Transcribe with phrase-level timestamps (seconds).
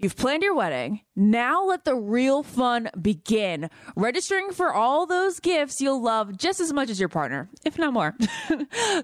[0.00, 1.02] You've planned your wedding.
[1.14, 3.68] Now let the real fun begin.
[3.96, 7.92] Registering for all those gifts you'll love just as much as your partner, if not
[7.92, 8.16] more.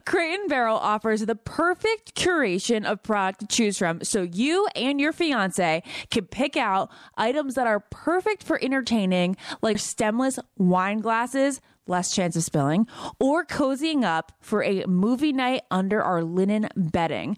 [0.07, 4.99] Crate and Barrel offers the perfect curation of product to choose from so you and
[4.99, 11.61] your fiance can pick out items that are perfect for entertaining, like stemless wine glasses,
[11.87, 12.87] less chance of spilling,
[13.21, 17.37] or cozying up for a movie night under our linen bedding.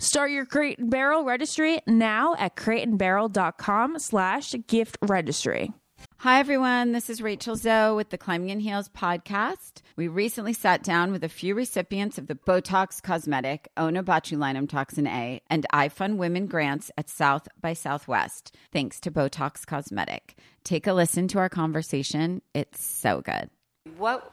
[0.00, 5.74] Start your Crate and Barrel registry now at crateandbarrel.com slash gift registry.
[6.20, 6.92] Hi, everyone.
[6.92, 9.82] This is Rachel Zoe with the Climbing in Heels podcast.
[9.96, 15.42] We recently sat down with a few recipients of the Botox Cosmetic, Onabotulinum Toxin A,
[15.50, 20.38] and iFund Women grants at South by Southwest, thanks to Botox Cosmetic.
[20.64, 22.40] Take a listen to our conversation.
[22.54, 23.50] It's so good.
[23.98, 24.32] What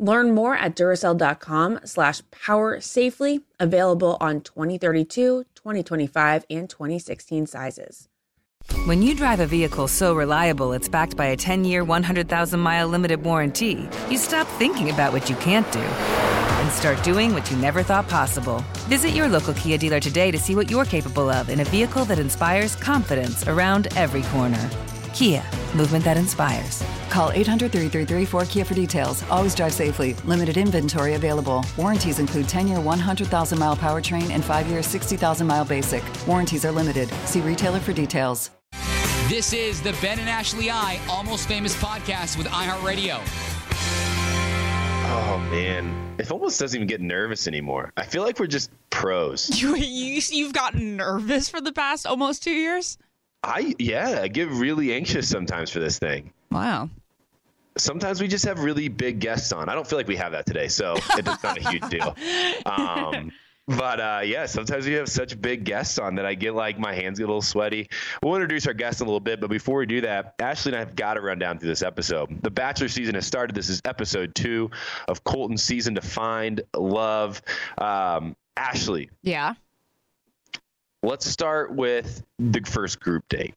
[0.00, 8.08] Learn more at Duracell.com slash power safely, available on 2032, 2025, and 2016 sizes.
[8.86, 12.88] When you drive a vehicle so reliable it's backed by a 10 year, 100,000 mile
[12.88, 17.58] limited warranty, you stop thinking about what you can't do and start doing what you
[17.58, 18.64] never thought possible.
[18.88, 22.06] Visit your local Kia dealer today to see what you're capable of in a vehicle
[22.06, 24.70] that inspires confidence around every corner.
[25.20, 25.44] Kia,
[25.76, 26.82] movement that inspires.
[27.10, 29.22] Call 800 333 4KIA for details.
[29.24, 30.14] Always drive safely.
[30.24, 31.62] Limited inventory available.
[31.76, 36.02] Warranties include 10 year 100,000 mile powertrain and 5 year 60,000 mile basic.
[36.26, 37.10] Warranties are limited.
[37.26, 38.50] See retailer for details.
[39.28, 43.20] This is the Ben and Ashley I Almost Famous podcast with iHeartRadio.
[45.12, 47.92] Oh man, it almost doesn't even get nervous anymore.
[47.94, 49.50] I feel like we're just pros.
[49.60, 52.96] You, you you've gotten nervous for the past almost two years.
[53.42, 56.32] I yeah, I get really anxious sometimes for this thing.
[56.50, 56.90] Wow.
[57.78, 59.68] Sometimes we just have really big guests on.
[59.68, 62.16] I don't feel like we have that today, so it's not a huge deal.
[62.66, 63.32] Um,
[63.68, 66.92] but uh, yeah, sometimes we have such big guests on that I get like my
[66.92, 67.88] hands get a little sweaty.
[68.22, 70.76] We'll introduce our guests in a little bit, but before we do that, Ashley and
[70.76, 72.42] I have got to run down through this episode.
[72.42, 73.54] The Bachelor season has started.
[73.54, 74.70] This is episode two
[75.06, 77.40] of Colton's season to find love.
[77.78, 79.54] Um, Ashley, Yeah.
[81.02, 83.54] Let's start with the first group date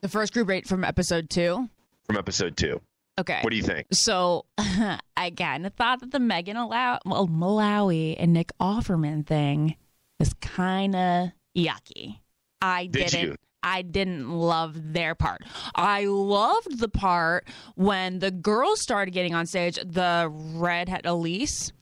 [0.00, 1.68] The first group date from episode two.
[2.06, 2.80] from episode two.
[3.18, 3.40] Okay.
[3.42, 3.88] What do you think?
[3.92, 9.76] So I again, I thought that the Megan Mullally, well, Mullally and Nick Offerman thing
[10.18, 12.20] was kind of yucky.
[12.62, 13.24] I Did didn't.
[13.28, 13.36] you?
[13.62, 15.42] I didn't love their part.
[15.74, 19.74] I loved the part when the girls started getting on stage.
[19.84, 21.72] The redhead Elise,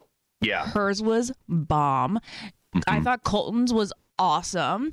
[0.41, 0.67] Yeah.
[0.67, 2.19] hers was bomb.
[2.75, 3.05] I mm-hmm.
[3.05, 4.91] thought Colton's was awesome.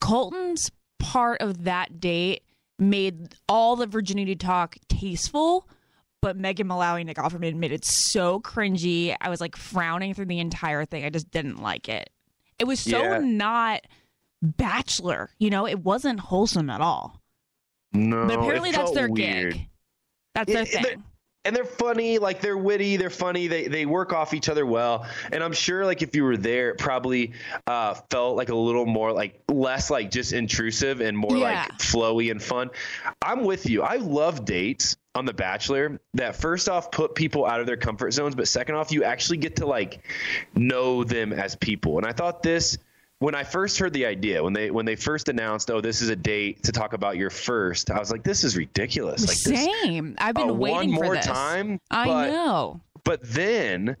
[0.00, 2.42] Colton's part of that date
[2.78, 5.68] made all the virginity talk tasteful,
[6.22, 9.16] but Megan Mullally and Nick Offerman made it so cringy.
[9.20, 11.04] I was like frowning through the entire thing.
[11.04, 12.10] I just didn't like it.
[12.58, 13.18] It was so Yeah.
[13.18, 13.80] not
[14.42, 17.20] bachelor, you know, it wasn't wholesome at all.
[17.92, 18.26] No.
[18.26, 19.54] But apparently it that's their weird.
[19.54, 19.68] gig.
[20.34, 21.04] That's their It- it- thing.
[21.44, 25.06] And they're funny like they're witty they're funny they they work off each other well.
[25.32, 27.32] And i'm sure like if you were there it probably
[27.66, 31.66] uh felt like a little more like less like just intrusive and more Yeah.
[31.70, 32.70] like flowy and fun.
[33.22, 33.82] I'm with you.
[33.82, 38.12] I love dates on the bachelor that first off put people out of their comfort
[38.12, 40.04] zones but second off you actually get to like
[40.54, 41.98] know them as people.
[41.98, 42.78] And i thought this
[43.20, 46.08] when I first heard the idea, when they when they first announced, "Oh, this is
[46.08, 49.64] a date to talk about your first, I was like, "This is ridiculous!" Like this,
[49.82, 50.14] Same.
[50.18, 51.26] I've been uh, waiting one for more this.
[51.26, 52.80] time, I but- know.
[53.04, 53.96] But then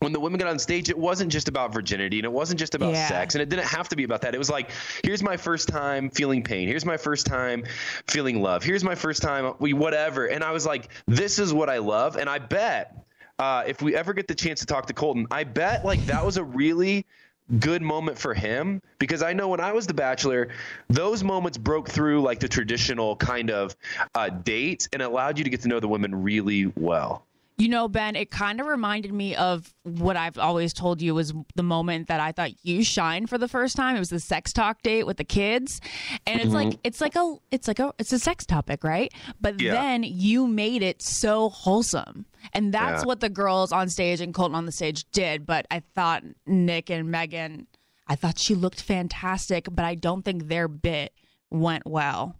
[0.00, 2.74] when the women got on stage, it wasn't just about virginity and it wasn't just
[2.76, 3.08] about Yeah.
[3.08, 4.32] sex and it didn't have to be about that.
[4.34, 4.70] It was like,
[5.02, 6.68] here's my first time feeling pain.
[6.68, 7.64] Here's my first time
[8.06, 8.62] feeling love.
[8.62, 10.26] Here's my first time we whatever.
[10.26, 12.14] And I was like, this is what I love.
[12.16, 12.94] And I bet
[13.40, 16.24] uh, if we ever get the chance to talk to Colton, I bet like that
[16.24, 17.04] was a really
[17.58, 20.48] good moment for him because I know when I was the bachelor,
[20.88, 23.74] those moments broke through like the traditional kind of
[24.14, 27.24] uh, dates and allowed you to get to know the women really well.
[27.60, 31.34] You know, Ben, it kind of reminded me of what I've always told you was
[31.56, 33.96] the moment that I thought you shined for the first time.
[33.96, 35.80] It was the sex talk date with the kids.
[36.24, 39.12] And it's like it's like a it's like a it's a sex topic, right?
[39.40, 39.72] But Yeah.
[39.72, 42.26] then you made it so wholesome.
[42.52, 43.06] And that's Yeah.
[43.06, 45.46] what the girls on stage and Colton on the stage did.
[45.46, 47.66] But I thought Nick and Megan,
[48.06, 51.12] I thought she looked fantastic, but I don't think their bit
[51.50, 52.36] went well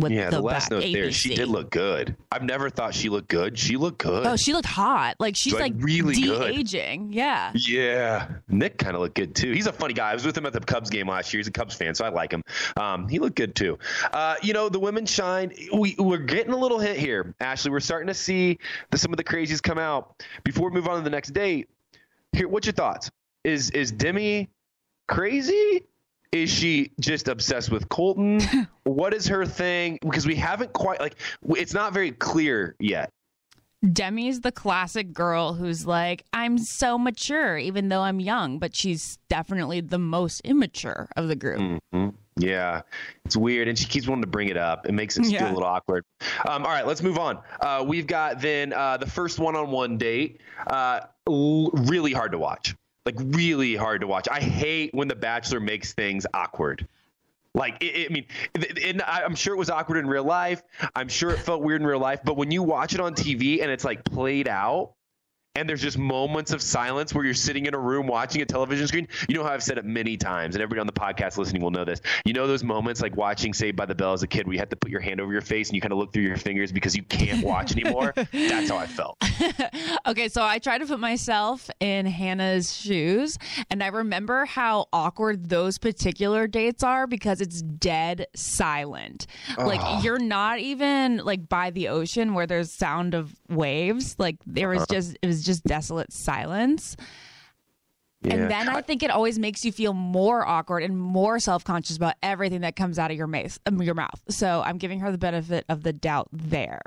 [0.00, 2.16] with Yeah, the, the, last back note there, she did look good.
[2.30, 3.58] I've never thought she looked good.
[3.58, 4.26] She looked good.
[4.26, 5.16] Oh, she looked hot.
[5.18, 6.52] Like she's Like, like, really good.
[6.52, 7.12] de-aging.
[7.12, 7.52] Yeah.
[7.54, 9.52] yeah, Nick kind of looked good too.
[9.52, 10.10] He's a funny guy.
[10.10, 11.38] I was with him at the Cubs game last year.
[11.38, 12.42] He's a Cubs fan, so I like him.
[12.76, 13.78] Um, he looked good too.
[14.12, 15.52] Uh, you know, the women shine.
[15.72, 17.70] We we're getting a little hit here, Ashley.
[17.70, 18.58] We're starting to see
[18.90, 20.22] the, some of the crazies come out.
[20.44, 21.68] Before we move on to the next date,
[22.32, 23.10] here, what's your thoughts?
[23.44, 24.48] Is is Demi
[25.06, 25.82] crazy?
[26.32, 28.40] Is she just obsessed with Colton?
[28.84, 29.98] what is her thing?
[30.02, 31.16] Because we haven't quite like
[31.56, 33.10] it's not very clear yet.
[33.84, 39.18] Demi's the classic girl who's like, I'm so mature, even though I'm young, but she's
[39.30, 41.80] definitely the most immature of the group.
[41.92, 42.82] hmm Yeah,
[43.24, 44.86] it's weird, and she keeps wanting to bring it up.
[44.86, 46.04] It makes it feel a little awkward.
[46.48, 47.38] Um, all right, let's move on.
[47.60, 50.40] Uh, we've got then uh, the first one-on-one date.
[50.66, 50.98] Uh,
[51.28, 52.74] l- really hard to watch.
[53.08, 54.28] Like really hard to watch.
[54.30, 56.86] I hate when The Bachelor makes things awkward.
[57.54, 60.62] Like, it, it- I mean, I- I'm sure it was awkward in real life.
[60.94, 62.20] I'm sure it felt weird in real life.
[62.22, 64.92] But when you watch it on TV and it's like played out,
[65.58, 68.86] and there's just moments of silence where you're sitting in a room watching a television
[68.86, 69.08] screen.
[69.28, 71.72] You know how I've said it many times, and everybody on the podcast listening will
[71.72, 72.00] know this.
[72.24, 74.60] You know those moments like watching Saved by the Bell as a kid where you
[74.60, 76.36] have to put your hand over your face and you kind of look through your
[76.36, 78.14] fingers because you can't watch anymore?
[78.32, 79.16] That's how I felt.
[80.06, 83.38] Okay, so I try to put myself in Hannah's shoes,
[83.70, 89.26] and I remember how awkward those particular dates are because it's dead silent.
[89.58, 90.00] Like ah.
[90.02, 94.16] you're not even like by the ocean where there's sound of waves.
[94.18, 94.94] Like there was uh-huh.
[94.94, 96.96] just it was just desolate silence.
[98.22, 98.34] Yeah.
[98.34, 101.96] And then I think it always makes you feel more awkward and more self conscious
[101.96, 103.58] about everything that comes out of your mouth.
[103.66, 104.20] Um, your mouth.
[104.28, 106.82] So I'm giving her the benefit of the doubt there.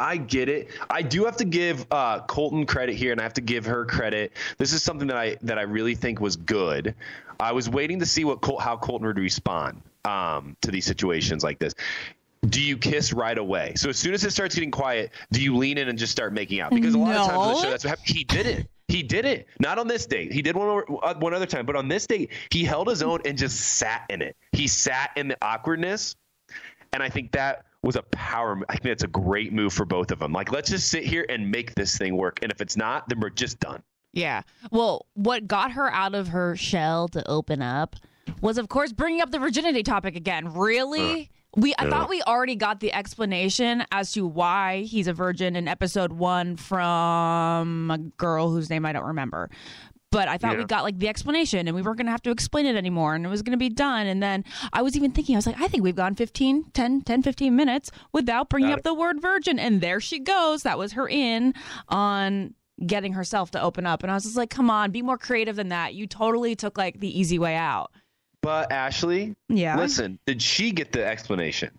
[0.00, 0.70] I get it.
[0.90, 3.84] I do have to give uh, Colton credit here, and I have to give her
[3.84, 4.32] credit.
[4.58, 6.96] This is something that I that I really think was good.
[7.38, 11.44] I was waiting to see what Col- how Colton would respond um, to these situations
[11.44, 11.74] like this.
[12.48, 13.72] Do you kiss right away?
[13.76, 16.32] So as soon as it starts getting quiet, do you lean in and just start
[16.32, 16.70] making out?
[16.72, 18.08] Because a lot of times on the show, that's what happened.
[18.08, 18.68] He did it.
[18.88, 19.46] He did it.
[19.60, 20.32] Not on this date.
[20.32, 23.02] He did one over- uh, one other time, but on this date, he held his
[23.02, 24.36] own and just sat in it.
[24.52, 26.16] He sat in the awkwardness,
[26.92, 28.60] and I think that was a power.
[28.68, 30.32] I think that's a great move for both of them.
[30.32, 32.40] Like, let's just sit here and make this thing work.
[32.42, 33.82] And if it's not, then we're just done.
[34.12, 34.42] Yeah.
[34.70, 37.96] Well, what got her out of her shell to open up
[38.40, 40.52] was, of course, bringing up the virginity topic again.
[40.54, 41.30] Really?
[41.56, 45.68] We I thought we already got the explanation as to why he's a virgin in
[45.68, 49.50] episode one from a girl whose name I don't remember.
[50.10, 52.30] But I thought we got like the explanation and we weren't going to have to
[52.30, 54.06] explain it anymore and it was going to be done.
[54.06, 57.00] And then I was even thinking, I was like, I think we've gone 15, 10,
[57.02, 59.58] 10 15 minutes without bringing Got up the word virgin.
[59.58, 60.62] And there she goes.
[60.62, 61.52] That was her in
[61.88, 62.54] on
[62.86, 64.04] getting herself to open up.
[64.04, 65.94] And I was just like, come on, be more creative than that.
[65.94, 67.90] You totally took like the easy way out.
[68.44, 69.78] But Ashley, Yeah.
[69.78, 71.70] listen, did she get the explanation?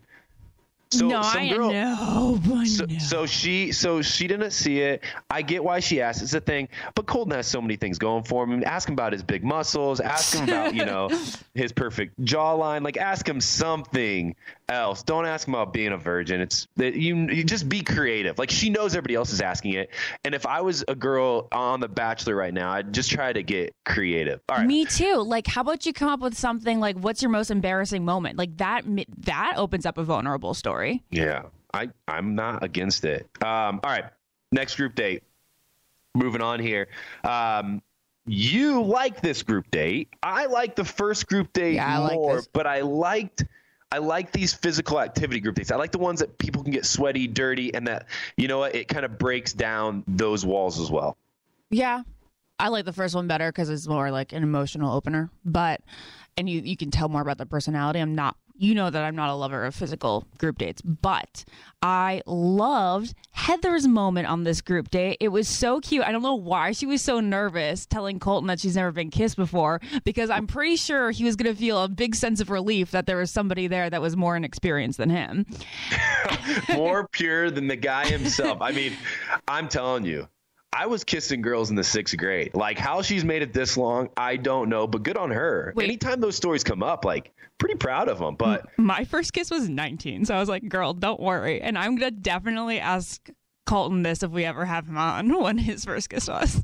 [0.90, 2.40] So no, some I girl, know.
[2.64, 2.98] So, know.
[2.98, 5.02] so she so she didn't see it.
[5.30, 6.22] I get why she asked.
[6.22, 6.68] It's a thing.
[6.94, 8.62] But Colton has so many things going for him.
[8.64, 9.98] Ask him about his big muscles.
[10.00, 11.08] Ask him about, you know,
[11.54, 12.82] his perfect jawline.
[12.82, 14.34] Like ask him something
[14.68, 15.02] else.
[15.02, 16.40] Don't ask him about being a virgin.
[16.40, 18.38] It's that you you just be creative.
[18.38, 19.90] Like she knows everybody else is asking it.
[20.24, 23.42] And if I was a girl on The Bachelor right now, I'd just try to
[23.42, 24.40] get creative.
[24.48, 24.66] All right.
[24.66, 25.16] Me too.
[25.16, 28.38] Like, how about you come up with something like, what's your most embarrassing moment?
[28.38, 28.84] Like that,
[29.18, 31.02] that opens up a vulnerable story.
[31.10, 31.42] Yeah,
[31.72, 33.28] I I'm not against it.
[33.42, 34.04] Um, all right,
[34.52, 35.22] next group date.
[36.14, 36.88] Moving on here.
[37.24, 37.82] Um,
[38.26, 40.08] you like this group date.
[40.22, 43.44] I like the first group date Yeah, I like more, but I liked
[43.92, 45.70] I like these physical activity group dates.
[45.70, 48.74] I like the ones that people can get sweaty, dirty, and that you know what
[48.74, 51.16] it kind of breaks down those walls as well.
[51.70, 52.02] Yeah.
[52.58, 55.30] I like the first one better because it's more like an emotional opener.
[55.44, 55.82] But,
[56.36, 57.98] and you, you can tell more about the personality.
[57.98, 61.44] I'm not, you know, that I'm not a lover of physical group dates, but
[61.82, 65.18] I loved Heather's moment on this group date.
[65.20, 66.04] It was so cute.
[66.04, 69.36] I don't know why she was so nervous telling Colton that she's never been kissed
[69.36, 72.90] before because I'm pretty sure he was going to feel a big sense of relief
[72.90, 75.46] that there was somebody there that was more inexperienced than him.
[76.74, 78.60] More pure than the guy himself.
[78.60, 78.92] I mean,
[79.48, 80.28] I'm telling you.
[80.76, 82.54] I was kissing girls in the sixth grade.
[82.54, 85.72] Like how she's made it this long, I don't know, but good on her.
[85.74, 85.84] Wait.
[85.84, 88.36] Anytime those stories come up, like pretty proud of them.
[88.36, 91.96] But My first kiss was 19, so I was like, "Girl, don't worry." And I'm
[91.96, 93.26] gonna definitely ask
[93.64, 96.62] Colton this if we ever have him on when his first kiss was.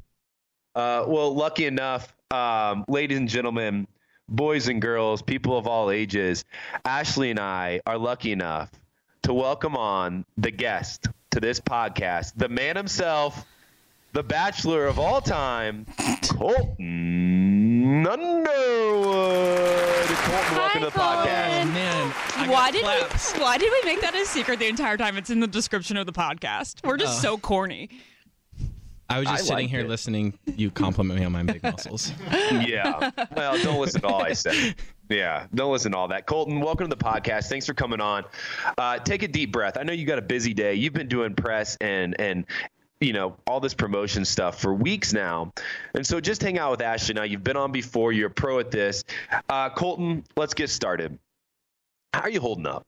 [0.75, 3.87] Uh, well, lucky enough, um, ladies and gentlemen,
[4.28, 6.45] boys and girls, people of all ages,
[6.85, 8.71] Ashley and I are lucky enough
[9.23, 13.47] to welcome on the guest to this podcast, the man himself,
[14.12, 15.87] the bachelor of all time,
[16.37, 18.47] Colton Underwood.
[20.07, 21.73] Colton, welcome to the podcast.
[21.73, 23.33] Man, I Why did claps.
[23.35, 23.40] we?
[23.40, 25.16] Why did we make that a secret the entire time?
[25.16, 26.85] It's in the description of the podcast.
[26.85, 27.23] We're just Oh.
[27.37, 27.88] so corny.
[29.09, 29.88] I was just I sitting here it.
[29.88, 30.38] listening.
[30.57, 32.12] You compliment me on my big muscles.
[32.31, 33.11] yeah.
[33.37, 34.75] Well, don't listen to all I said.
[35.11, 36.26] Yeah, don't listen to all that.
[36.26, 37.49] Colton, welcome to the podcast.
[37.50, 38.25] Thanks for coming on.
[38.78, 39.76] Uh, take a deep breath.
[39.76, 40.73] I know you got a busy day.
[40.75, 42.47] You've been doing press and and
[43.03, 45.53] you know all this promotion stuff for weeks now,
[45.95, 47.25] and so just hang out with Ashley now.
[47.25, 48.13] You've been on before.
[48.13, 49.05] You're a pro at this.
[49.49, 51.19] Uh, Colton, let's get started.
[52.15, 52.85] How are you holding up?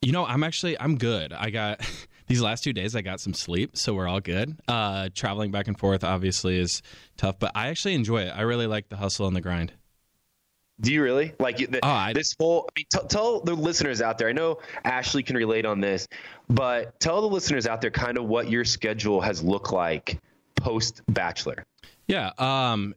[0.00, 1.32] You know, I'm actually I'm good.
[1.32, 1.80] I got
[2.26, 2.96] these last two days.
[2.96, 4.58] I got some sleep, so we're all good.
[4.66, 6.82] Uh, traveling back and forth obviously is
[7.16, 8.30] tough, but I actually enjoy it.
[8.30, 9.72] I really like the hustle and the grind.
[10.80, 12.68] Do you really like the, Oh, I- this whole?
[12.74, 14.28] I mean, t- tell the listeners out there.
[14.28, 16.08] I know Ashley can relate on this,
[16.48, 20.18] but tell the listeners out there kind of what your schedule has looked like
[20.56, 21.64] post Bachelor.
[22.08, 22.30] Yeah.
[22.38, 22.94] Um,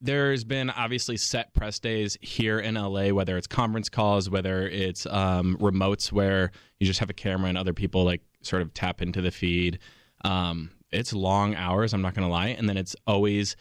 [0.00, 5.06] there's been obviously set press days here in LA, whether it's conference calls, whether it's
[5.06, 9.00] um, remotes where you just have a camera and other people like sort of tap
[9.00, 9.78] into the feed.
[10.24, 12.48] Um, it's long hours, I'm not going to lie.
[12.48, 13.56] And then it's always,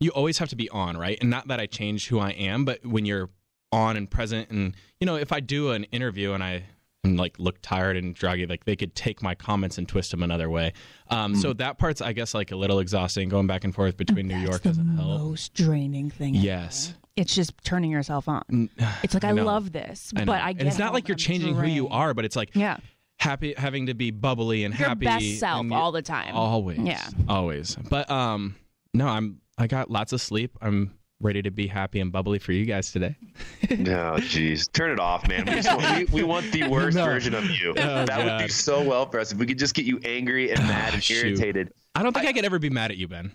[0.00, 1.18] you always have to be on, right?
[1.20, 3.30] And not that I change who I am, but when you're
[3.72, 6.64] on and present, and, you know, if I do an interview and I,
[7.04, 10.22] and like look tired and draggy, like they could take my comments and twist them
[10.22, 10.72] another way.
[11.10, 14.26] Um, So that part's, I guess, like a little exhausting going back and forth between
[14.26, 15.20] New York doesn't help.
[15.20, 16.34] most draining thing.
[16.34, 16.94] Yes.
[17.16, 18.68] It's just turning yourself on.
[19.02, 19.44] It's like I, know.
[19.44, 21.88] love this, I but I get and it's not like you're I'm changing who you
[21.88, 22.78] are, but it's like Yeah.
[23.20, 25.04] happy having to be bubbly and Your happy.
[25.06, 26.34] best self all the time.
[26.34, 26.78] Always.
[26.78, 27.04] Yeah.
[27.28, 27.76] Always.
[27.76, 28.56] But um
[28.94, 30.56] no, I'm I got lots of sleep.
[30.62, 33.16] I'm ready to be happy and bubbly for you guys today.
[33.70, 35.44] Oh, no, jeez, turn it off, man.
[35.44, 37.04] We, just want, we, we want the worst No.
[37.04, 37.70] version of you.
[37.76, 38.40] Oh, that would God.
[38.42, 40.94] do so well for us if we could just get you angry and ah, mad
[40.94, 41.26] and Shoot.
[41.26, 41.72] irritated.
[41.94, 43.30] I don't think I, could ever be mad at you, Ben.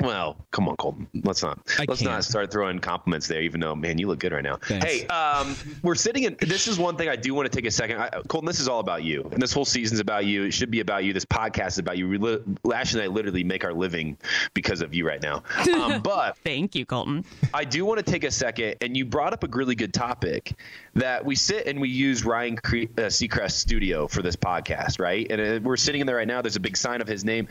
[0.00, 1.08] Well, come on, Colton.
[1.24, 2.12] Let's not I let's can't.
[2.12, 3.42] not start throwing compliments there.
[3.42, 4.56] Even though, man, you look good right now.
[4.56, 4.86] Thanks.
[4.86, 6.36] Hey, um, we're sitting in.
[6.40, 7.98] This is one thing I do want to take a second.
[7.98, 10.44] I, Colton, this is all about you, and this whole season's about you.
[10.44, 11.12] It should be about you.
[11.12, 12.08] This podcast is about you.
[12.08, 12.38] We li-
[12.72, 14.16] Ashley and I literally make our living
[14.54, 15.42] because of you right now.
[15.74, 17.24] Um, but Thank you, Colton.
[17.52, 20.54] I do want to take a second, and you brought up a really good topic
[20.94, 25.26] that we sit and we use Ryan Cre- uh, Seacrest Studio for this podcast, right?
[25.30, 26.40] And uh, we're sitting in there right now.
[26.40, 27.48] There's a big sign of his name.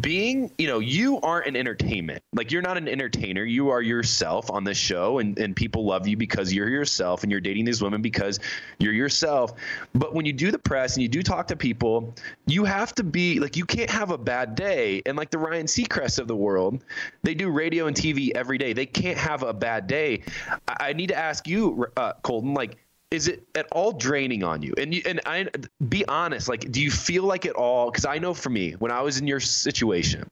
[0.00, 2.22] Being, you know, you aren't an entertainment.
[2.32, 3.44] Like you're not an entertainer.
[3.44, 7.30] You are yourself on this show, and and people love you because you're yourself, and
[7.30, 8.40] you're dating these women because
[8.78, 9.52] you're yourself.
[9.94, 12.14] But when you do the press and you do talk to people,
[12.46, 15.02] you have to be like you can't have a bad day.
[15.06, 16.82] And like the Ryan Seacrest of the world,
[17.22, 18.72] they do radio and TV every day.
[18.72, 20.22] They can't have a bad day.
[20.66, 22.76] I, I need to ask you, uh, Colton, like.
[23.12, 24.74] Is it at all draining on you?
[24.76, 25.48] And you, and I
[25.88, 27.90] be honest, like, do you feel like it all?
[27.90, 30.28] Because I know for me, when I was in your situation,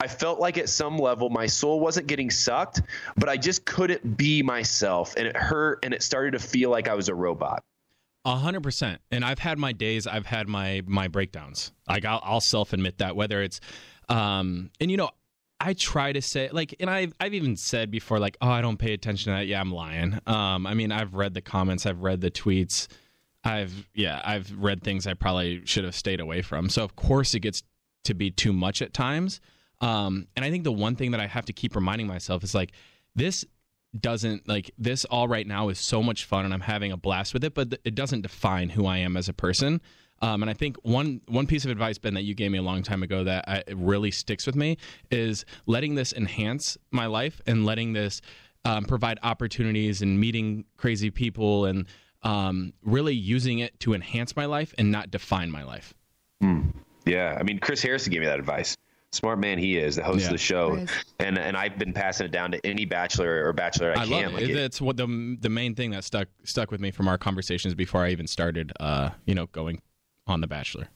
[0.00, 2.82] I felt like at some level my soul wasn't getting sucked,
[3.16, 6.88] but I just couldn't be myself, and it hurt, and it started to feel like
[6.88, 7.62] I was a robot.
[8.24, 9.00] A hundred percent.
[9.12, 10.08] And I've had my days.
[10.08, 11.70] I've had my my breakdowns.
[11.88, 13.14] Like I'll, I'll self admit that.
[13.14, 13.60] Whether it's,
[14.08, 15.10] um, and you know,
[15.58, 18.76] I try to say like, and I've I've even said before like, oh, I don't
[18.76, 19.46] pay attention to that.
[19.46, 20.18] Yeah, I'm lying.
[20.26, 21.86] Um, I mean, I've read the comments.
[21.86, 22.88] I've read the tweets.
[23.44, 26.68] I've yeah, I've read things I probably should have stayed away from.
[26.68, 27.62] So of course it gets
[28.04, 29.40] to be too much at times.
[29.80, 32.54] Um, and I think the one thing that I have to keep reminding myself is
[32.54, 32.72] like
[33.14, 33.44] this
[33.98, 37.32] doesn't like this all right now is so much fun and I'm having a blast
[37.32, 39.80] with it, but th- it doesn't define who I am as a person.
[40.22, 42.62] Um, and I think one one piece of advice, Ben, that you gave me a
[42.62, 44.78] long time ago that I, it really sticks with me
[45.10, 48.20] is letting this enhance my life and letting this
[48.64, 51.86] um, provide opportunities and meeting crazy people and
[52.22, 55.94] um, really using it to enhance my life and not define my life.
[57.04, 58.76] Yeah, I mean, Chris Harrison gave me that advice.
[59.12, 60.26] Smart man he is, the host Yeah.
[60.26, 60.90] of the show, Chris.
[61.20, 64.24] and and I've been passing it down to any bachelor or bachelor I, I can.
[64.24, 64.50] love Like it.
[64.50, 67.74] it- That's what the the main thing that stuck stuck with me from our conversations
[67.74, 68.72] before I even started.
[68.80, 69.80] Uh, you know, going
[70.26, 70.88] on The Bachelor.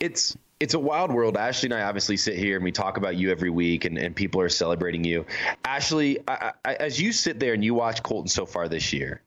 [0.00, 1.36] it's it's a wild world.
[1.36, 4.14] Ashley and I obviously sit here and we talk about you every week, and, and
[4.14, 5.26] people are celebrating you.
[5.64, 9.20] Ashley, I, I, as you sit there and you watch Colton so far this year,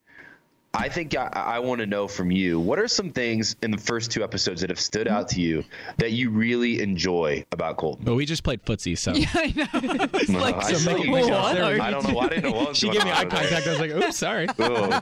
[0.78, 3.78] I think I, I want to know from you what are some things in the
[3.78, 5.64] first two episodes that have stood out to you
[5.98, 8.06] that you really enjoy about Colton?
[8.06, 9.68] But we just played footsie, so yeah, I know.
[10.14, 12.20] It's No, like, I so saw you what are I don't know.
[12.20, 13.40] I didn't know what was she gave me eye over there.
[13.42, 13.68] contact.
[13.68, 15.00] I was like, "Oops, sorry." Oh.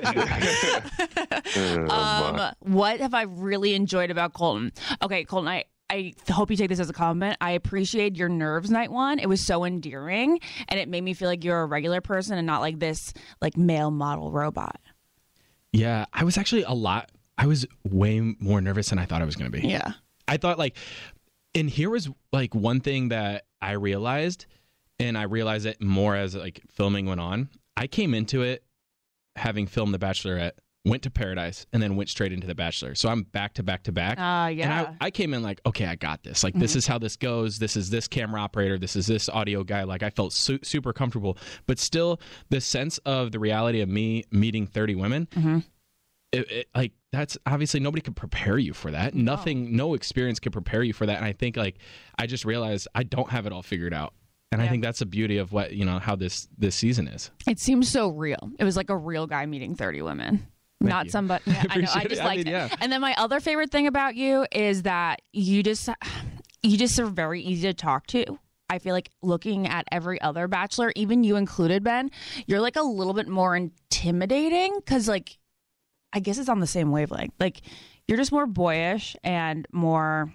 [1.89, 4.71] Um, what have I really enjoyed about Colton?
[5.01, 5.65] Okay, Colton, I.
[5.87, 7.37] I hope you take this as a compliment.
[7.41, 9.19] I appreciate your nerves night one.
[9.19, 12.47] It was so endearing and it made me feel like you're a regular person and
[12.47, 14.79] not like this like male model robot.
[15.75, 17.11] Yeah, I was actually a lot.
[17.37, 19.67] I was way more nervous than I thought I was going to be.
[19.67, 19.93] Yeah.
[20.27, 20.77] I thought like,
[21.53, 24.45] and here was like one thing that I realized,
[24.99, 27.49] and I realized it more as like filming went on.
[27.75, 28.63] I came into it
[29.35, 30.53] having filmed The Bachelorette,
[30.85, 32.95] went to Paradise, and then went straight into The Bachelor.
[32.95, 34.19] So I'm back to back to back.
[34.19, 34.63] Uh, yeah.
[34.63, 36.43] And I, I came in like, okay, I got this.
[36.43, 37.59] Like, this is how this goes.
[37.59, 38.77] This is this camera operator.
[38.77, 39.83] This is this audio guy.
[39.83, 41.37] Like, I felt su- super comfortable.
[41.65, 42.19] But still,
[42.49, 45.27] the sense of the reality of me meeting 30 women,
[46.31, 49.15] it, it, like, that's obviously nobody could prepare you for that.
[49.15, 51.17] Nothing, no experience could prepare you for that.
[51.17, 51.77] And I think, like,
[52.19, 54.13] I just realized I don't have it all figured out.
[54.51, 57.29] And I think that's the beauty of what, you know, how this this season is.
[57.45, 58.51] It seems so real.
[58.57, 60.47] It was like a real guy meeting 30 women.
[60.89, 61.11] Not you.
[61.11, 61.43] somebody.
[61.47, 61.91] Yeah, I know.
[61.93, 62.25] I just it.
[62.25, 62.69] I mean, yeah.
[62.81, 65.89] And then my other favorite thing about you is that you just,
[66.63, 68.39] you just are very easy to talk to.
[68.69, 72.09] I feel like looking at every other bachelor, even you included, Ben,
[72.47, 75.37] you're like a little bit more intimidating because, like,
[76.13, 77.33] I guess it's on the same wavelength.
[77.39, 77.61] Like,
[78.07, 80.33] you're just more boyish and more.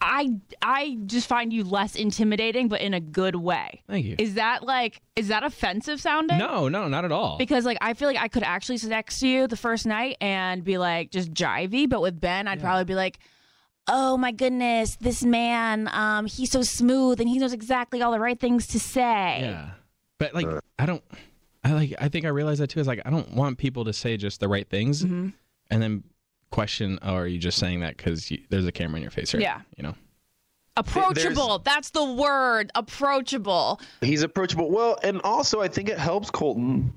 [0.00, 3.82] I I just find you less intimidating, but in a good way.
[3.88, 4.16] Thank you.
[4.18, 6.38] Is that like is that offensive sounding?
[6.38, 7.38] no, no, not at all.
[7.38, 10.16] Because like I feel like I could actually sit next to you the first night
[10.20, 13.18] and be like just jivey, but with Ben I'd probably be like,
[13.88, 18.20] "Oh my goodness, this man, um, he's so smooth and he knows exactly all the
[18.20, 19.70] right things to say." Yeah.
[20.18, 20.46] But like
[20.78, 21.02] I don't
[21.64, 23.92] I like I think I realize that too is like I don't want people to
[23.92, 25.28] say just the right things Mm-hmm.
[25.70, 26.04] and then
[26.50, 29.42] question oh are you just saying that cuz there's a camera in your face right
[29.42, 29.60] Yeah.
[29.76, 29.94] you know.
[30.78, 31.60] Approachable.
[31.60, 32.70] That's the word.
[32.74, 33.80] Approachable.
[34.02, 34.70] He's approachable.
[34.70, 36.92] Well, and also I think it helps Colton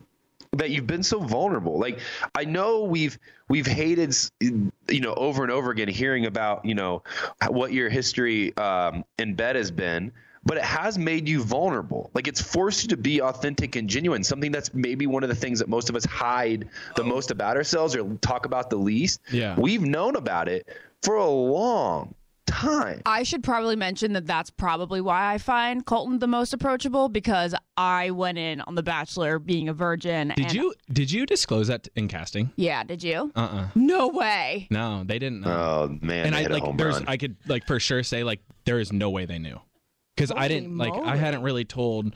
[0.53, 1.79] that you've been so vulnerable.
[1.79, 1.99] Like
[2.35, 7.03] I know we've we've hated you know over and over again hearing about you know
[7.47, 10.11] what your history um, in bed has been.
[10.43, 12.11] But it has made you vulnerable.
[12.13, 14.23] Like it's forced you to be authentic and genuine.
[14.23, 17.57] Something that's maybe one of the things that most of us hide the most about
[17.57, 19.19] ourselves or talk about the least.
[19.31, 19.59] Yeah.
[19.59, 20.67] We've known about it
[21.01, 22.15] for a long
[22.49, 23.01] time.
[23.05, 27.53] I should probably mention that that's probably why I find Colton the most approachable because
[27.77, 30.33] I went in on The Bachelor being a virgin.
[30.35, 32.51] Did and- you did you disclose that in casting?
[32.55, 33.31] Yeah, did you?
[33.35, 34.67] Uh uh No way.
[34.71, 35.41] No, they didn't.
[35.41, 35.49] Know.
[35.51, 37.05] Oh man, and I like there's run.
[37.07, 39.59] I could like for sure say like there is no way they knew
[40.19, 42.13] because I didn't like I hadn't really told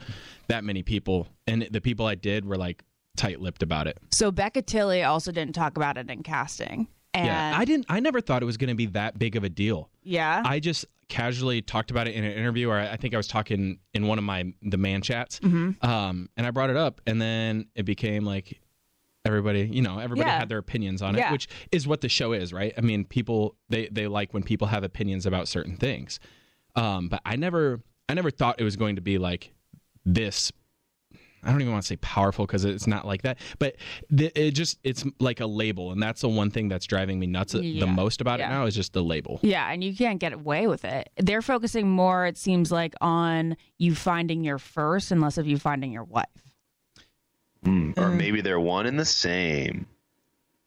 [0.48, 2.82] that many people, and the people I did were like
[3.16, 3.98] tight lipped about it.
[4.12, 6.88] So Becca Tilley also didn't talk about it in casting.
[7.14, 7.86] And yeah, I didn't.
[7.88, 9.88] I never thought it was going to be that big of a deal.
[10.02, 10.42] Yeah.
[10.44, 13.78] I just casually talked about it in an interview, or I think I was talking
[13.94, 15.82] in one of my the man chats, Mhm.
[15.84, 18.60] um, and I brought it up, and then it became like
[19.24, 20.38] everybody, you know, everybody Yeah.
[20.40, 21.32] had their opinions on it, Yeah.
[21.32, 22.74] which is what the show is, right?
[22.76, 26.18] I mean, people they they like when people have opinions about certain things,
[26.74, 29.52] um, but I never I never thought it was going to be like
[30.04, 30.52] this
[31.46, 33.76] I don't even want to say powerful because it's not like that, but
[34.08, 37.26] the, it just it's like a label, and that's the one thing that's driving me
[37.26, 37.80] nuts Yeah.
[37.80, 38.46] the most about Yeah.
[38.46, 39.40] it now is just the label.
[39.42, 41.10] Yeah, and you can't get away with it.
[41.18, 45.58] They're focusing more, it seems like, on you finding your first and less of you
[45.58, 46.24] finding your wife.
[47.62, 48.16] Hmm, or Mm.
[48.16, 49.86] maybe they're one and the same.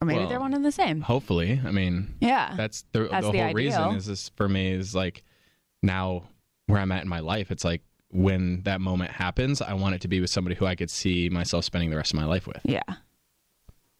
[0.00, 1.00] Or maybe Well, they're one and the same.
[1.00, 2.54] Hopefully, I mean, Yeah.
[2.56, 5.24] that's the, That's the the whole reason is this for me is like
[5.82, 6.22] now
[6.68, 7.50] where I'm at in my life.
[7.50, 10.76] It's like when that moment happens, I want it to be with somebody who I
[10.76, 12.60] could see myself spending the rest of my life with.
[12.64, 12.82] Yeah.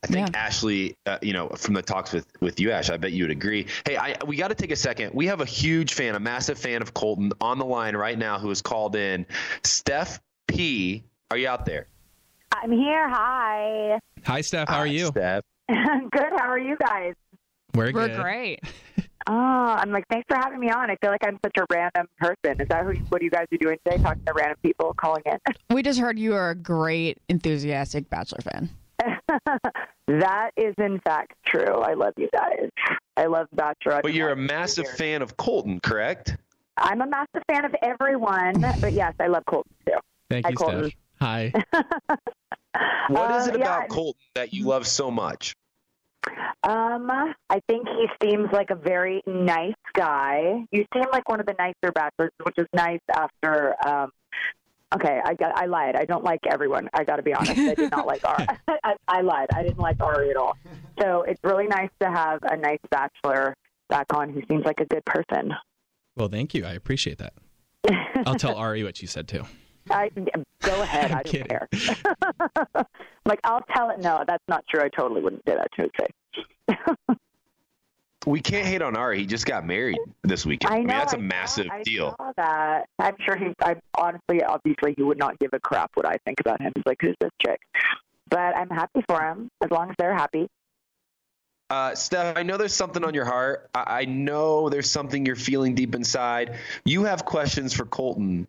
[0.04, 3.10] I think Ashley, uh, you know, from the talks with with you, Ash, I bet
[3.10, 3.66] you would agree.
[3.84, 5.12] Hey, I, we got to take a second.
[5.12, 8.38] We have a huge fan, a massive fan of Colton on the line right now
[8.38, 9.26] who has called in.
[9.64, 11.02] Steph P,
[11.32, 11.86] are you out there?
[12.54, 13.08] I'm here.
[13.08, 13.98] Hi.
[14.24, 14.68] Hi, Steph.
[14.68, 15.06] How are you?
[15.06, 15.42] Steph.
[15.68, 16.30] Good.
[16.36, 17.14] How are you guys?
[17.74, 18.60] We're, We're great.
[19.30, 19.32] Oh,
[19.78, 20.90] I'm like, thanks for having me on.
[20.90, 22.60] I feel like I'm such a random person.
[22.60, 24.02] Is that who, what you guys are doing today?
[24.02, 25.36] Talking to random people calling in?
[25.70, 28.70] We just heard you are a great, enthusiastic Bachelor fan.
[30.08, 31.62] that is in fact true.
[31.82, 32.70] I love you guys.
[33.18, 34.00] I love Bachelor.
[34.02, 36.36] But you're a massive fan of Colton, correct?
[36.78, 39.92] I'm a massive fan of everyone, but yes, I love Colton too.
[40.30, 40.84] Thank Hi, you, Colton.
[40.84, 40.94] Steph.
[41.20, 41.52] Hi.
[43.08, 45.54] What is Uh, it yeah, about I- Colton that you love so much?
[46.62, 50.64] Um, I think he seems like a very nice guy.
[50.70, 53.74] You seem like one of the nicer bachelors, which is nice after.
[53.86, 54.10] Um,
[54.94, 55.56] okay, I got.
[55.56, 55.96] I lied.
[55.96, 56.88] I don't like everyone.
[56.92, 57.58] I got to be honest.
[57.58, 58.46] I did not like Arie.
[58.84, 59.48] I, I lied.
[59.54, 60.56] I didn't like Arie at all.
[61.00, 63.54] So it's really nice to have a nice bachelor
[63.88, 65.52] back on who seems like a good person.
[66.16, 66.64] Well, thank you.
[66.66, 67.34] I appreciate that.
[68.26, 69.44] I'll tell Arie what you said too.
[69.90, 70.10] I
[70.62, 71.12] go ahead.
[71.12, 71.68] I don't care.
[73.24, 74.00] like I'll tell it.
[74.00, 74.82] No, that's not true.
[74.82, 77.16] I totally wouldn't say that to his face.
[78.26, 79.20] We can't hate on Arie.
[79.20, 80.74] He just got married this weekend.
[80.74, 80.80] I know.
[80.80, 82.14] mean, that's a I massive saw, I deal.
[82.18, 82.88] saw that.
[82.98, 83.54] I'm sure he.
[83.62, 86.72] I honestly, obviously, he would not give a crap what I think about him.
[86.74, 87.60] He's like, who's this chick?
[88.28, 90.48] But I'm happy for him as long as they're happy.
[91.70, 93.68] Uh, Steph, I know there's something on your heart.
[93.74, 96.56] I, I know there's something you're feeling deep inside.
[96.84, 98.46] You have questions for Colton,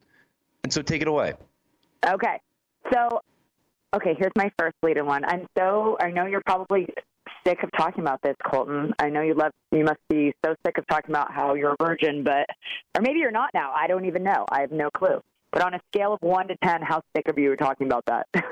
[0.64, 1.34] and so take it away.
[2.08, 2.40] Okay.
[2.94, 3.22] So,
[3.96, 5.26] okay, here's my first lead-in one.
[5.26, 5.98] I'm so.
[6.02, 6.88] I know you're probably
[7.46, 8.94] sick of talking about this, Colton.
[9.00, 9.52] I know you love.
[9.72, 12.46] You must be so sick of talking about how you're a virgin, but
[12.96, 13.74] or maybe you're not now.
[13.76, 14.46] I don't even know.
[14.52, 15.22] I have no clue.
[15.52, 18.06] But on a scale of one to ten, how sick of you are talking about
[18.06, 18.28] that?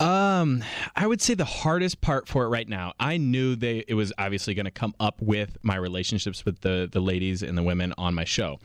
[0.00, 0.64] Um,
[0.96, 2.94] I would say the hardest part for it right now.
[2.98, 6.88] I knew they it was obviously going to come up with my relationships with the
[6.90, 8.60] the ladies and the women on my show.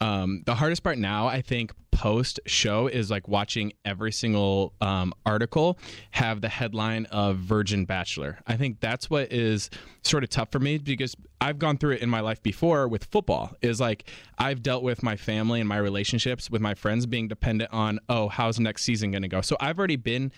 [0.00, 5.14] Um, the hardest part now, I think, post show is like watching every single um,
[5.24, 5.78] article
[6.10, 8.38] have the headline of Virgin Bachelor.
[8.46, 9.70] I think that's what is
[10.04, 13.04] sort of tough for me because I've gone through it in my life before with
[13.06, 13.54] football.
[13.62, 17.72] Is like I've dealt with my family and my relationships with my friends being dependent
[17.72, 19.40] on, oh, how's next season going to go?
[19.40, 20.32] So I've already been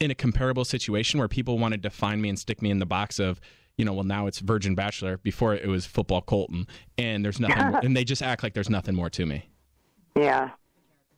[0.00, 2.86] in a comparable situation where people want to define me and stick me in the
[2.86, 3.38] box of
[3.82, 5.16] you know, well now it's Virgin Bachelor.
[5.18, 6.68] Before it was Football Colton,
[6.98, 9.50] and there's nothing, and they just act like there's nothing more to me.
[10.16, 10.50] Yeah,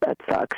[0.01, 0.57] that sucks.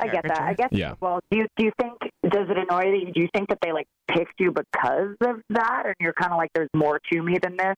[0.00, 0.40] I get that.
[0.40, 0.70] I guess.
[0.72, 0.94] Yeah.
[0.98, 1.92] Well, do you do you think
[2.30, 3.12] does it annoy you?
[3.12, 6.38] Do you think that they like picked you because of that, and you're kind of
[6.38, 7.74] like, there's more to me than this?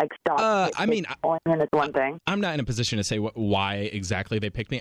[0.00, 0.40] Like, stop.
[0.40, 1.04] Uh, I mean,
[1.44, 2.18] and it's one thing.
[2.26, 4.80] I'm not in a position to say what, why exactly they picked me.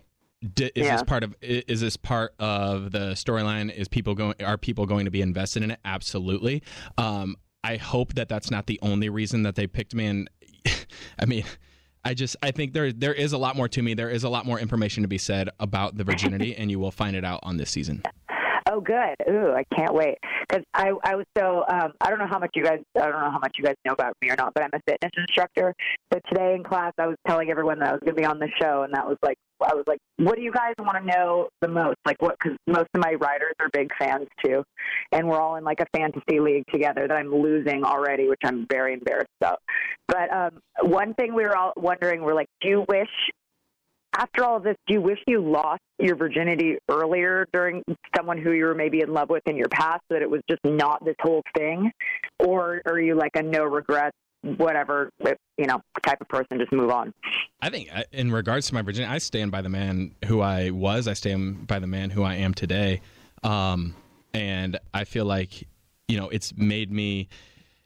[0.54, 0.93] D- is Yeah.
[0.93, 3.73] this part of is this part of the storyline?
[3.73, 5.80] Is people going are people going to be invested in it?
[5.86, 6.63] Absolutely.
[6.97, 10.06] Um, I hope that that's not the only reason that they picked me.
[10.06, 10.30] And
[11.19, 11.45] I mean,
[12.04, 13.95] I just I think there there is a lot more to me.
[13.95, 16.91] There is a lot more information to be said about the virginity, and you will
[16.91, 18.04] find it out on this season.
[18.71, 19.15] Oh, good.
[19.30, 22.51] Ooh, I can't wait because I I was so um, I don't know how much
[22.54, 24.63] you guys I don't know how much you guys know about me or not, but
[24.63, 25.73] I'm a fitness instructor.
[26.13, 28.38] So today in class, I was telling everyone that I was going to be on
[28.38, 31.06] the show, and that was like I was like, what do you guys want to
[31.06, 31.98] know the most?
[32.06, 32.36] Like what?
[32.41, 34.63] Because most of my writers are big fans too,
[35.12, 38.65] and we're all in like a fantasy league together that I'm losing already, which I'm
[38.70, 39.60] very embarrassed about.
[40.08, 43.10] But um, one thing we were all wondering, we're like, do you wish
[44.18, 47.84] after all of this, do you wish you lost your virginity earlier during
[48.15, 50.41] someone who you were maybe in love with in your past, so that it was
[50.50, 51.91] just not this whole thing,
[52.39, 54.15] or are you like a no regrets,
[54.58, 55.10] whatever,
[55.58, 57.13] you know, type of person, just move on?
[57.62, 61.08] I think, in regards to my virginity, I stand by the man who I was.
[61.08, 63.01] I stand by the man who I am today,
[63.43, 63.95] um,
[64.34, 65.67] and I feel like,
[66.08, 67.27] you know, it's made me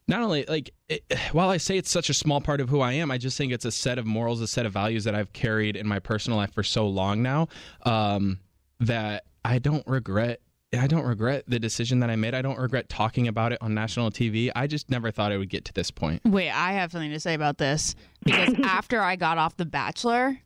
[0.07, 2.93] not only like it, while I say it's such a small part of who I
[2.93, 5.31] am, I just think it's a set of morals, a set of values that I've
[5.33, 7.47] carried in my personal life for so long now
[7.83, 8.39] um,
[8.79, 10.41] that I don't regret.
[10.77, 12.36] I don't regret the decision that I made.
[12.36, 14.51] I don't regret talking about it on national TV.
[14.55, 16.21] I just never thought it would get to this point.
[16.25, 20.38] Wait, I have something to say about this because after I got off The Bachelor,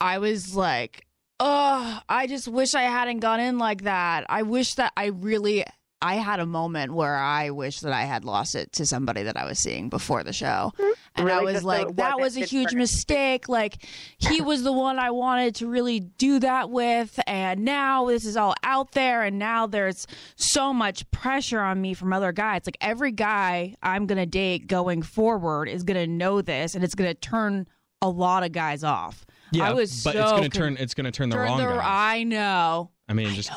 [0.00, 1.06] I was like,
[1.40, 4.24] oh, I just wish I hadn't gone in like that.
[4.30, 5.64] I wish that I really
[6.02, 9.36] I had a moment where I wish that I had lost it to somebody that
[9.36, 10.72] I was seeing before the show.
[11.14, 13.48] And I was like, that wasn't a huge for- mistake.
[13.48, 13.82] Like,
[14.18, 17.18] he was the one I wanted to really do that with.
[17.26, 19.22] And now this is all out there.
[19.22, 20.06] And now there's
[20.36, 22.62] so much pressure on me from other guys.
[22.66, 26.74] Like, every guy I'm going to date going forward is going to know this.
[26.74, 27.66] And it's going to turn
[28.02, 29.24] a lot of guys off.
[29.52, 30.76] Yeah, I was but so it's going to con- turn.
[30.78, 32.16] It's going to turn the turn wrong the- guy.
[32.16, 32.90] I know.
[33.08, 33.50] I mean, just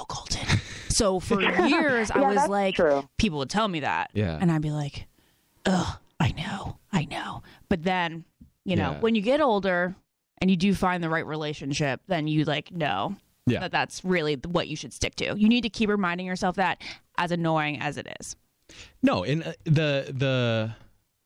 [0.99, 3.07] So for years, I was like, true.
[3.17, 4.11] people would tell me that.
[4.13, 4.37] Yeah.
[4.39, 5.07] And I'd be like,
[5.65, 7.41] ugh, I know, I know.
[7.69, 8.25] But then,
[8.65, 8.99] you know, Yeah.
[8.99, 9.95] when you get older
[10.41, 13.15] and you do find the right relationship, then you like know
[13.47, 13.61] Yeah.
[13.61, 15.39] that that's really what you should stick to.
[15.39, 16.81] You need to keep reminding yourself that,
[17.17, 18.35] as annoying as it is.
[19.01, 20.75] No, and uh, the the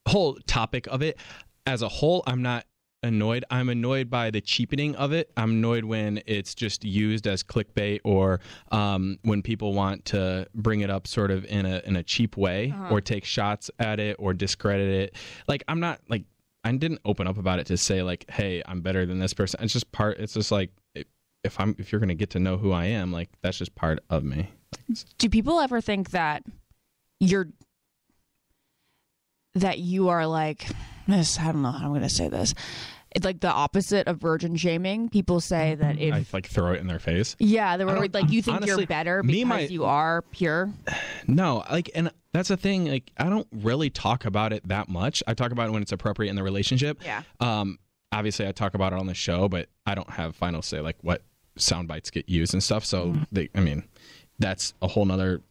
[0.07, 1.17] whole topic of it
[1.65, 2.65] as a whole, I'm not
[3.03, 3.45] annoyed.
[3.51, 5.31] I'm annoyed by the cheapening of it.
[5.37, 8.39] I'm annoyed when it's just used as clickbait or
[8.71, 12.37] um, when people want to bring it up sort of in a in a cheap
[12.37, 12.93] way Uh-huh.
[12.93, 15.15] or take shots at it or discredit it.
[15.47, 16.23] Like I'm not like
[16.63, 19.59] I didn't open up about it to say like, hey, I'm better than this person.
[19.63, 20.17] It's just part.
[20.19, 20.71] It's just like
[21.43, 23.99] if I'm if you're gonna get to know who I am, like that's just part
[24.09, 24.49] of me.
[25.17, 26.43] Do people ever think that
[27.19, 27.49] you're
[29.55, 30.65] that you are like
[31.07, 31.39] this?
[31.39, 32.53] I don't know how I'm going to say this.
[33.15, 35.10] It's like the opposite of virgin shaming.
[35.10, 37.36] People say that if I like throw it in their face.
[37.39, 40.21] yeah, they were like you think honestly, you're better me because and my- you are
[40.32, 40.71] pure.
[41.28, 42.86] No, like, and that's the thing.
[42.86, 45.23] Like, I don't really talk about it that much.
[45.26, 47.02] I talk about it when it's appropriate in the relationship.
[47.06, 47.21] Yeah.
[47.39, 47.80] Um,
[48.12, 50.97] obviously, I talk about it on the show, but I don't have final say like
[51.02, 51.21] what
[51.56, 52.84] sound bites get used and stuff.
[52.84, 53.84] So, they, I mean,
[54.39, 55.41] that's a whole nother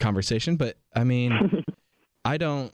[0.00, 0.56] conversation.
[0.56, 1.64] But I mean,
[2.24, 2.72] I don't,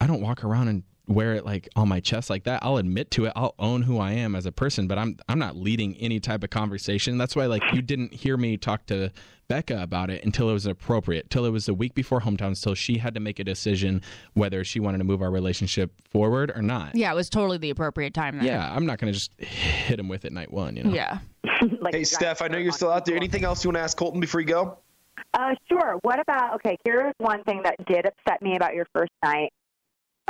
[0.00, 2.60] I don't walk around and wear it like on my chest like that.
[2.62, 3.32] I'll admit to it.
[3.34, 6.44] I'll own who I am as a person, but I'm I'm not leading any type
[6.44, 7.18] of conversation.
[7.18, 9.12] That's why like you didn't hear me talk to
[9.48, 11.28] Becca about it until it was appropriate.
[11.28, 14.00] Till it was the week before hometowns till she had to make a decision
[14.34, 16.94] whether she wanted to move our relationship forward or not.
[16.94, 18.36] Yeah, it was totally the appropriate time.
[18.36, 18.46] Then.
[18.46, 20.94] Yeah, I'm not going to just hit him with it night 1, you know.
[20.94, 21.18] Yeah.
[21.80, 23.16] like Hey, Steph, I know you're still out there.
[23.16, 24.78] Anything else you want to ask Colton before you go?
[25.34, 25.98] Uh, sure.
[26.02, 26.54] What about?
[26.54, 29.52] Okay, here's one thing that did upset me about your first night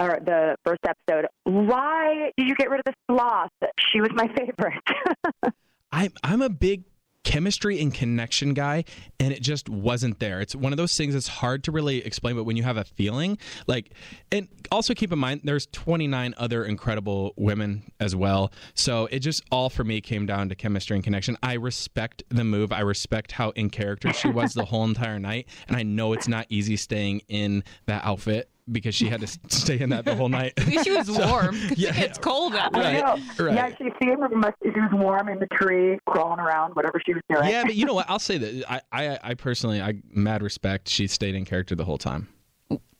[0.00, 1.26] or the first episode.
[1.44, 3.50] Why did you get rid of the sloth?
[3.78, 5.54] She was my favorite.
[5.92, 6.84] I I'm a big
[7.22, 8.82] chemistry and connection guy
[9.18, 10.40] and it just wasn't there.
[10.40, 12.84] It's one of those things that's hard to really explain but when you have a
[12.84, 13.36] feeling
[13.66, 13.92] like
[14.32, 18.52] and also keep in mind there's 29 other incredible women as well.
[18.74, 21.36] So it just all for me came down to chemistry and connection.
[21.42, 22.72] I respect the move.
[22.72, 26.28] I respect how in character she was the whole entire night and I know it's
[26.28, 30.28] not easy staying in that outfit because she had to stay in that the whole
[30.28, 30.52] night.
[30.85, 31.54] She was warm.
[31.68, 31.94] 'cause Yeah.
[32.00, 33.00] it's cold out I there.
[33.02, 33.16] know.
[33.46, 33.54] right.
[33.54, 37.22] Yeah, she seemed must, she was warm in the tree, crawling around, whatever she was
[37.28, 37.48] doing.
[37.48, 38.06] Yeah, but you know what?
[38.09, 40.88] I'll say that I, I, I personally, I mad respect.
[40.88, 42.28] She stayed in character the whole time.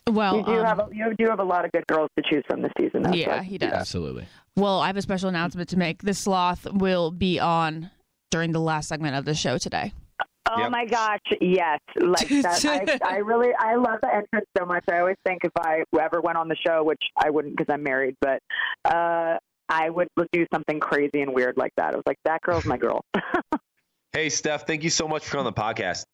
[0.09, 2.25] Well, you do um, have a, you do have a lot of good girls to
[2.29, 3.03] choose from this season.
[3.03, 3.73] That's yeah, why- he does.
[3.73, 4.27] Absolutely.
[4.57, 6.03] Well, I have a special announcement to make.
[6.03, 7.91] The sloth will be on
[8.31, 9.93] during the last segment of the show today.
[10.49, 11.79] Oh my gosh, yes!
[11.97, 14.85] Like that, I, I really, I love the entrance so much.
[14.91, 17.83] I always think if I ever went on the show, which I wouldn't because I'm
[17.83, 18.41] married, but
[18.85, 19.37] uh,
[19.69, 21.93] I would do something crazy and weird like that.
[21.93, 23.05] I was like, that girl's my girl.
[24.13, 26.05] Hey, Steph, thank you so much for coming on the podcast.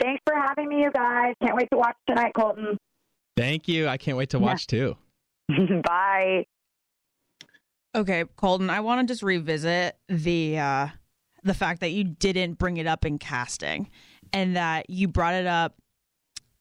[0.00, 1.32] Thanks for having me, you guys.
[1.40, 2.76] Can't wait to watch tonight, Colton.
[3.36, 3.86] Thank you.
[3.86, 4.96] I can't wait to watch too.
[5.84, 6.44] Bye.
[7.94, 10.88] Okay, Colton, I want to just revisit the uh
[11.46, 13.88] the fact that you didn't bring it up in casting.
[14.32, 15.76] and that you brought it up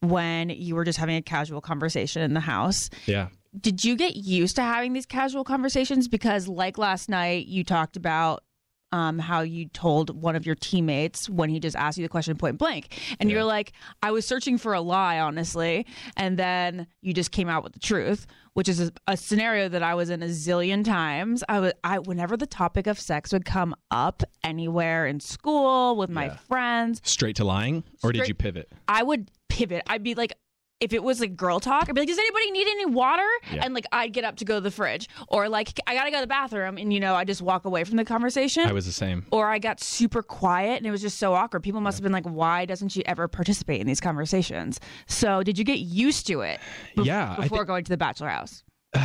[0.01, 2.89] when you were just having a casual conversation in the house.
[3.07, 3.29] Yeah.
[3.59, 6.07] Did you get used to having these casual conversations?
[6.07, 8.43] Because, like last night, you talked about
[8.91, 12.37] um, how you told one of your teammates when he just asked you the question
[12.37, 12.95] point blank.
[13.19, 13.71] And you're like,
[14.03, 15.85] I was searching for a lie, honestly.
[16.15, 19.83] And then you just came out with the truth, which is a, a scenario that
[19.83, 21.43] I was in a zillion times.
[21.47, 26.09] I was, I, whenever the topic of sex would come up anywhere in school with
[26.09, 28.71] my friends, Straight to lying, or did you pivot?
[28.87, 29.83] I would pivot.
[29.87, 30.33] I'd be like,
[30.81, 33.23] if it was like girl talk, I'd be like, does anybody need any water?
[33.51, 33.63] Yeah.
[33.63, 36.17] And like, I'd get up to go to the fridge, or like, I gotta go
[36.17, 38.67] to the bathroom, and you know, I just walk away from the conversation.
[38.67, 39.25] I was the same.
[39.31, 41.63] or I got super quiet, and it was just so awkward.
[41.63, 44.79] People must have been like, why doesn't she ever participate in these conversations?
[45.07, 46.59] So, did you get used to it?
[46.97, 48.63] bef- Yeah, before think- going to the bachelor house.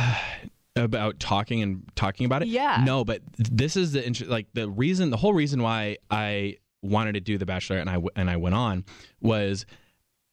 [0.75, 2.47] about talking and talking about it.
[2.47, 2.81] Yeah.
[2.85, 7.13] No, but this is the inter- like the reason, the whole reason why I wanted
[7.13, 8.85] to do the Bachelor and I w- and I went on
[9.21, 9.65] was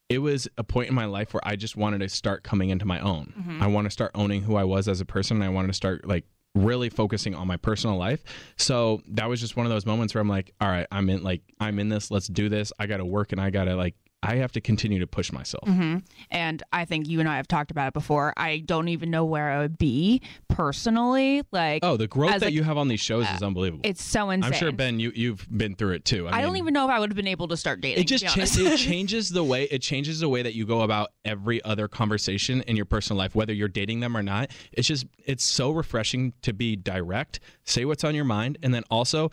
[0.08, 2.86] it was a point in my life where I just wanted to start coming into
[2.86, 3.32] my own.
[3.38, 3.60] Mhm.
[3.62, 5.36] I want to start owning who I was as a person.
[5.36, 8.24] And I wanted to start like really focusing on my personal life.
[8.56, 11.22] So that was just one of those moments where I'm like, all right, I'm in
[11.22, 12.10] like I'm in this.
[12.10, 12.72] Let's do this.
[12.78, 15.30] I got to work and I got to like I have to continue to push
[15.30, 15.66] myself.
[15.68, 15.98] hmm
[16.30, 18.34] And I think you and I have talked about it before.
[18.36, 21.42] I don't even know where I would be personally.
[21.52, 23.82] Like, Oh, the growth that a- you have on these shows is unbelievable.
[23.84, 24.52] It's so insane.
[24.52, 26.26] I'm sure Ben, you you've been through it too.
[26.28, 28.02] I, don't even know if I would have been able to start dating.
[28.02, 31.12] It just cha- it changes the way it changes the way that you go about
[31.24, 34.50] every other conversation in your personal life, whether you're dating them or not.
[34.72, 38.82] It's just it's so refreshing to be direct, say what's on your mind, and then
[38.90, 39.30] also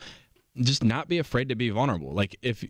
[0.62, 2.14] just not be afraid to be vulnerable.
[2.14, 2.64] Like if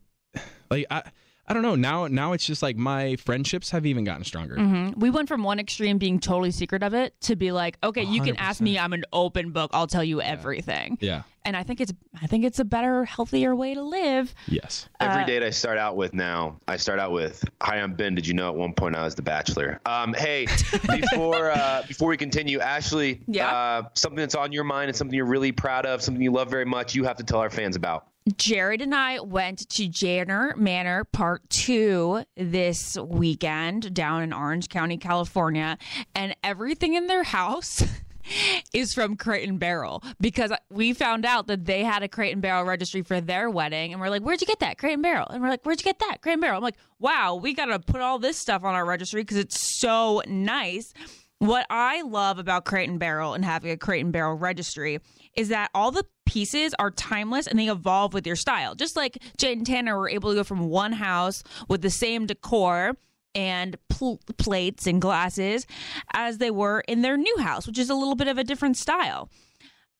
[0.71, 1.03] like I
[1.47, 4.55] I don't know now now it's just like my friendships have even gotten stronger.
[4.57, 4.97] Mhm.
[4.97, 8.21] We went from one extreme being totally secret of it to be like, okay, you
[8.21, 8.79] can ask me.
[8.79, 9.69] I'm an open book.
[9.73, 10.97] I'll tell you everything.
[11.01, 11.21] Yeah.
[11.43, 14.33] And I think it's I think it's a better, healthier way to live.
[14.47, 14.89] Yes.
[14.99, 18.15] Every Uh, date I start out with now, I start out with, "Hi, I'm Ben.
[18.15, 20.47] Did you know at one point I was the Bachelor?" Um, hey,
[20.87, 23.51] before uh, before we continue, Ashley, Yeah?
[23.51, 26.49] uh, something that's on your mind and something you're really proud of, something you love
[26.49, 28.07] very much, you have to tell our fans about.
[28.37, 34.97] Jared and I went to Janner Manor Part 2 this weekend down in Orange County,
[34.97, 35.77] California,
[36.15, 37.83] and everything in their house
[38.73, 42.41] is from Crate and Barrel because we found out that they had a Crate and
[42.41, 44.79] Barrel registry for their wedding and we're like, "Where'd you get that?
[44.79, 46.23] Crate and Barrel." And we're like, "Where'd you get that?
[46.23, 48.85] Crate and Barrel." I'm like, "Wow, we got to put all this stuff on our
[48.85, 50.93] registry because it's so nice."
[51.39, 54.99] What I love about Crate and Barrel and having a Crate and Barrel registry
[55.35, 58.75] is that all the pieces are timeless and they evolve with your style.
[58.75, 62.25] Just like Jade and Tanner were able to go from one house with the same
[62.25, 62.95] decor
[63.33, 65.67] and pl- plates and glasses
[66.13, 68.77] as they were in their new house, which is a little bit of a different
[68.77, 69.29] style.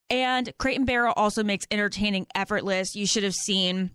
[0.10, 2.96] And Crate and Barrel also makes entertaining effortless.
[2.96, 3.92] You should have seen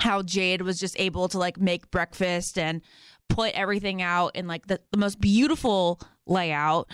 [0.00, 2.80] how Jade was just able to like make breakfast and
[3.28, 6.88] put everything out in like the, the most beautiful layout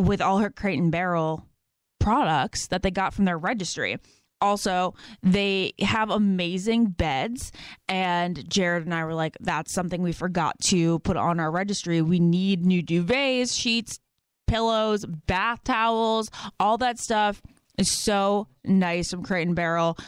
[0.00, 1.47] with all her Crate and Barrel
[1.98, 3.98] products that they got from their registry.
[4.40, 7.50] Also, they have amazing beds,
[7.88, 12.02] and Jared and I were like, that's something we forgot to put on our registry.
[12.02, 13.98] We need new duvets, sheets,
[14.46, 16.30] pillows, bath towels,
[16.60, 17.42] all that stuff
[17.78, 19.98] is so nice from Crate and Barrel.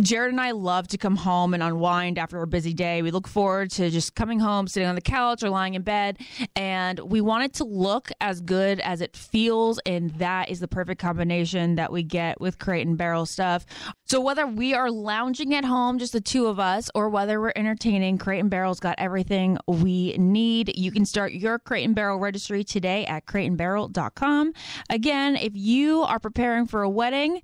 [0.00, 3.00] Jared and I love to come home and unwind after a busy day.
[3.00, 6.18] We look forward to just coming home, sitting on the couch or lying in bed,
[6.54, 9.80] and we want it to look as good as it feels.
[9.86, 13.64] And that is the perfect combination that we get with Crate and Barrel stuff.
[14.08, 17.52] So, whether we are lounging at home, just the two of us, or whether we're
[17.56, 20.76] entertaining, Crate and Barrel's got everything we need.
[20.76, 24.52] You can start your Crate and Barrel registry today at crateandbarrel.com.
[24.90, 27.42] Again, if you are preparing for a wedding,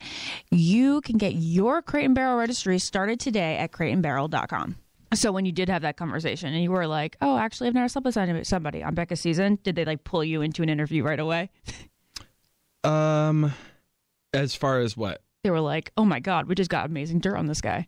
[0.53, 4.77] you can get your Crate and Barrel registry started today at crateandbarrel.com.
[5.15, 7.89] So when you did have that conversation and you were like, "Oh, actually, I've never
[7.89, 11.21] slept with somebody on Becca's season," did they like pull you into an interview right
[11.21, 11.51] away?
[12.85, 13.53] Um,
[14.35, 15.23] as far as what?
[15.45, 17.87] They were like, "Oh my god, we just got amazing dirt on this guy."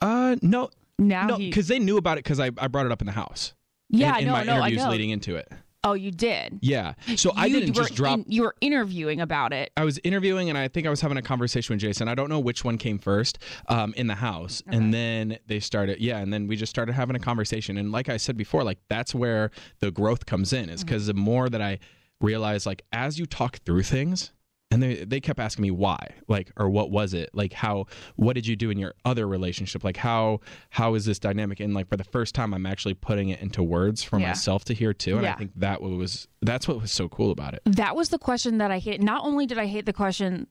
[0.00, 3.00] Uh, no, Now no, because they knew about it because I, I brought it up
[3.02, 3.54] in the house.
[3.90, 4.90] Yeah, in, in no, my no, I interviews know.
[4.90, 5.50] leading into it.
[5.86, 6.58] Oh, you did.
[6.62, 8.18] Yeah, so I didn't just drop.
[8.20, 9.70] in- you were interviewing about it.
[9.76, 12.08] I was interviewing, and I think I was having a conversation with Jason.
[12.08, 16.00] I don't know which one came first um, in the house, and then they started.
[16.00, 17.76] Yeah, and then we just started having a conversation.
[17.76, 19.50] And like I said before, like that's where
[19.80, 21.78] the growth comes in, is because the more that I
[22.18, 24.32] realize, like as you talk through things.
[24.74, 28.32] And they, they kept asking me why, like, or what was it, like, how, what
[28.32, 31.60] did you do in your other relationship, like, how, how is this dynamic?
[31.60, 34.28] And like, for the first time, I'm actually putting it into words for Yeah.
[34.28, 35.14] myself to hear too.
[35.14, 35.34] And Yeah.
[35.34, 37.62] I think that was, that's what was so cool about it.
[37.66, 39.04] That was the question that I hated.
[39.04, 40.48] Not only did I hate the question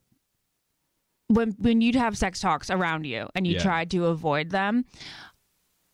[1.27, 3.63] when when you'd have sex talks around you and you Yeah.
[3.63, 4.85] tried to avoid them,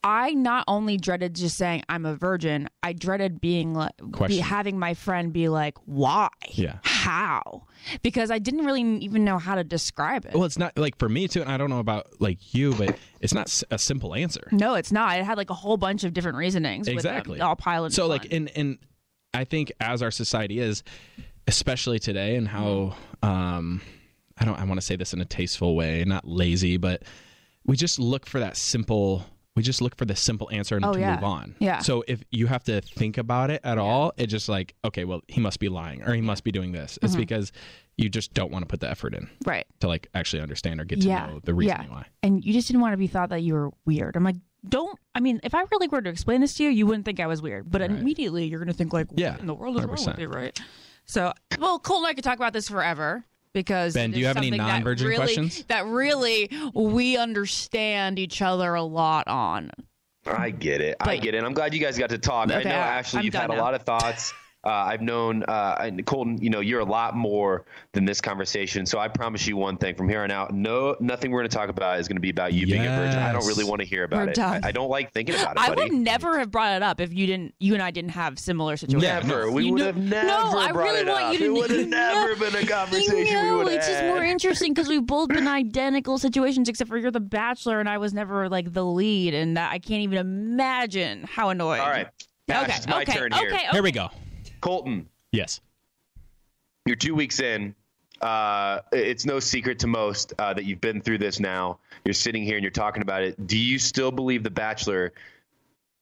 [0.04, 3.92] I not only dreaded just saying I'm a virgin, I dreaded being like
[4.28, 6.30] be, having my friend be like, "Why?
[6.52, 6.78] Yeah.
[6.84, 7.66] How?"
[8.02, 10.34] Because I didn't really even know how to describe it.
[10.34, 12.98] Well, it's not like for me too, and I don't know about like you, but
[13.20, 14.48] it's not a simple answer.
[14.52, 15.18] no, it's not.
[15.20, 16.86] It had like a whole bunch of different reasonings.
[16.86, 17.94] them, exactly all piled.
[17.94, 18.78] so like and and
[19.34, 20.84] i think as our society is
[21.48, 23.82] especially today and how um
[24.38, 27.04] i don't i want to say this in a tasteful way not lazy but
[27.66, 29.24] we just look for that simple
[29.56, 31.16] we just look for the simple answer and Oh, to yeah.
[31.16, 31.80] move on Yeah.
[31.80, 35.22] so if you have to think about it at all it's just like okay well
[35.28, 37.18] he must be lying or he must be doing this it's Mhm.
[37.18, 37.52] because
[37.98, 39.66] you just don't want to put the effort in right.
[39.82, 41.90] to like actually understand or get to yeah, know the reason yeah.
[41.90, 44.16] why And you just didn't want to be thought that you were weird.
[44.16, 44.38] I'm like,
[44.68, 44.98] don't.
[45.16, 47.28] I mean, if I really were to explain this to you, you wouldn't think I
[47.28, 47.70] was weird.
[47.72, 50.08] But immediately you're going to think like, what Yeah, in the world is wrong 100%.
[50.08, 50.58] with you, right?
[51.06, 54.38] So, well, Cole and I could talk about this forever because Ben, do you have
[54.38, 55.64] any non-virgin really- questions?
[55.68, 59.72] That really we understand each other a lot on.
[60.26, 60.98] I get it.
[61.00, 61.44] I get it.
[61.44, 62.52] I'm glad you guys got to talk.
[62.52, 64.34] I Okay, know, Ashley, I'm you've had done a lot of thoughts.
[64.66, 68.86] Uh, I've known, uh, Colton, you know, you're a lot more than this conversation.
[68.86, 71.56] So I promise you one thing from here on out, no, nothing we're going to
[71.56, 73.20] talk about is going to be about you being a virgin.
[73.20, 74.40] I don't really want to hear about We're it.
[74.40, 75.84] I, I don't like thinking about it, I buddy.
[75.84, 77.56] would never have brought it up if you didn't.
[77.60, 79.02] You and I didn't have similar situations.
[79.28, 79.50] Never.
[79.50, 81.34] We You would know- have never No, I really it want up.
[81.34, 81.46] you to.
[81.46, 84.24] It would have never No, been a conversation no, we would have it's just more
[84.24, 88.14] interesting because we've both been identical situations, except for you're the bachelor and I was
[88.14, 91.80] never like the lead, and that I can't even imagine how annoying.
[91.82, 92.08] All right.
[92.50, 93.48] Ash, Okay, it's my okay, turn here.
[93.54, 94.10] okay, here we go
[94.62, 95.62] Colton, yes
[96.90, 97.76] you're two weeks in.
[98.20, 101.78] Uh, it's no secret to most uh, that you've been through this now.
[102.04, 103.48] You're sitting here and you're talking about it.
[103.48, 105.14] Do you still believe The Bachelor,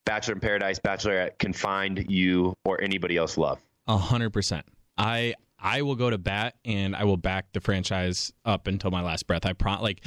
[0.05, 3.59] Bachelor in Paradise, Bachelorette can find you or anybody else love?
[3.87, 4.65] A hundred percent.
[4.97, 9.01] I I will go to bat and I will back the franchise up until my
[9.01, 9.45] last breath.
[9.45, 10.03] I pro like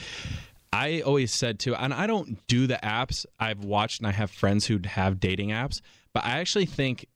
[0.72, 3.26] I always said too, and I don't do the apps.
[3.38, 5.80] I've watched and I have friends who have dating apps,
[6.12, 7.07] but I actually think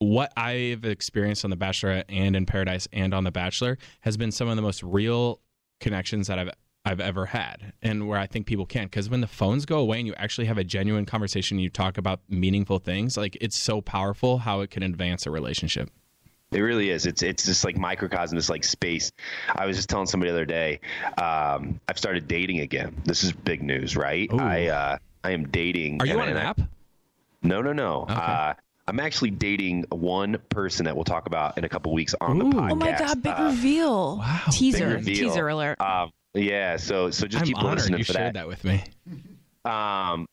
[0.00, 4.32] what I've experienced on The Bachelorette and in Paradise and on The Bachelor has been
[4.32, 5.40] some of the most real
[5.78, 6.50] connections that I've
[6.82, 8.84] I've ever had, and where I think people can.
[8.84, 11.68] Because when the phones go away and you actually have a genuine conversation, and you
[11.68, 13.18] talk about meaningful things.
[13.18, 15.90] Like it's so powerful how it can advance a relationship.
[16.52, 17.04] It really is.
[17.04, 19.12] It's it's just like microcosm, this like space.
[19.54, 20.80] I was just telling somebody the other day.
[21.18, 22.96] Um, I've started dating again.
[23.04, 24.32] This is big news, right?
[24.32, 26.00] I uh, I am dating.
[26.00, 26.60] Are you on an app?
[27.42, 28.04] No, no, no.
[28.04, 28.54] Uh,
[28.90, 32.44] I'm actually dating one person that we'll talk about in a couple weeks on the
[32.44, 32.70] podcast.
[32.72, 33.22] Oh my god!
[33.22, 34.18] Big Uh, reveal.
[34.18, 34.40] Wow.
[34.50, 34.88] Teaser.
[34.88, 35.28] reveal.
[35.28, 35.80] Teaser alert.
[35.80, 38.40] Um, yeah, so so just I'm keep honored listening you for shared that.
[38.40, 38.82] that with me.
[39.64, 40.26] Um,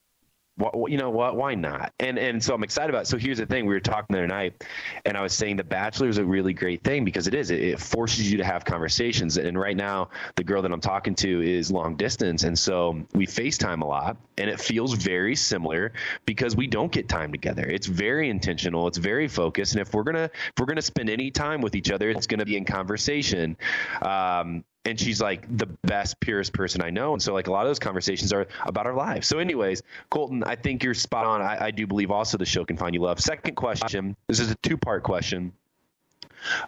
[0.87, 1.35] you know what?
[1.35, 1.93] Why not?
[1.99, 3.03] And and so I'm excited about.
[3.03, 3.07] It.
[3.07, 4.63] So here's the thing: we were talking the other night,
[5.05, 7.51] and I was saying the Bachelor is a really great thing because it is.
[7.51, 9.37] It, it forces you to have conversations.
[9.37, 13.27] And right now, the girl that I'm talking to is long distance, and so we
[13.27, 15.93] FaceTime a lot, and it feels very similar
[16.25, 17.63] because we don't get time together.
[17.63, 18.87] It's very intentional.
[18.87, 21.91] It's very focused, and if we're gonna if we're gonna spend any time with each
[21.91, 23.57] other, it's gonna be in conversation.
[24.01, 27.61] Um, and she's like the best purest person i know and so like a lot
[27.61, 31.41] of those conversations are about our lives so anyways colton i think you're spot on
[31.41, 34.49] i, I do believe also the show can find you love second question this is
[34.49, 35.51] a two part question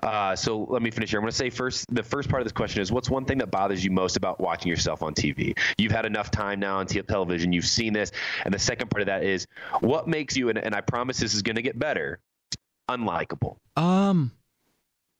[0.01, 1.19] uh, so let me finish here.
[1.19, 3.37] I'm going to say first, the first part of this question is what's one thing
[3.37, 5.57] that bothers you most about watching yourself on TV?
[5.77, 7.53] You've had enough time now on television.
[7.53, 8.11] You've seen this.
[8.43, 9.47] And the second part of that is
[9.79, 12.19] what makes you, and, and I promise this is going to get better,
[12.89, 13.57] unlikable.
[13.77, 14.31] Um,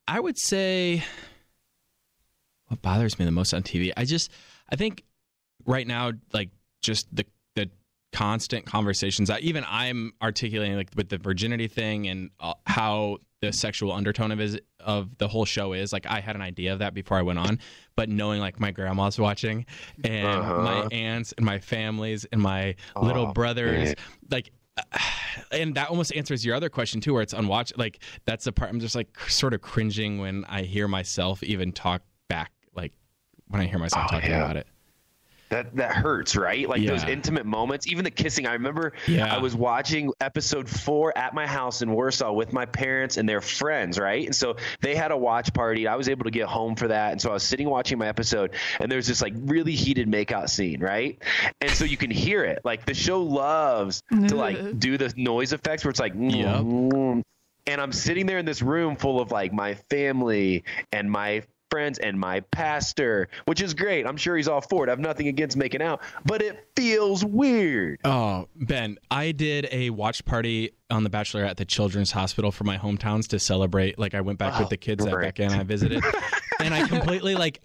[0.06, 1.04] I would say
[2.70, 3.92] what bothers me the most on TV.
[3.96, 4.30] I just,
[4.70, 5.04] I think
[5.66, 6.50] right now, like
[6.82, 7.68] just the the
[8.12, 13.52] constant conversations that even I'm articulating, like with the virginity thing and uh, how the
[13.52, 15.92] sexual undertone of is of the whole show is.
[15.92, 17.58] Like I had an idea of that before I went on,
[17.96, 19.64] but knowing like my grandma's watching
[20.04, 20.62] and Uh-huh.
[20.62, 23.94] my aunts and my families and my little Oh, brothers, man.
[24.30, 24.50] like
[25.52, 27.76] and that almost answers your other question too where it's unwatched.
[27.78, 31.70] like that's the part i'm just like sort of cringing when i hear myself even
[31.72, 32.02] talk
[33.50, 34.44] when i hear myself Oh, talking yeah.
[34.44, 34.66] about it
[35.50, 36.68] That that hurts, right?
[36.68, 38.46] Like those intimate moments, even the kissing.
[38.46, 39.34] I remember Yeah.
[39.34, 43.40] I was watching episode four at my house in Warsaw with my parents and their
[43.40, 44.26] friends, right?
[44.26, 45.88] And so they had a watch party.
[45.88, 48.06] I was able to get home for that, and so I was sitting watching my
[48.06, 51.20] episode, and there's this like really heated makeout scene, right?
[51.60, 52.60] And so you can hear it.
[52.64, 56.12] Like the show loves to like do the noise effects where it's like.
[56.16, 56.60] Yep.
[56.62, 57.22] "Mm."
[57.66, 61.98] and I'm sitting there in this room full of like my family and my friends
[61.98, 64.06] and my pastor, which is great.
[64.06, 64.88] I'm sure he's all for it.
[64.88, 68.00] I have nothing against making out, but it feels weird.
[68.04, 72.64] Oh, Ben, I did a watch party on The Bachelor at the Children's Hospital for
[72.64, 73.98] my hometowns to celebrate.
[73.98, 75.26] Like, I went back with oh, the kids that great.
[75.28, 76.02] Becca and I visited,
[76.60, 77.60] and I completely like.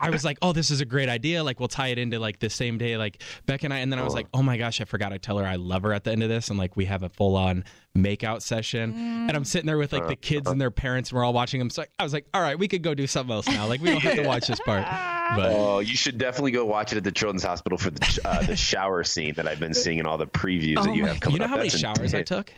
[0.00, 1.42] I- I was like, oh, this is a great idea.
[1.44, 3.78] Like, we'll tie it into like the same day, like Beck and I.
[3.78, 5.82] And then I was like, oh my gosh, I forgot I tell her I love
[5.82, 6.48] her at the end of this.
[6.48, 7.64] And like, we have a full on
[7.96, 8.92] makeout session.
[8.94, 11.58] And I'm sitting there with like the kids and their parents, and we're all watching
[11.58, 11.70] them.
[11.70, 13.66] So I was like, all right, we could go do something else now.
[13.66, 14.84] Like, we don't have to watch this part.
[15.36, 18.42] But Oh, you should definitely go watch it at the Children's Hospital for the uh,
[18.46, 21.08] the shower scene that I've been seeing in all the previews Oh that you my-
[21.08, 21.50] have coming you know up.
[21.50, 22.52] how many That's showers I took?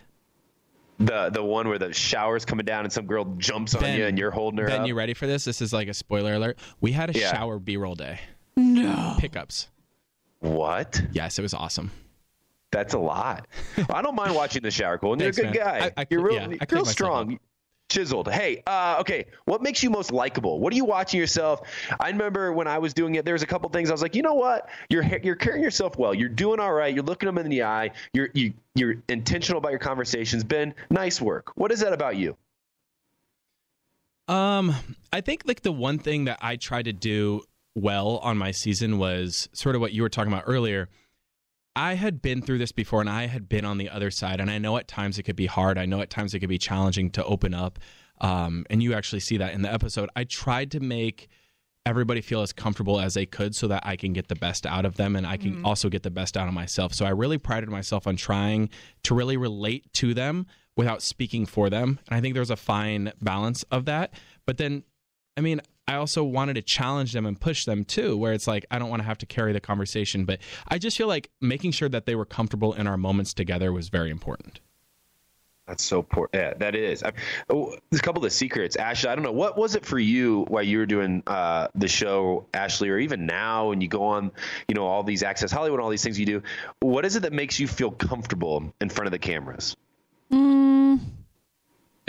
[1.01, 4.19] The the one where the shower's coming down and some girl jumps on you and
[4.19, 4.87] you're holding her Ben, up.
[4.87, 5.45] you ready for this?
[5.45, 6.59] This is like a spoiler alert.
[6.81, 7.33] We had a Yeah.
[7.33, 8.21] shower B roll day.
[8.57, 9.17] No.
[9.19, 9.69] Pickups.
[10.41, 11.01] What?
[11.13, 11.91] Yes, it was awesome.
[12.71, 13.47] That's a lot.
[13.91, 15.21] I don't mind watching the shower, Colton.
[15.21, 15.53] You're a good man.
[15.55, 15.93] guy.
[15.97, 17.41] I- I you're cl- real, yeah, you're cleaned real myself strong.
[17.91, 18.29] Chiseled.
[18.29, 19.27] Hey, uh, okay.
[19.45, 20.61] What makes you most likable?
[20.61, 21.63] What are you watching yourself?
[21.99, 24.15] I remember when I was doing it, there was a couple things I was like,
[24.15, 24.71] you know what?
[24.89, 26.15] You're you're carrying yourself well.
[26.15, 26.95] You're doing all right.
[26.95, 27.91] You're looking them in the eye.
[28.15, 30.45] You're you you're intentional about your conversations.
[30.45, 31.53] Ben, nice work.
[31.57, 32.37] What is that about you?
[34.29, 34.73] Um,
[35.13, 37.43] I think like the one thing that I tried to do
[37.75, 40.89] well on my season was sort of what you were talking about earlier.
[41.77, 44.51] I had been through this before and I had been on the other side and
[44.51, 45.79] I know at times it could be hard.
[45.79, 47.79] I know at times it could be challenging to open up.
[48.21, 50.11] Um, and you actually see that in the episode.
[50.15, 51.29] I tried to make
[51.87, 54.85] everybody feel as comfortable as they could so that I can get the best out
[54.85, 56.93] of them and I can also get the best out of myself.
[56.93, 58.69] So I really prided myself on trying
[59.05, 60.47] to really relate to them
[60.77, 61.99] without speaking for them.
[62.09, 64.15] And I think there's a fine balance of that.
[64.47, 64.85] But then,
[65.37, 68.65] I mean, I also wanted to challenge them and push them too, where it's like,
[68.71, 70.25] I don't want to have to carry the conversation.
[70.25, 70.39] But
[70.69, 73.89] I just feel like making sure that they were comfortable in our moments together was
[73.89, 74.61] very important.
[75.67, 76.31] That's so poor.
[76.33, 77.03] Yeah, that is.
[77.03, 77.11] I,
[77.49, 78.77] oh, there's a couple of secrets.
[78.77, 79.33] Ashley, I don't know.
[79.33, 83.27] What was it for you while you were doing uh, the show, Ashley, or even
[83.27, 84.31] now when you go on,
[84.69, 86.43] you know, all these Access Hollywood, all these things you do?
[86.79, 89.77] What is it that makes you feel comfortable in front of the cameras?
[90.33, 91.01] Mm,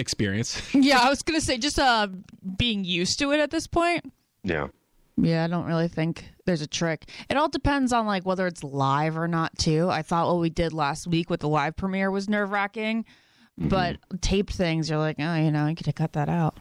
[0.02, 0.62] Experience.
[0.74, 2.08] yeah, I was gonna say just uh
[2.58, 4.12] being used to it at this point.
[4.44, 4.68] Yeah.
[5.18, 7.08] Yeah, I don't really think there's a trick.
[7.30, 9.90] It all depends on like whether it's live or not too.
[9.90, 13.06] I thought what we did last week with the live premiere was nerve wracking,
[13.58, 16.58] but taped things you're like, oh, you know, you could have cut that out.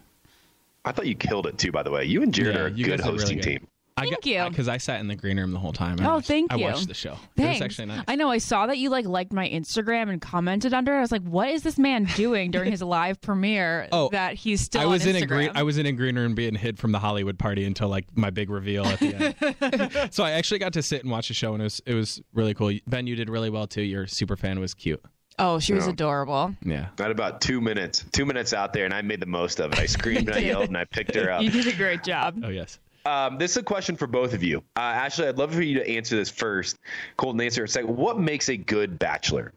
[0.85, 2.05] I thought you killed it too, by the way.
[2.05, 3.45] You and Jared Yeah, are a good guys did really hosting good.
[3.45, 3.67] team.
[4.01, 4.51] I Thank got, you.
[4.51, 5.99] Because I sat in the green room the whole time.
[5.99, 7.17] and I Oh, was- thank I watched the show.
[7.37, 7.61] Thanks.
[7.61, 8.05] It was actually nice.
[8.09, 8.31] I know.
[8.31, 10.99] I saw that you like liked my Instagram and commented under it.
[10.99, 13.89] I was like, what is this man doing during his live premiere?
[13.93, 14.81] Oh, that he's still.
[14.83, 15.51] I was on in a green.
[15.55, 18.31] I was in a green room being hid from the Hollywood party until like my
[18.31, 20.09] big reveal at the end.
[20.15, 22.21] so I actually got to sit and watch the show, and it was it was
[22.33, 22.73] really cool.
[22.87, 23.83] Ben, you did really well too.
[23.83, 25.03] Your super fan was cute.
[25.39, 25.93] Oh, she was Yeah.
[25.93, 26.55] adorable.
[26.65, 26.89] Yeah.
[26.97, 29.79] Got about two minutes, two minutes out there, and I made the most of it.
[29.79, 31.43] I screamed and I yelled and I picked her up.
[31.43, 32.41] You did a great job.
[32.45, 32.79] Oh yes.
[33.07, 34.59] Um, this is a question for both of you.
[34.77, 36.79] Uh, Ashley, I'd love for you to answer this first.
[37.17, 37.97] Colton, answer it second.
[37.97, 39.53] What makes a good bachelor?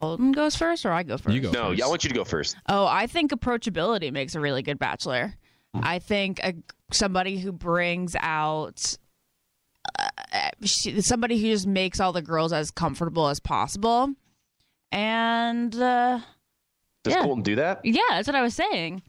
[0.00, 1.34] Colton goes first, or I go first.
[1.34, 1.50] You go.
[1.50, 1.82] No, first.
[1.82, 2.56] I want you to go first.
[2.68, 5.34] Oh, I think approachability makes a really good bachelor.
[5.74, 6.54] I think a,
[6.90, 8.96] somebody who brings out
[9.98, 10.08] uh,
[10.62, 14.08] she- somebody who just makes all the girls as comfortable as possible.
[14.90, 16.20] And uh,
[17.04, 17.22] Does Yeah.
[17.22, 17.80] Colton do that?
[17.84, 19.02] yeah, that's what I was saying.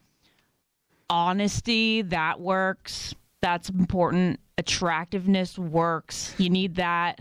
[1.12, 3.14] Honesty, that works.
[3.42, 4.40] That's important.
[4.56, 6.34] Attractiveness works.
[6.38, 7.20] You need that.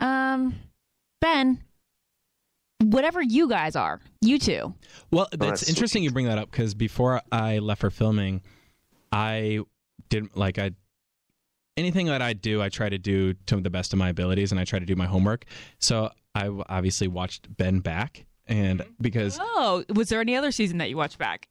[0.00, 0.56] Um,
[1.20, 1.62] Ben,
[2.80, 4.74] whatever you guys are, you two.
[5.12, 8.42] Well, that's it's interesting you bring that up because before I left for filming,
[9.12, 9.60] I
[10.08, 10.72] didn't like I
[11.76, 14.60] anything that I do, I try to do to the best of my abilities, and
[14.60, 15.44] I try to do my homework.
[15.78, 20.90] So I obviously watched Ben back, and because Oh, was there any other season that
[20.90, 21.48] you watched back?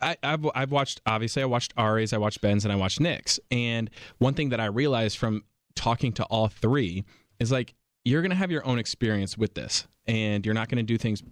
[0.00, 3.40] I, I've I've watched obviously I watched Arie's, I watched Ben's, and I watched Nick's.
[3.50, 7.04] And one thing that I realized from talking to all three
[7.40, 7.74] is like
[8.04, 11.22] you're gonna have your own experience with this, and you're not gonna do things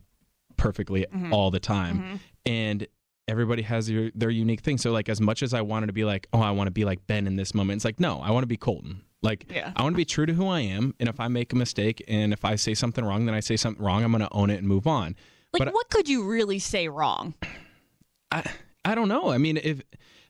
[0.56, 1.32] perfectly mm-hmm.
[1.32, 1.98] all the time.
[1.98, 2.16] Mm-hmm.
[2.46, 2.86] And
[3.28, 4.78] everybody has your, their unique thing.
[4.78, 6.84] So like as much as I wanted to be like, oh, I want to be
[6.84, 9.02] like Ben in this moment, it's like no, I want to be Colton.
[9.22, 9.72] Like Yeah.
[9.76, 12.02] I want to be true to who I am, and if I make a mistake
[12.08, 14.02] and if I say something wrong, then I say something wrong.
[14.02, 15.14] I'm gonna own it and move on.
[15.52, 17.34] Like, But- what could you really say wrong?
[18.32, 18.50] I
[18.84, 19.28] I don't know.
[19.30, 19.80] I mean, if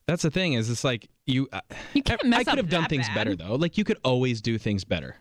[0.07, 1.48] that's the thing is, it's like you.
[1.53, 1.61] uh,
[1.94, 3.14] You can't I- mess I could up have done things bad.
[3.14, 3.55] better though.
[3.55, 5.16] Like you could always do things better.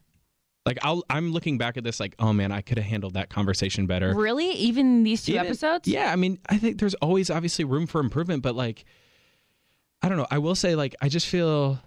[0.66, 3.30] Like I'll, I'm looking back at this like, oh man, I could have handled that
[3.30, 4.14] conversation better.
[4.14, 4.52] Really?
[4.52, 5.88] Even these two Even- episodes?
[5.88, 8.86] Yeah, I mean, I think there's always obviously room for improvement, but like,
[10.04, 10.28] I don't know.
[10.30, 11.80] I will say, like, I just feel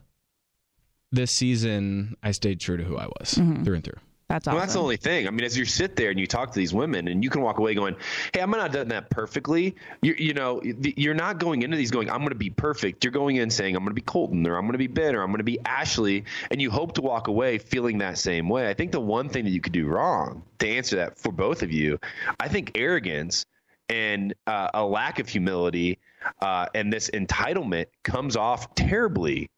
[1.13, 3.63] this season I stayed true to who I was Mm-hmm.
[3.65, 3.99] through and through.
[4.29, 5.29] That's Well, that's the only thing.
[5.29, 7.43] I mean, as you sit there and you talk to these women, and you can
[7.43, 7.95] walk away going,
[8.33, 12.11] "Hey, I'm not done that perfectly." You, you know, you're not going into these going,
[12.11, 14.57] "I'm going to be perfect." You're going in saying, "I'm going to be Colton," or
[14.57, 17.03] "I'm going to be Ben," or "I'm going to be Ashley," and you hope to
[17.03, 18.69] walk away feeling that same way.
[18.69, 21.63] I think the one thing that you could do wrong to answer that for both
[21.63, 21.99] of you,
[22.41, 23.45] I think arrogance
[23.91, 25.99] and uh, a lack of humility
[26.41, 29.51] uh, and this entitlement comes off terribly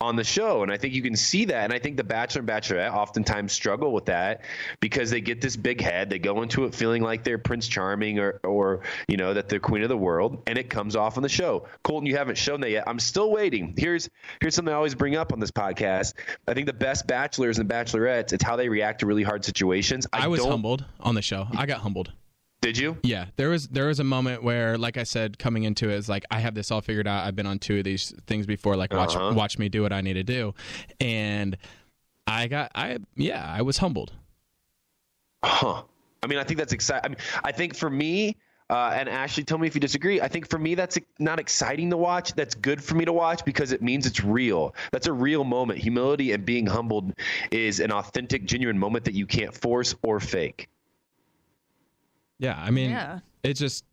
[0.00, 0.62] on the show.
[0.62, 1.64] And I think you can see that.
[1.64, 4.42] And I think the Bachelor and Bachelorette oftentimes struggle with that
[4.80, 6.10] because they get this big head.
[6.10, 9.60] They go into it feeling like they're Prince Charming or, or you know, that they're
[9.60, 10.42] queen of the world.
[10.46, 11.66] And it comes off on the show.
[11.82, 12.84] Colton, you haven't shown that yet.
[12.86, 13.74] I'm still waiting.
[13.76, 16.14] Here's here's something I always bring up on this podcast.
[16.46, 20.06] I think the best bachelors and bachelorettes, it's how they react to really hard situations.
[20.12, 21.46] I, was humbled on the show.
[21.56, 22.12] I got humbled.
[22.62, 22.96] Did you?
[23.02, 26.08] Yeah, there was there was a moment where, like I said, coming into it is
[26.08, 27.24] like I have this all figured out.
[27.26, 28.76] I've been on two of these things before.
[28.76, 29.34] Like watch Uh-huh.
[29.34, 30.54] watch me do what I need to do,
[30.98, 31.56] and
[32.26, 34.12] I got I yeah I was humbled.
[35.44, 35.82] Huh.
[36.22, 37.04] I mean, I think that's exciting.
[37.04, 38.36] I mean, I think for me,
[38.68, 40.20] uh, and Ashley, tell me if you disagree.
[40.20, 42.32] I think for me, that's not exciting to watch.
[42.34, 44.74] That's good for me to watch because it means it's real.
[44.90, 45.78] That's a real moment.
[45.78, 47.12] Humility and being humbled
[47.52, 50.68] is an authentic, genuine moment that you can't force or fake.
[52.38, 53.20] Yeah, I mean, Yeah.
[53.42, 53.84] it just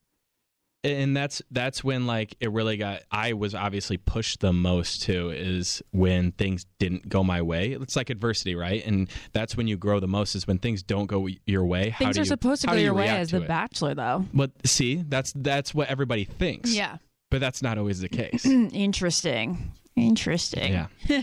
[0.85, 5.29] and that's that's when like it really got I was obviously pushed the most too
[5.29, 7.71] is when things didn't go my way.
[7.71, 8.85] It's like adversity, right?
[8.85, 11.89] And that's when you grow the most is when things don't go your way.
[11.91, 13.47] How Things are you- supposed to go do you your way as the it?
[13.47, 14.25] Bachelor, though.
[14.33, 16.73] But see, that's that's what everybody thinks.
[16.75, 16.97] Yeah.
[17.31, 18.45] But that's not always the case.
[18.45, 19.71] Interesting.
[19.95, 20.73] Interesting.
[20.73, 20.87] Yeah.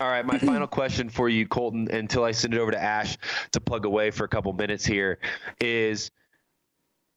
[0.00, 3.18] All right, my final question for you, Colton, until I send it over to Ash
[3.52, 5.18] to plug away for a couple minutes here,
[5.60, 6.10] is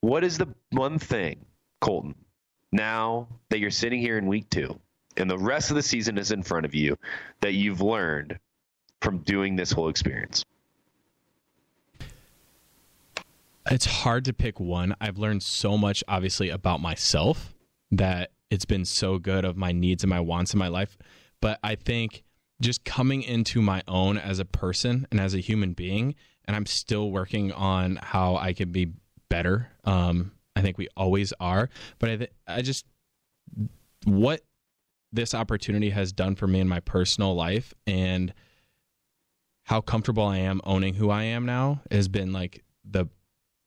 [0.01, 1.45] what is the one thing,
[1.79, 2.13] Colton,
[2.73, 4.77] now that you're sitting here in week two
[5.15, 6.97] and the rest of the season is in front of you,
[7.39, 8.37] that you've learned
[9.01, 10.43] from doing this whole experience?
[13.71, 14.93] It's hard to pick one.
[14.99, 17.53] I've learned so much, obviously, about myself
[17.91, 20.95] that it's been so good of my needs and my wants in my life.
[21.41, 22.23] But I think
[22.61, 26.13] just coming into my own as a person and as a human being,
[26.45, 28.91] and I'm still working on how I can be
[29.27, 29.69] better.
[29.85, 31.67] Um, I think we always are.
[31.97, 32.85] But I, th- I just,
[34.05, 34.41] what
[35.11, 38.35] this opportunity has done for me in my personal life and
[39.63, 43.07] how comfortable I am owning who I am now has been like the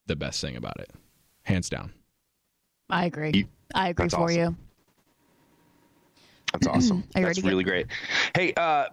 [0.06, 0.92] the best thing about it,
[1.42, 1.92] hands down.
[2.88, 3.48] I agree.
[3.74, 4.36] I agree that's for awesome.
[4.38, 4.56] you.
[6.60, 6.98] That's awesome.
[6.98, 7.86] Are That's ready to get- really great.
[8.34, 8.86] Hey, uh,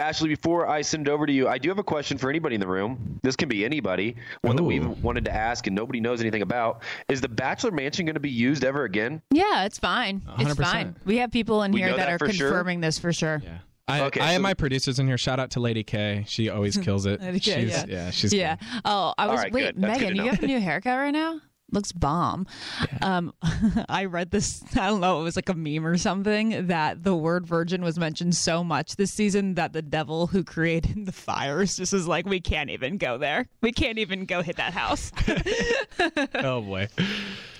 [0.00, 2.56] Ashley, before I send it over to you, I do have a question for anybody
[2.56, 3.20] in the room.
[3.22, 4.16] This can be anybody.
[4.42, 6.82] One that we've wanted to ask and nobody knows anything about.
[7.08, 9.22] Is the Bachelor Mansion going to be used ever again?
[9.30, 10.22] Yeah, it's fine.
[10.38, 10.56] It's 100%.
[10.56, 10.96] fine.
[11.04, 12.48] We have people in We here that, that are for sure?
[12.48, 13.40] confirming this for sure.
[13.44, 13.58] Yeah.
[13.86, 15.18] I, Okay, I have my producers in here.
[15.18, 16.24] Shout out to Lady K.
[16.26, 17.20] She always kills it.
[17.20, 17.84] Lady K, she's, yeah.
[17.86, 18.10] yeah.
[18.10, 18.56] she's yeah.
[18.84, 19.78] Oh, I was right, wait, good.
[19.78, 21.38] Megan, you have a new haircut right now?
[21.74, 22.46] Looks bomb.
[23.02, 23.34] Um,
[23.88, 24.62] I read this.
[24.74, 25.20] I don't know.
[25.20, 28.94] It was like a meme or something that the word virgin was mentioned so much
[28.94, 32.96] this season that the devil who created the fires just is like, we can't even
[32.96, 33.48] go there.
[33.60, 35.10] We can't even go hit that house.
[36.34, 36.88] oh boy.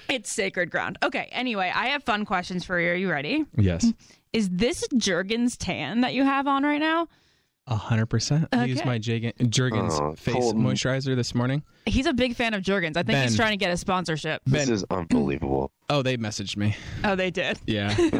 [0.08, 0.96] it's sacred ground.
[1.02, 1.28] Okay.
[1.32, 2.90] Anyway, I have fun questions for you.
[2.90, 3.44] Are you ready?
[3.56, 3.92] Yes.
[4.32, 7.08] Is this Jergens tan that you have on right now?
[7.66, 8.46] A hundred percent.
[8.52, 10.62] I used my Jagan, Jergens Oh, face Colton.
[10.62, 11.62] moisurizer this morning.
[11.86, 12.96] He's a big fan of Jergens.
[12.96, 14.42] I think he's trying to get a sponsorship.
[14.44, 15.70] This Ben- is unbelievable.
[15.88, 16.76] Oh, they messaged me.
[17.04, 17.58] Oh, they did.
[17.66, 17.94] Yeah.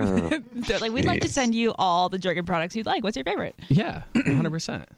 [0.55, 3.05] They're like, we'd like to send you all the Jergen products you'd like.
[3.05, 3.55] What's your favorite?
[3.69, 4.03] yeah.
[4.15, 4.89] hundred percent.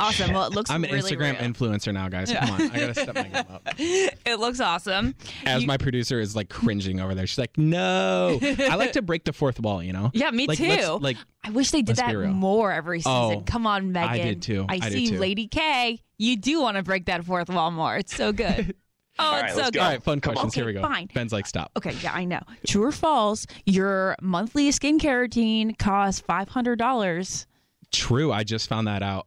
[0.00, 0.32] Awesome.
[0.32, 1.52] Well, it looks I'm an really Instagram real.
[1.52, 2.32] influencer now, guys.
[2.32, 2.62] Come on.
[2.62, 3.68] I gotta step my game up.
[3.78, 5.14] It looks awesome.
[5.44, 7.26] As You- my producer is like cringing over there.
[7.26, 8.38] She's like, no.
[8.42, 10.10] I like to break the fourth wall, you know?
[10.14, 10.98] Yeah, me Like, too.
[11.00, 13.12] like I wish they did that more every season.
[13.12, 14.08] Oh, Come on, Megan.
[14.10, 14.66] I did too.
[14.68, 15.18] I, I did see too.
[15.18, 16.00] Lady K.
[16.18, 17.96] You do want to break that fourth wall more.
[17.96, 18.74] It's so good.
[19.18, 19.74] Oh, All it's right, so good.
[19.74, 19.80] go.
[19.82, 20.52] All right, fun questions.
[20.54, 20.80] Okay, Here we go.
[20.80, 21.06] fine.
[21.12, 21.70] Ben's like, stop.
[21.76, 22.40] Okay, yeah, I know.
[22.66, 23.46] True or false?
[23.66, 27.46] Your monthly skincare routine costs five hundred dollars.
[27.92, 28.32] True.
[28.32, 29.26] I just found that out.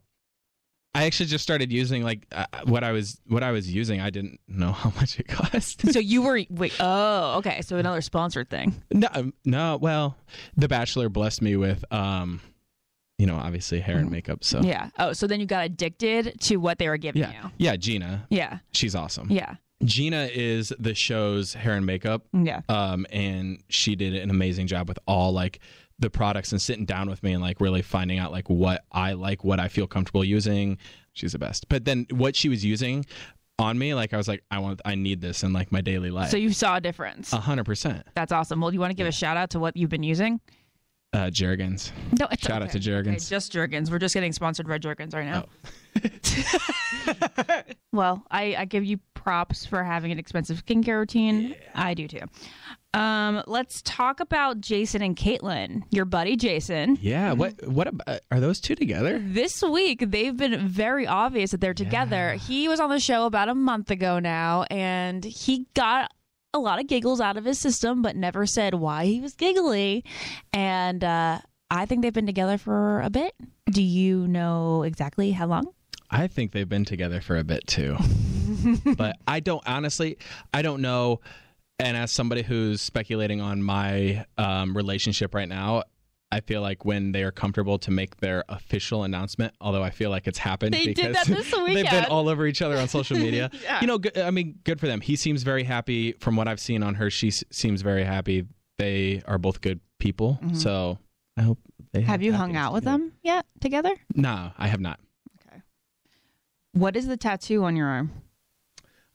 [0.96, 4.00] I actually just started using like uh, what I was what I was using.
[4.00, 5.90] I didn't know how much it cost.
[5.92, 6.74] so you were wait.
[6.80, 7.60] Oh, okay.
[7.62, 8.74] So another sponsored thing.
[8.92, 9.78] no, um, no.
[9.80, 10.16] Well,
[10.56, 12.40] The Bachelor blessed me with, um,
[13.18, 14.44] you know, obviously hair and makeup.
[14.44, 14.90] So Yeah.
[14.98, 17.50] Oh, so then you got addicted to what they were giving yeah, you.
[17.58, 17.76] yeah.
[17.76, 18.58] Gina, Yeah.
[18.72, 19.30] she's awesome.
[19.30, 19.54] Yeah.
[19.84, 22.26] Gina is the show's hair and makeup.
[22.32, 22.62] Yeah.
[22.68, 25.60] Um, and she did an amazing job with all like
[25.98, 29.12] the products and sitting down with me and like really finding out like what I
[29.12, 30.78] like, what I feel comfortable using.
[31.12, 31.68] She's the best.
[31.68, 33.06] But then what she was using
[33.58, 36.10] on me, like I was like, I want, I need this in like my daily
[36.10, 36.30] life.
[36.30, 37.32] So you saw a difference.
[37.32, 38.06] A hundred percent.
[38.14, 38.60] That's awesome.
[38.60, 40.40] Well, do you want to give a shout out to what you've been using?
[41.12, 41.92] Uh, Jergens.
[42.18, 43.24] No, it's Shout out to Jergens.
[43.24, 43.90] Okay, just Jergens.
[43.90, 45.46] We're just getting sponsored by Jergens right now.
[45.96, 47.62] Oh.
[47.92, 51.54] well, I, I give you props for having an expensive skincare routine.
[51.74, 52.20] I do too.
[52.96, 56.96] Um, let's talk about Jason and Kaitlyn, your buddy Jason.
[57.02, 57.32] Yeah.
[57.32, 57.68] What?
[57.68, 58.20] What about?
[58.30, 59.18] Are those two together?
[59.22, 62.32] This week, they've been very obvious that they're together.
[62.34, 66.10] He was on the show about a month ago now, and he got
[66.54, 70.02] a lot of giggles out of his system, but never said why he was giggly.
[70.54, 71.40] And uh,
[71.70, 73.34] I think they've been together for a bit.
[73.70, 75.66] Do you know exactly how long?
[76.10, 77.98] I think they've been together for a bit too.
[78.96, 80.16] but I don't honestly,
[80.54, 81.20] I don't know.
[81.78, 85.82] And as somebody who's speculating on my um, relationship right now,
[86.32, 90.10] I feel like when they are comfortable to make their official announcement, although I feel
[90.10, 92.88] like it's happened They did because that this they've been all over each other on
[92.88, 93.50] social media.
[93.62, 93.80] Yeah.
[93.80, 95.00] You know, I mean, good for them.
[95.00, 97.10] He seems very happy from what I've seen on her.
[97.10, 98.44] She s- seems very happy.
[98.78, 100.38] They are both good people.
[100.42, 100.56] Mhm.
[100.56, 100.98] So
[101.36, 101.58] I hope
[101.92, 102.98] they Have have you hung happiness out with together.
[103.04, 103.94] them yet together?
[104.14, 104.98] No, I have not.
[105.46, 105.60] Okay.
[106.72, 108.10] What is the tattoo on your arm?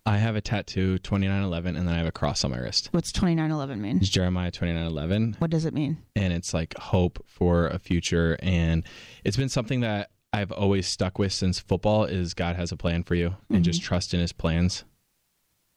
[0.05, 2.89] I have a tattoo 2911 and then I have a cross on my wrist.
[2.91, 3.97] What's 2911 mean?
[3.97, 5.97] It's Jeremiah 2911 What does it mean?
[6.15, 8.83] and it's like hope for a future and
[9.23, 13.03] it's been something that I've always stuck with since football is God has a plan
[13.03, 14.85] for you and just trust in his plans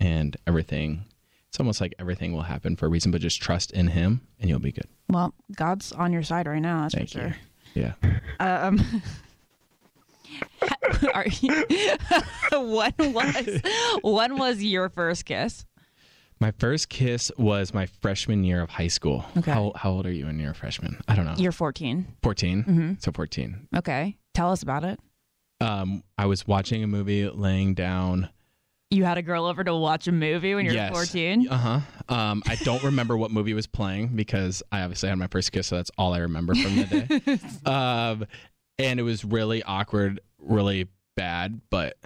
[0.00, 1.04] and everything
[1.48, 4.48] it's almost like everything will happen for a reason but just trust in him and
[4.48, 4.88] you'll be good.
[5.08, 6.82] Well, God's on your side right now.
[6.82, 7.34] That's Thank for you.
[7.74, 7.92] sure.
[8.00, 8.20] Yeah.
[8.40, 8.80] Um,
[12.52, 13.60] when was
[14.02, 15.64] when was your first kiss?
[16.40, 19.24] My first kiss was my freshman year of high school.
[19.38, 19.50] Okay.
[19.52, 21.00] How, how old are you when you're a freshman?
[21.08, 21.34] I don't know.
[21.36, 22.06] You're 14.
[22.22, 22.64] 14.
[22.64, 23.02] Mhm.
[23.02, 23.68] So 14.
[23.76, 24.98] Okay, tell us about it.
[25.60, 28.28] Um, I was watching a movie, laying down.
[28.90, 30.92] You had a girl over to watch a movie when you were Yes.
[30.92, 31.48] 14.
[31.48, 32.14] Uh huh.
[32.14, 35.68] Um, I don't remember what movie was playing because I obviously had my first kiss,
[35.68, 37.38] so that's all I remember from the day.
[37.70, 38.26] um,
[38.78, 41.96] and it was really awkward, really bad, but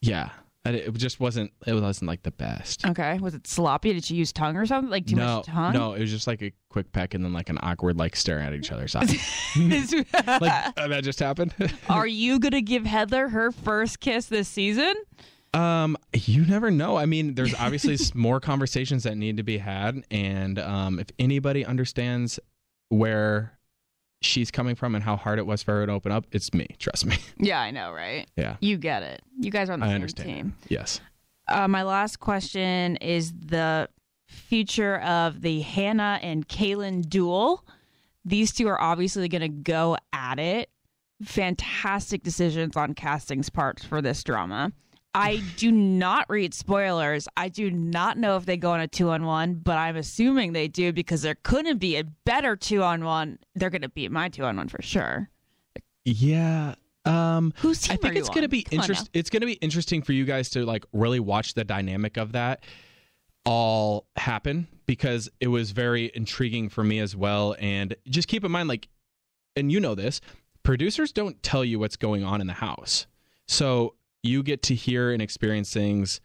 [0.00, 0.30] yeah,
[0.64, 1.52] it just wasn't.
[1.66, 2.86] It wasn't like the best.
[2.86, 3.92] Okay, was it sloppy?
[3.92, 4.90] Did she use tongue or something?
[4.90, 5.72] Like too no, much tongue?
[5.72, 8.46] no, it was just like a quick peck and then like an awkward like staring
[8.46, 9.10] at each other's eyes.
[9.56, 11.54] like uh, that just happened.
[11.88, 14.94] Are you gonna give Heather her first kiss this season?
[15.54, 16.96] Um, you never know.
[16.96, 21.64] I mean, there's obviously more conversations that need to be had, and um, if anybody
[21.64, 22.38] understands
[22.90, 23.57] where
[24.20, 26.66] she's coming from and how hard it was for her to open up, it's me.
[26.78, 27.16] Trust me.
[27.38, 28.26] Yeah, I know, right?
[28.36, 29.22] Yeah, You get it.
[29.38, 30.28] You guys are on the I same understand.
[30.28, 30.56] team.
[30.68, 31.00] Yes.
[31.46, 33.88] Uh, my last question is the
[34.26, 37.64] future of the Hannah and Caelynn duel.
[38.24, 40.68] These two are obviously going to go at it.
[41.22, 44.72] Fantastic decisions on casting's parts for this drama.
[45.18, 47.26] I do not read spoilers.
[47.36, 50.52] I do not know if they go on a two on one, but I'm assuming
[50.52, 53.38] they do because there couldn't be a better two on one.
[53.54, 55.28] They're going to beat my two on one for sure.
[56.04, 56.74] Yeah.
[57.04, 59.08] Um, Whose team I think it's going to be interesting.
[59.12, 62.32] It's going to be interesting for you guys to like really watch the dynamic of
[62.32, 62.62] that
[63.44, 67.56] all happen because it was very intriguing for me as well.
[67.58, 68.88] And just keep in mind, like,
[69.56, 70.20] and you know this,
[70.62, 73.06] producers don't tell you what's going on in the house,
[73.46, 76.20] so you get to hear and experience things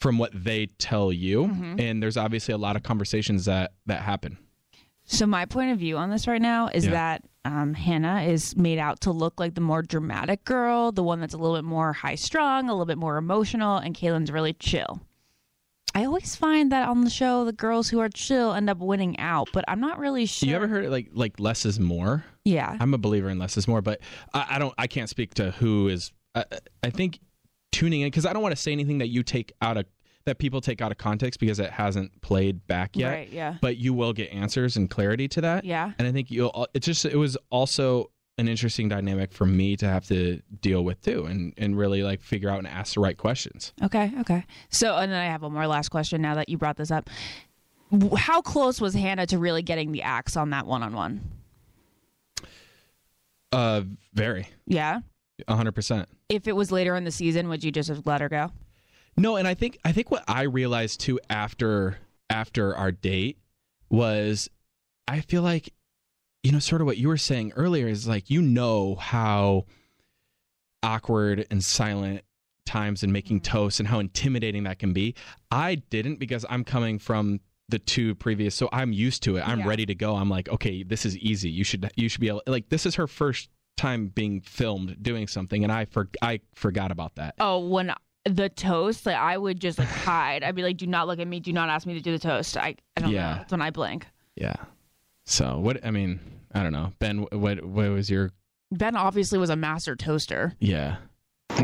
[0.00, 1.46] from what they tell you.
[1.46, 1.80] Mhm.
[1.80, 4.38] And there's obviously a lot of conversations that that happen.
[5.04, 6.90] So my point of view on this right now is Yeah.
[6.92, 11.18] that um, Hannah is made out to look like the more dramatic girl, the one
[11.20, 14.52] that's a little bit more high strung, a little bit more emotional, and Caelynn's really
[14.52, 15.00] chill.
[15.94, 19.18] I always find that on the show, the girls who are chill end up winning
[19.18, 20.48] out, but I'm not really sure.
[20.48, 22.24] You ever heard it like like less is more?
[22.44, 22.76] Yeah.
[22.80, 24.00] I'm a believer in less is more, but
[24.32, 24.72] I, I don't.
[24.78, 26.12] I can't speak to who is.
[26.34, 26.44] I,
[26.82, 27.18] I think
[27.70, 29.86] tuning in because I don't want to say anything that you take out of
[30.24, 33.10] that people take out of context because it hasn't played back yet.
[33.10, 33.56] Right, yeah.
[33.60, 35.64] But you will get answers and clarity to that.
[35.64, 35.92] Yeah.
[35.98, 36.66] And I think you'll.
[36.74, 41.00] It just it was also an interesting dynamic for me to have to deal with
[41.02, 43.72] too, and and really like figure out and ask the right questions.
[43.82, 44.44] Okay, okay.
[44.70, 47.10] So, and then I have one more last question now that you brought this up.
[48.16, 51.20] How close was Hannah to really getting the axe on that one on one?
[53.52, 53.82] Uh,
[54.14, 54.48] very.
[54.66, 55.00] Yeah.
[55.48, 56.08] Hundred percent.
[56.28, 58.52] If it was later in the season, would you just have let her go?
[59.16, 61.98] No, and I think I think what I realized too after
[62.30, 63.38] after our date
[63.90, 64.48] was
[65.06, 65.72] I feel like
[66.42, 69.66] you know sort of what you were saying earlier is like you know how
[70.82, 72.22] awkward and silent
[72.64, 73.52] times and making mm-hmm.
[73.52, 75.14] toast and how intimidating that can be.
[75.50, 79.46] I didn't because I'm coming from the two previous so I'm used to it.
[79.46, 79.68] I'm Yeah.
[79.68, 80.16] ready to go.
[80.16, 81.50] I'm like, okay, this is easy.
[81.50, 85.26] You should you should be able like this is her first time being filmed doing
[85.26, 87.34] something and I for I forgot about that.
[87.40, 87.92] Oh, when
[88.24, 90.42] the toast, like I would just like hide.
[90.44, 91.40] I'd be like, "Do not look at me.
[91.40, 93.30] Do not ask me to do the toast." I, I don't Yeah.
[93.30, 93.34] know.
[93.38, 94.06] That's when I blink.
[94.36, 94.54] Yeah.
[95.24, 95.84] So what?
[95.84, 96.20] I mean,
[96.54, 97.26] I don't know, Ben.
[97.32, 97.64] What?
[97.64, 98.30] What was your?
[98.70, 100.54] Ben obviously was a master toaster.
[100.60, 100.96] Yeah.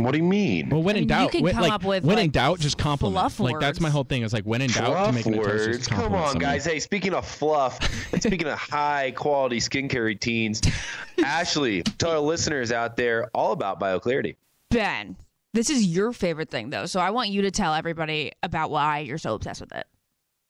[0.02, 0.68] What do you mean?
[0.68, 2.30] Well, when I in mean, you doubt, can when, come like, up with, when in
[2.30, 3.14] doubt, just compliment.
[3.32, 4.22] fluff Like that's my whole thing.
[4.22, 5.78] Is like when in doubt, to Fluff making a toast, words.
[5.78, 6.44] just Come on, somebody.
[6.44, 6.64] guys.
[6.64, 7.78] Hey, speaking of fluff,
[8.12, 10.60] and speaking of high quality skincare routines,
[11.24, 14.36] Ashley, tell our listeners out there all about BioClarity.
[14.70, 15.16] Ben,
[15.54, 19.00] this is your favorite thing though, so I want you to tell everybody about why
[19.00, 19.86] you're so obsessed with it.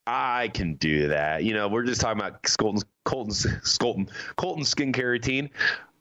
[0.07, 1.45] I can do that.
[1.45, 3.47] You know, we're just talking about Colton's Colton's
[3.79, 5.51] Colton Colton skincare routine,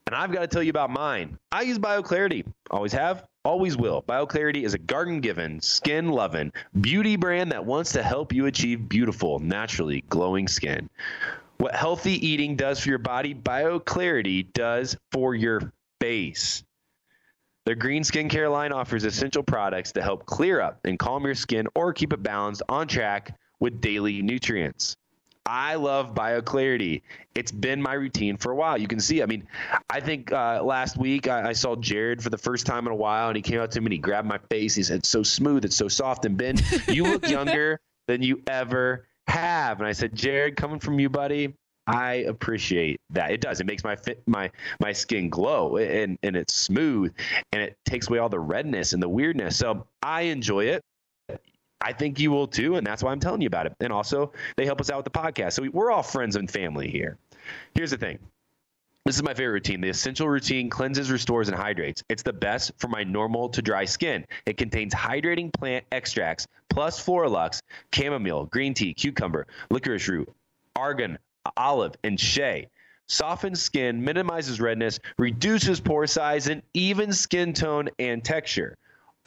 [0.08, 1.38] and I've got to tell you about mine.
[1.52, 2.46] I use BioClarity.
[2.72, 4.04] Always have, always will.
[4.04, 10.06] BioClarity is a garden-given, skin-loving beauty brand that wants to help you achieve beautiful, naturally
[10.08, 10.90] glowing skin.
[11.58, 16.64] What healthy eating does for your body, BioClarity does for your face.
[17.66, 21.68] Their green skincare line offers essential products to help clear up and calm your skin
[21.76, 24.96] or keep it balanced on track with daily nutrients.
[25.48, 27.02] I love BioClarity.
[27.34, 28.78] It's been my routine for a while.
[28.78, 29.48] You can see, I mean,
[29.90, 32.96] I think uh, last week I, I, saw Jared for the first time in a
[32.96, 34.76] while, and he came up to me and he grabbed my face.
[34.76, 36.26] He said, It's so smooth, it's so soft.
[36.26, 39.80] And Ben, you look younger than you ever have.
[39.80, 41.54] And I said, Jared, coming from you, buddy,
[41.88, 43.32] I appreciate that.
[43.32, 43.62] It does.
[43.62, 47.14] It makes my fit, my my skin glow and and it's smooth
[47.54, 49.56] and it takes away all the redness and the weirdness.
[49.56, 50.84] So I enjoy it.
[51.80, 53.74] I think you will too, and that's why I'm telling you about it.
[53.80, 55.54] And also, they help us out with the podcast.
[55.54, 57.18] So we're all friends and family here.
[57.74, 58.20] Here's the thing.
[59.06, 59.80] This is my favorite routine.
[59.80, 62.04] The essential routine cleanses, restores, and hydrates.
[62.10, 64.26] It's the best for my normal to dry skin.
[64.46, 67.62] It contains hydrating plant extracts plus Floralux,
[67.94, 70.30] chamomile, green tea, cucumber, licorice root,
[70.76, 71.18] argan,
[71.56, 72.68] olive, and shea.
[73.08, 78.78] Softens skin, minimizes redness, reduces pore size, and even skin tone and texture.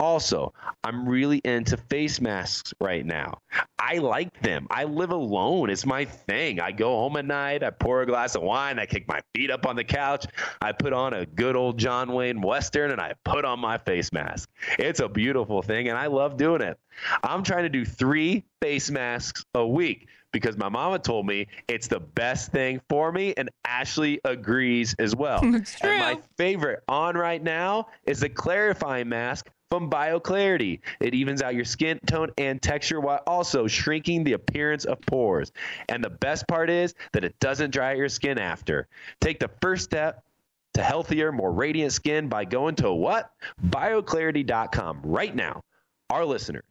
[0.01, 0.51] Also,
[0.83, 3.37] I'm really into face masks right now.
[3.77, 4.65] I like them.
[4.71, 5.69] I live alone.
[5.69, 6.59] It's my thing.
[6.59, 9.51] I go home at night, I pour a glass of wine, I kick my feet
[9.51, 10.25] up on the couch,
[10.59, 14.11] I put on a good old John Wayne Western, and I put on my face
[14.11, 14.49] mask.
[14.79, 16.79] It's a beautiful thing, and I love doing it.
[17.21, 21.87] I'm trying to do three face masks a week because my mama told me it's
[21.87, 25.41] the best thing for me, and Ashley agrees as well.
[25.43, 30.81] And my favorite on right now is the clarifying mask from BioClarity.
[30.99, 35.53] It evens out your skin tone and texture while also shrinking the appearance of pores.
[35.87, 38.89] And the best part is that it doesn't dry out your skin after.
[39.21, 40.25] Take the first step
[40.73, 43.31] to healthier, more radiant skin by going to what?
[43.65, 45.63] BioClarity.com right now.
[46.09, 46.65] Our listeners,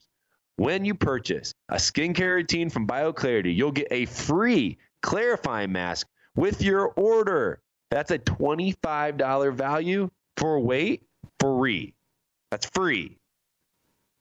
[0.57, 6.61] when you purchase a skincare routine from BioClarity, you'll get a free clarifying mask with
[6.61, 7.62] your order.
[7.90, 11.03] That's a $25 value for weight
[11.40, 11.94] free.
[12.51, 13.16] That's free.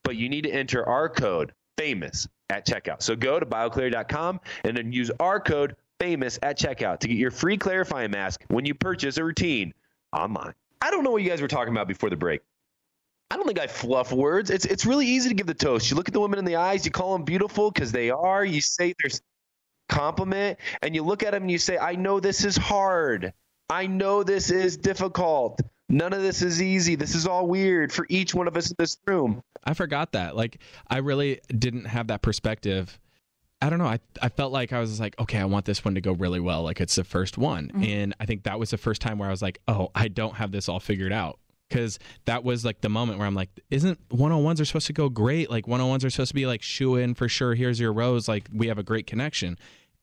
[0.03, 3.01] But you need to enter our code famous at checkout.
[3.01, 7.31] So go to bioclear.com and then use our code famous at checkout to get your
[7.31, 9.73] free clarifying mask when you purchase a routine
[10.13, 10.53] online.
[10.81, 12.41] I don't know what you guys were talking about before the break.
[13.31, 14.49] I don't think I fluff words.
[14.49, 15.91] It's it's really easy to give the toast.
[15.91, 18.43] You look at the women in the eyes, you call them beautiful because they are.
[18.43, 19.21] You say there's
[19.87, 23.33] compliment, and you look at them and you say, "I know this is hard.
[23.69, 25.61] I know this is difficult.
[25.89, 26.95] None of this is easy.
[26.95, 30.35] This is all weird for each one of us in this room." I forgot that.
[30.35, 32.99] Like I really didn't have that perspective.
[33.61, 33.87] I don't know.
[33.87, 36.39] I I felt like I was like, okay, I want this one to go really
[36.39, 36.63] well.
[36.63, 37.83] Like it's the first one, Mm-hmm.
[37.83, 40.35] and I think that was the first time where I was like, oh, I don't
[40.35, 41.39] have this all figured out.
[41.67, 44.87] Because that was like the moment where I'm like, isn't one on ones are supposed
[44.87, 45.51] to go great?
[45.51, 47.53] Like one on ones are supposed to be like shoe in for sure.
[47.53, 48.27] Here's your rose.
[48.27, 49.57] Like we have a great connection,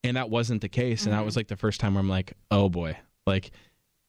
[0.04, 1.04] and that wasn't the case.
[1.04, 1.24] And that Mm-hmm.
[1.24, 3.50] was like the first time where I'm like, oh boy, like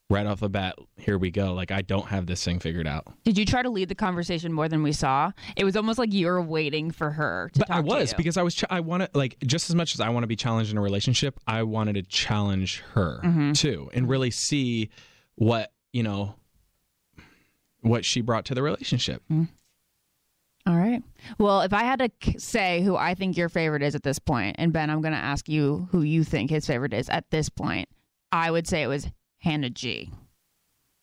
[0.09, 1.53] right off the bat, here we go.
[1.53, 3.05] Like I don't have this thing figured out.
[3.23, 5.31] Did you try to lead the conversation more than we saw?
[5.55, 8.43] It was almost like you were waiting for her to but I was because I
[8.43, 10.71] was ch- I want to like just as much as I want to be challenged
[10.71, 13.51] in a relationship, I wanted to challenge her Mm-hmm.
[13.53, 14.89] too and really see
[15.35, 16.35] what you know
[17.81, 19.21] what she brought to the relationship.
[19.29, 21.01] All right.
[21.37, 24.57] Well, if I had to say who I think your favorite is at this point,
[24.59, 27.47] and Ben, I'm going to ask you who you think his favorite is at this
[27.47, 27.87] point,
[28.33, 29.07] I would say it was
[29.39, 30.11] Hannah G.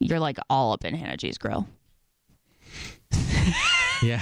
[0.01, 1.67] You're like all up in Hannah G's grill.
[4.03, 4.21] Yeah.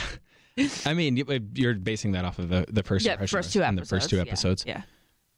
[0.84, 3.62] I mean, you- you're basing that off of the, the first Yeah, impression first two
[3.62, 3.88] episodes.
[3.88, 4.64] the first two yeah, episodes.
[4.66, 4.82] Yeah.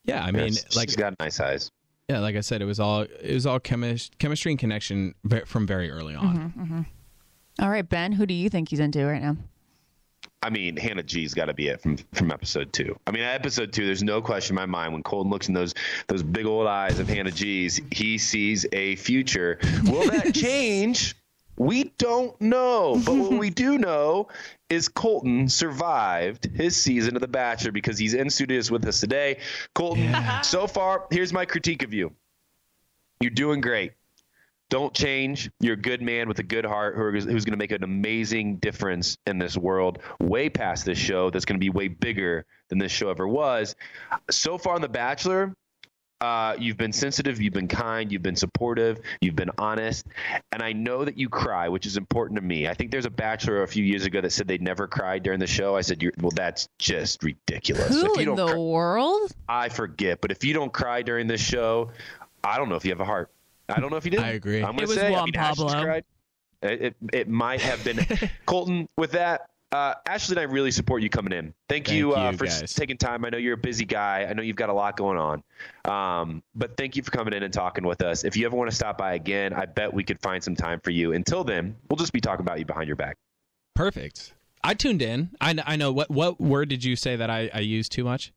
[0.05, 1.70] Yeah, I mean, Yes, like she's got nice eyes.
[2.11, 5.14] yeah, like I said, it was all it was all chemis- chemistry and connection
[5.47, 6.53] from very early on.
[6.59, 6.81] Mm-hmm.
[7.61, 9.37] All right, Ben, who do you think he's into right now?
[10.45, 12.99] I mean, Hannah G's got to be it from from episode two.
[13.07, 15.74] I mean, episode two, there's no question in my mind when Colton looks in those
[16.07, 19.59] those big old eyes of Hannah G's, he sees a future.
[19.84, 21.16] Will that change?
[21.57, 24.28] We don't know, but what we do know
[24.68, 29.38] is Colton survived his season of The Bachelor because he's in studios with us today.
[29.72, 32.12] Colton, so far, here's my critique of you.
[33.20, 33.92] You're doing great.
[34.75, 35.53] Don't change.
[35.61, 37.85] You're a good man with a good heart who are, who's going to make an
[37.85, 42.45] amazing difference in this world, way past this show that's going to be way bigger
[42.70, 43.77] than this show ever was.
[44.33, 45.55] So far on The Bachelor,
[46.20, 50.07] Uh, you've been sensitive, you've been kind, you've been supportive, you've been honest,
[50.51, 52.66] and I know that you cry, which is important to me.
[52.66, 55.39] I think there's a bachelor a few years ago that said they'd never cried during
[55.39, 55.77] the show.
[55.77, 59.33] I said, You're, "Well, that's just ridiculous." Who If you in the cry- world?
[59.49, 61.93] I forget, but if you don't cry during this show,
[62.43, 63.31] I don't know if you have a heart.
[63.69, 64.21] I don't know if you did.
[64.21, 64.59] I agree.
[64.62, 65.69] I'm gonna It was say, I Juan mean, Pablo.
[65.83, 66.05] cried.
[66.62, 67.99] It, it, it might have been
[68.47, 68.89] Colton.
[68.97, 71.53] With that, uh, Ashley and I really support you coming in.
[71.69, 72.73] Thank, you, uh, you, for guys.
[72.75, 73.25] taking time.
[73.25, 74.27] I know you're a busy guy.
[74.29, 75.43] I know you've got a lot going on.
[75.85, 78.25] Um, but thank you for coming in and talking with us.
[78.25, 80.81] If you ever want to stop by again, I bet we could find some time
[80.81, 81.12] for you.
[81.12, 83.17] Until then, we'll just be talking about you behind your back.
[83.75, 84.33] Perfect.
[84.62, 85.31] I tuned in.
[85.41, 88.33] I, I know what what word did you say that I, I used too much?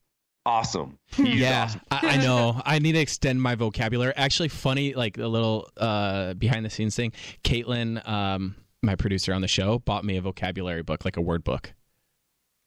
[0.47, 0.97] Awesome.
[1.17, 1.81] You used yeah, awesome.
[1.91, 2.61] I, I know.
[2.65, 4.13] I need to extend my vocabulary.
[4.15, 7.11] Actually, funny, like a little uh, behind the scenes thing.
[7.43, 11.43] Caitlin, um, my producer on the show, bought me a vocabulary book, like a word
[11.43, 11.73] book,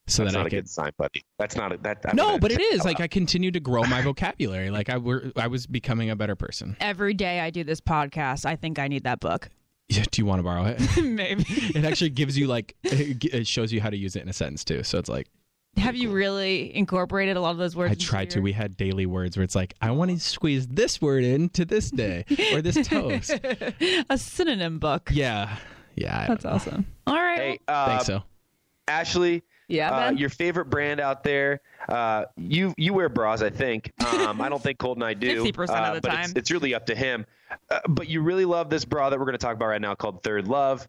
[0.06, 0.56] so That's that not I a could.
[0.64, 1.24] good sign, buddy.
[1.38, 1.98] That's not a that.
[2.04, 2.68] I'm No, but it is.
[2.68, 3.00] say is out like.
[3.00, 4.70] I continue to grow my vocabulary.
[4.70, 6.76] Like I were, I was becoming a better person.
[6.80, 9.48] Every day I do this podcast, I think I need that book.
[9.92, 11.02] Yeah, do you want to borrow it?
[11.02, 11.42] Maybe.
[11.48, 14.32] it actually gives you like it it shows you how to use it in a
[14.32, 14.84] sentence too.
[14.84, 15.26] So it's like
[15.76, 17.90] Have you really incorporated a lot of those words?
[17.90, 18.40] I into tried to.
[18.40, 21.90] We had daily words where it's like I want to squeeze this word into this
[21.90, 23.38] day or this toast.
[24.10, 25.10] a synonym book.
[25.12, 25.56] Yeah,
[25.96, 26.20] yeah.
[26.22, 26.86] I That's awesome.
[27.06, 27.38] All right.
[27.38, 28.22] Hey, uh, Think so.
[28.88, 29.42] Ashley.
[29.68, 31.60] Yeah, uh, your favorite brand out there.
[31.88, 33.92] Uh, you you wear bras, I think.
[34.04, 35.44] Um, I don't think Colton I do.
[35.52, 36.24] 50% of uh, the but time.
[36.24, 37.24] It's, it's really up to him.
[37.70, 39.94] Uh, but you really love this bra that we're going to talk about right now
[39.94, 40.88] called Third Love.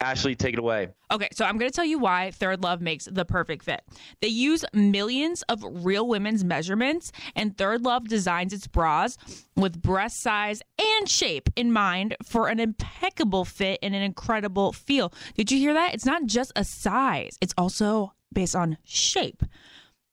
[0.00, 0.90] Ashley, take it away.
[1.10, 3.82] Okay, so I'm going to tell you why Third Love makes the perfect fit.
[4.22, 9.18] They use millions of real women's measurements, and Third Love designs its bras
[9.56, 15.12] with breast size and shape in mind for an impeccable fit and an incredible feel.
[15.34, 15.94] Did you hear that?
[15.94, 19.42] It's not just a size, it's also based on shape.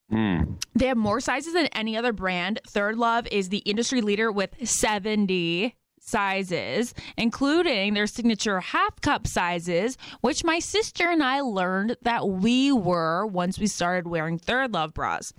[0.10, 0.54] Hmm.
[0.74, 2.60] They have more sizes than any other brand.
[2.68, 5.76] Third Love is the industry leader with 70
[6.06, 12.72] sizes, including their signature half cup sizes, which my sister and I learned that we
[12.72, 15.34] were once we started wearing Third Love bras.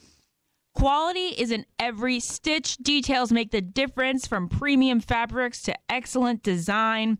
[0.74, 2.76] Quality is in every stitch.
[2.76, 7.18] Details make the difference from premium fabrics to excellent design.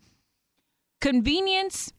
[1.01, 1.93] Convenience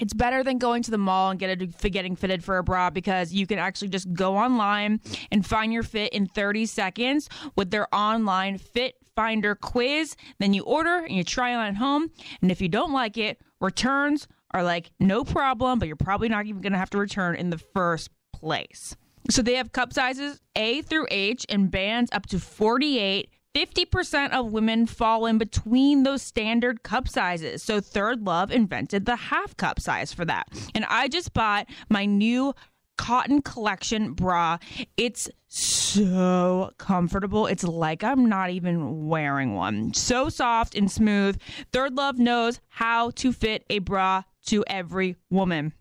[0.00, 2.90] it's better than going to the mall and get a, getting fitted for a bra
[2.90, 5.00] because you can actually just go online
[5.30, 10.14] and find your fit in 30 seconds with their online fit finder quiz.
[10.38, 12.12] Then you order and you try it on at home.
[12.40, 16.46] And if you don't like it, returns are like no problem, but you're probably not
[16.46, 18.94] even going to have to return in the first place.
[19.28, 23.28] So they have cup sizes A through H and bands up to 48.
[23.56, 27.60] 50% of women fall in between those standard cup sizes.
[27.60, 30.46] So Third Love invented the half cup size for that.
[30.76, 32.54] And I just bought my new
[32.98, 34.58] cotton collection bra.
[34.98, 37.46] It's so comfortable.
[37.46, 39.94] It's like I'm not even wearing one.
[39.94, 41.40] So soft and smooth.
[41.72, 45.72] Third Love knows how to fit a bra to every woman.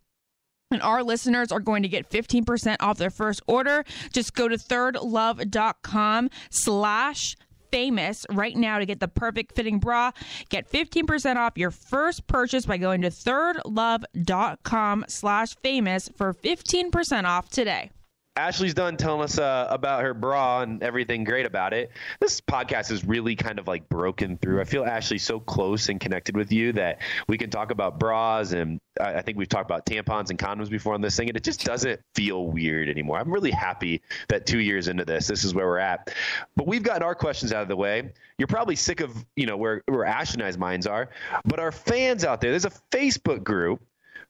[0.72, 3.86] And our listeners are going to get 15% off their first order.
[4.12, 7.36] Just go to thirdlove.com slash
[7.72, 10.12] famous right now to get the perfect fitting bra.
[10.50, 17.50] Get 15% off your first purchase by going to thirdlove.com slash famous for 15% off
[17.50, 17.92] today.
[18.38, 21.90] Ashley's done telling us uh, about her bra and everything great about it.
[22.20, 24.62] This podcast is really kind of like broken through.
[24.62, 28.52] I feel Ashley so close and connected with you that we can talk about bras
[28.52, 31.38] and I I think we've talked about tampons and condoms before on this thing, and
[31.38, 33.20] it just doesn't feel weird anymore.
[33.20, 36.14] I'm really happy that two years into this, this is where we're at.
[36.56, 38.12] But we've gotten our questions out of the way.
[38.38, 41.10] You're probably sick of you know where where Ashley and I's minds are,
[41.46, 43.82] but our fans out there, there's a Facebook group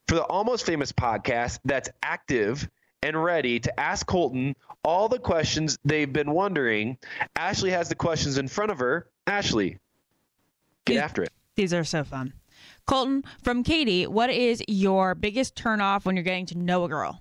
[0.07, 2.69] for the Almost Famous podcast that's active
[3.03, 6.97] and ready to ask Colton all the questions they've been wondering.
[7.35, 9.07] Ashley has the questions in front of her.
[9.27, 9.77] Ashley,
[10.85, 11.31] get after it.
[11.55, 12.33] These are so fun.
[12.87, 17.19] Colton, from Katie, what is your biggest turnoff when you're getting to know a girl?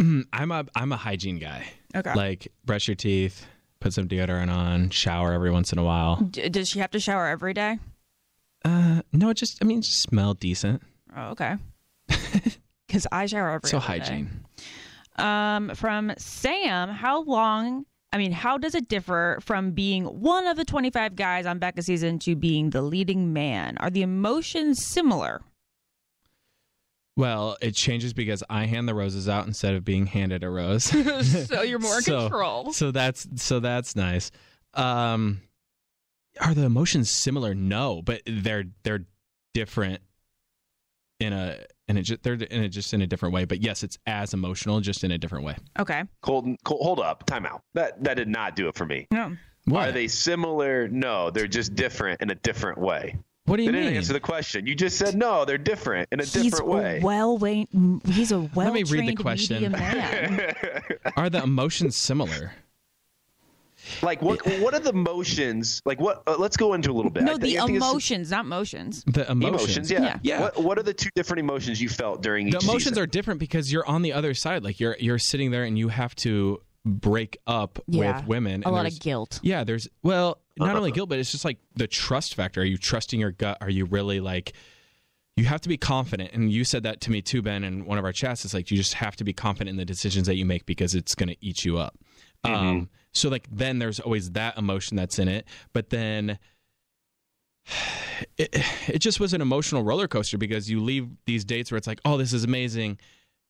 [0.00, 1.66] Mm, I'm a I'm a hygiene guy.
[1.96, 2.14] Okay.
[2.14, 3.46] Like brush your teeth,
[3.80, 6.16] put some deodorant on, shower every once in a while.
[6.16, 7.78] D- does she have to shower every day?
[8.64, 10.82] Uh, no, just I mean, just smell decent.
[11.16, 11.56] Oh, okay.
[12.86, 13.98] Because I shower every So other day.
[13.98, 14.44] hygiene.
[15.16, 17.84] Um, from Sam, how long?
[18.12, 21.82] I mean, how does it differ from being one of the 25 guys on Becca
[21.82, 23.76] season to being the leading man?
[23.78, 25.42] Are the emotions similar?
[27.16, 30.84] Well, it changes because I hand the roses out instead of being handed a rose.
[31.48, 32.72] so you're more in So- control.
[32.72, 34.30] So that's so that's nice.
[34.74, 35.42] Um,
[36.40, 37.54] are the emotions similar?
[37.54, 39.04] No, but they're they're
[39.52, 40.00] different
[41.20, 41.56] in a
[41.88, 43.44] in a ju- they're in a just in a different way.
[43.44, 45.56] But yes, it's as emotional, just in a different way.
[45.78, 46.04] Okay.
[46.22, 47.62] Colton, Col- hold up, time out.
[47.74, 49.06] That that did not do it for me.
[49.10, 49.36] No.
[49.74, 50.88] Are they similar?
[50.88, 53.16] No, they're just different in a different way.
[53.44, 53.96] What do you they didn't mean?
[53.98, 54.66] answer the question.
[54.66, 57.00] You just said no, they're different in a He's different way.
[57.00, 57.36] a well
[58.06, 59.74] he's a well Let me read the question.
[61.16, 62.52] Are the emotions similar?
[64.02, 64.44] Like what?
[64.60, 65.82] What are the motions?
[65.84, 66.22] Like what?
[66.26, 67.22] Uh, let's go into a little bit.
[67.24, 69.04] no, the think- I think it's- emotions, not motions.
[69.04, 69.62] The emotions.
[69.76, 70.18] Emotions, yeah.
[70.22, 70.40] Yeah.
[70.40, 72.98] What, what are the two different emotions you felt during each the emotions season?
[73.02, 74.62] are different because you're on the other side.
[74.64, 78.16] Like you're you're sitting there and you have to break up Yeah.
[78.18, 78.62] with women.
[78.64, 79.40] A and lot of guilt.
[79.42, 82.60] Yeah, there's well, not only guilt, but it's just like the trust factor.
[82.62, 83.58] Are you trusting your gut?
[83.60, 84.52] Are you really like?
[85.36, 87.96] You have to be confident, and you said that to me too, Ben, in one
[87.96, 88.44] of our chats.
[88.44, 90.96] It's like you just have to be confident in the decisions that you make because
[90.96, 91.96] it's going to eat you up.
[92.42, 96.38] Um, so like then there's always that emotion that's in it, but then
[98.38, 98.56] it,
[98.88, 102.00] it just was an emotional roller coaster because you leave these dates where it's like,
[102.04, 102.98] oh, this is amazing.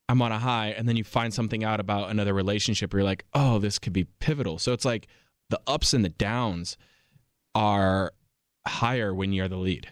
[0.08, 0.68] I'm on a high.
[0.68, 3.92] And then you find something out about another relationship where you're like, oh, this could
[3.92, 4.58] be pivotal.
[4.58, 5.06] So it's like
[5.50, 6.76] the ups and the downs
[7.54, 8.12] are
[8.66, 9.90] higher when you're the lead.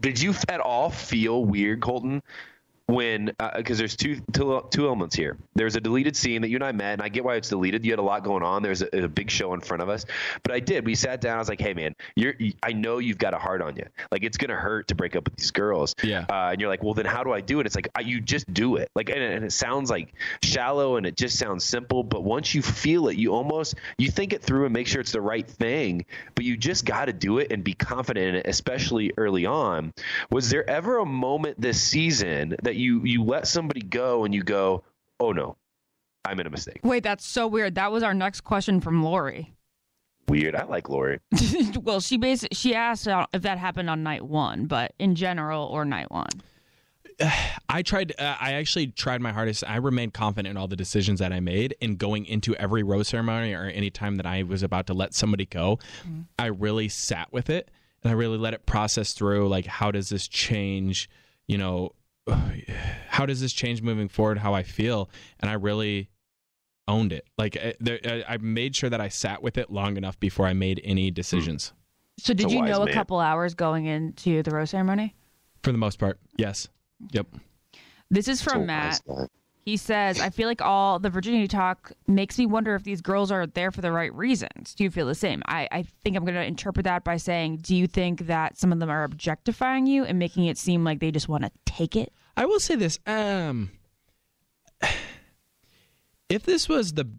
[0.00, 2.22] Did you at all feel weird, Colton,
[2.90, 5.36] when because there's two, two two elements here.
[5.54, 7.84] There's a deleted scene that you and I met, and I get why it's deleted.
[7.84, 8.62] You had a lot going on.
[8.62, 10.04] There's a, a big show in front of us,
[10.42, 10.84] but I did.
[10.84, 11.36] We sat down.
[11.36, 12.34] I was like, "Hey, man, you're.
[12.62, 13.84] I know you've got a heart on you.
[14.10, 15.94] Like it's gonna hurt to break up with these girls.
[16.02, 16.26] Yeah.
[16.28, 17.66] Uh, and you're like, well, then how do I do it?
[17.66, 18.90] It's like I, you just do it.
[18.94, 22.02] Like, and, and it sounds like shallow, and it just sounds simple.
[22.02, 25.12] But once you feel it, you almost you think it through and make sure it's
[25.12, 26.04] the right thing.
[26.34, 29.92] But you just got to do it and be confident in it, especially early on.
[30.30, 34.42] Was there ever a moment this season that you you let somebody go and you
[34.42, 34.82] go,
[35.18, 35.56] oh no,
[36.24, 36.80] I made a mistake.
[36.82, 37.76] Wait, that's so weird.
[37.76, 39.54] That was our next question from Lori.
[40.28, 40.54] Weird.
[40.54, 41.18] I like Lori.
[41.82, 45.84] well, she basically she asked if that happened on night one, but in general or
[45.84, 46.30] night one.
[47.68, 48.14] I tried.
[48.18, 49.64] Uh, I actually tried my hardest.
[49.66, 51.74] I remained confident in all the decisions that I made.
[51.80, 55.14] In going into every rose ceremony or any time that I was about to let
[55.14, 55.78] somebody go,
[56.38, 57.70] I really sat with it
[58.02, 59.48] and I really let it process through.
[59.48, 61.08] Like, how does this change?
[61.46, 61.92] You know,
[63.20, 64.38] how does this change moving forward?
[64.38, 65.10] How I feel,
[65.40, 66.08] and I really
[66.88, 67.26] owned it.
[67.36, 70.46] Like, eh, I, I I made sure that I sat with it long enough before
[70.46, 71.72] I made any decisions.
[72.18, 75.14] So did you wise know a couple hours going into the rose ceremony?
[75.62, 76.68] For the most part, yes.
[77.12, 77.26] Yep.
[78.10, 79.00] This is from Matt.
[79.62, 83.30] He says, I feel like all the virginity talk makes me wonder if these girls
[83.30, 84.74] are there for the right reasons.
[84.74, 85.42] Do you feel the same?
[85.46, 88.72] I, I think I'm going to interpret that by saying, do you think that some
[88.72, 91.94] of them are objectifying you and making it seem like they just want to take
[91.94, 92.12] it?
[92.36, 92.98] I will say this.
[93.06, 93.70] Um,
[96.28, 97.10] if this was the,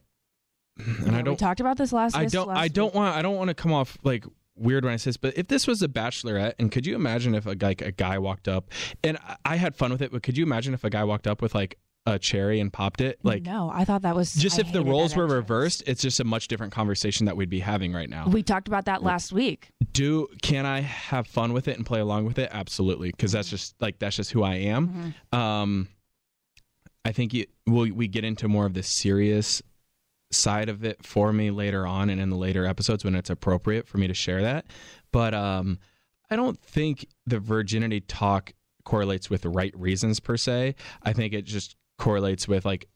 [0.78, 2.18] and I don't, talked about this last.
[2.18, 2.96] I don't, last I don't week.
[2.96, 4.26] want, I don't want to come off like
[4.56, 7.36] weird when I say this, but if this was a bachelorette, and could you imagine
[7.36, 8.72] if a like a guy walked up,
[9.04, 11.42] and I had fun with it, but could you imagine if a guy walked up
[11.42, 14.62] with like a cherry and popped it, like no, I thought that was just I
[14.62, 17.94] if the roles were reversed, it's just a much different conversation that we'd be having
[17.94, 18.28] right now.
[18.28, 19.70] We talked about that last week.
[19.94, 22.50] do can I have fun with it and play along with it?
[22.52, 25.14] Absolutely, because that's just like that's just who I am.
[25.32, 25.88] Um,
[27.06, 29.62] I think you, we'll, we get into more of the serious
[30.32, 33.88] side of it for me later on and in the later episodes when it's appropriate
[33.88, 34.66] for me to share that.
[35.12, 35.80] But um,
[36.30, 38.54] I don't think the virginity talk
[38.86, 40.76] correlates with the right reasons per se.
[41.04, 42.88] I think it just correlates with like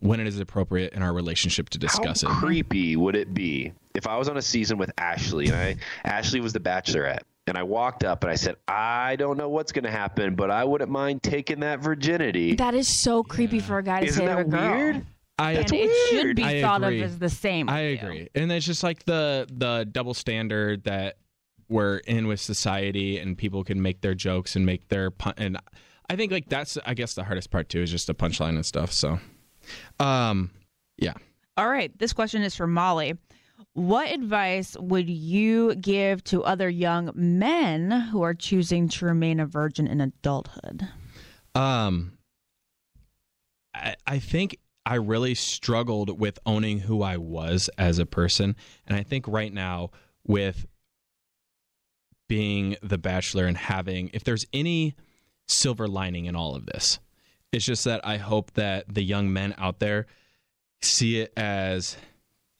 [0.00, 2.28] when it is appropriate in our relationship to discuss it.
[2.28, 2.40] How it.
[2.40, 6.40] creepy would it be if I was on a season with Ashley and I Ashley
[6.40, 9.84] was the bachelorette and I walked up and I said, I don't know what's going
[9.84, 12.54] to happen, but I wouldn't mind taking that virginity.
[12.54, 14.70] That is so creepy for a guy to Isn't say to that a girl.
[14.76, 15.06] weird?
[15.38, 17.00] I, and it should be I thought agree.
[17.00, 17.68] of as the same.
[17.68, 18.08] I with you.
[18.08, 21.16] agree, and it's just like the the double standard that
[21.68, 25.34] we're in with society, and people can make their jokes and make their pun.
[25.36, 25.58] And
[26.08, 28.64] I think like that's I guess the hardest part too is just the punchline and
[28.64, 28.92] stuff.
[28.92, 29.18] So,
[30.00, 30.50] um,
[30.96, 31.14] yeah.
[31.56, 31.96] All right.
[31.98, 33.16] This question is from Molly.
[33.74, 39.46] What advice would you give to other young men who are choosing to remain a
[39.46, 40.88] virgin in adulthood?
[41.54, 42.18] Um,
[43.74, 48.56] I, I think I really struggled with owning who I was as a person.
[48.86, 49.90] And I think right now,
[50.26, 50.66] with
[52.28, 54.94] being the bachelor and having, if there's any
[55.48, 56.98] silver lining in all of this,
[57.52, 60.06] it's just that I hope that the young men out there
[60.82, 61.96] see it as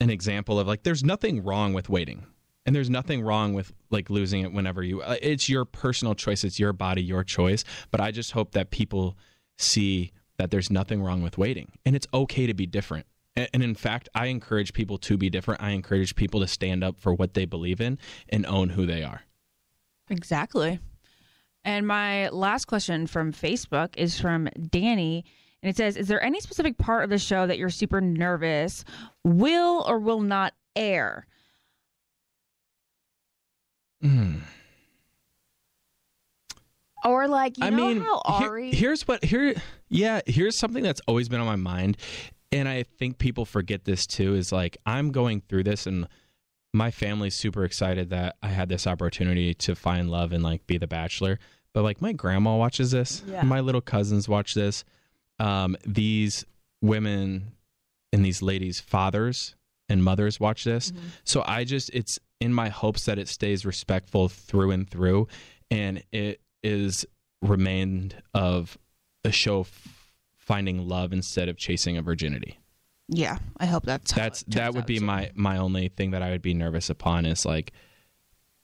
[0.00, 2.26] an example of like, there's nothing wrong with waiting.
[2.66, 5.00] And there's nothing wrong with like losing it whenever you.
[5.00, 6.44] uh, It's your personal choice.
[6.44, 7.64] It's your body, your choice.
[7.90, 9.16] But I just hope that people
[9.56, 13.06] see that there's nothing wrong with waiting, and it's okay to be different.
[13.36, 15.62] And in fact, I encourage people to be different.
[15.62, 17.98] I encourage people to stand up for what they believe in
[18.28, 19.22] and own who they are.
[20.10, 20.78] Exactly.
[21.68, 25.22] And my last question from Facebook is from Danny.
[25.62, 28.86] And it says Is there any specific part of the show that you're super nervous
[29.22, 31.26] will or will not air?
[34.02, 34.40] Mm.
[37.04, 39.54] Or like you I know mean, how here- Ari here's what here.
[39.90, 41.98] Yeah, here's something that's always been on my mind,
[42.50, 44.34] and I think people forget this too.
[44.34, 46.08] Is like I'm going through this, and
[46.72, 50.78] my family's super excited that I had this opportunity to find love and like be
[50.78, 51.38] the bachelor.
[51.74, 53.42] But like my grandma watches this, Yeah.
[53.42, 54.84] my little cousins watch this.
[55.38, 56.44] Um, these
[56.80, 57.52] women
[58.12, 59.54] and these ladies' fathers
[59.88, 60.92] and mothers watch this.
[61.24, 65.28] So I just it's in my hopes that it stays respectful through and through,
[65.70, 67.04] and it is
[67.42, 68.76] remained of
[69.24, 72.58] a show f- finding love instead of chasing a virginity.
[73.08, 75.04] Yeah, I hope that's That's that would be too.
[75.04, 77.72] my my only thing that I would be nervous upon is like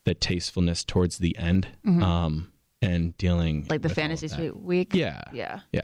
[0.04, 2.02] the tastefulness towards the end, Mhm.
[2.02, 2.52] um,
[2.84, 4.36] and dealing like the with all of fantasy that.
[4.36, 4.94] suite week.
[4.94, 5.60] Yeah, Yeah.
[5.72, 5.82] yeah.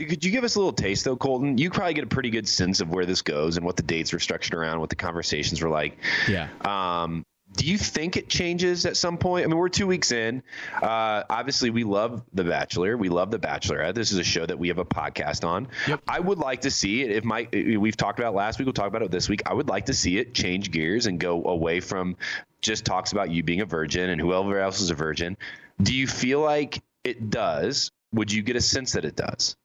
[0.00, 1.58] Could you give us a little taste though, Colton?
[1.58, 4.12] You probably get a pretty good sense of where this goes and what the dates
[4.12, 5.98] were structured around, what the conversations were like.
[6.28, 6.48] Yeah.
[6.60, 7.24] Um,
[7.56, 9.44] do you think it changes at some point?
[9.44, 10.42] I mean, we're two weeks in.
[10.80, 12.96] Uh, obviously, we love The Bachelor.
[12.98, 13.94] We love The Bachelorette.
[13.94, 15.66] This is a show that we have a podcast on.
[16.06, 17.10] I would like to see it.
[17.10, 19.40] If Mike, we've talked about it last week, we'll talk about it this week.
[19.46, 22.16] I would like to see it change gears and go away from
[22.60, 25.36] just talks about you being a virgin and whoever else is a virgin.
[25.82, 27.90] Do you feel like it does?
[28.12, 29.56] Would you get a sense that it does?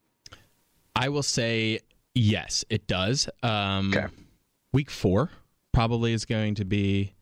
[0.95, 1.79] I will say
[2.13, 3.29] yes, it does.
[3.41, 3.93] Um,
[4.71, 5.29] Week four
[5.71, 7.13] probably is going to be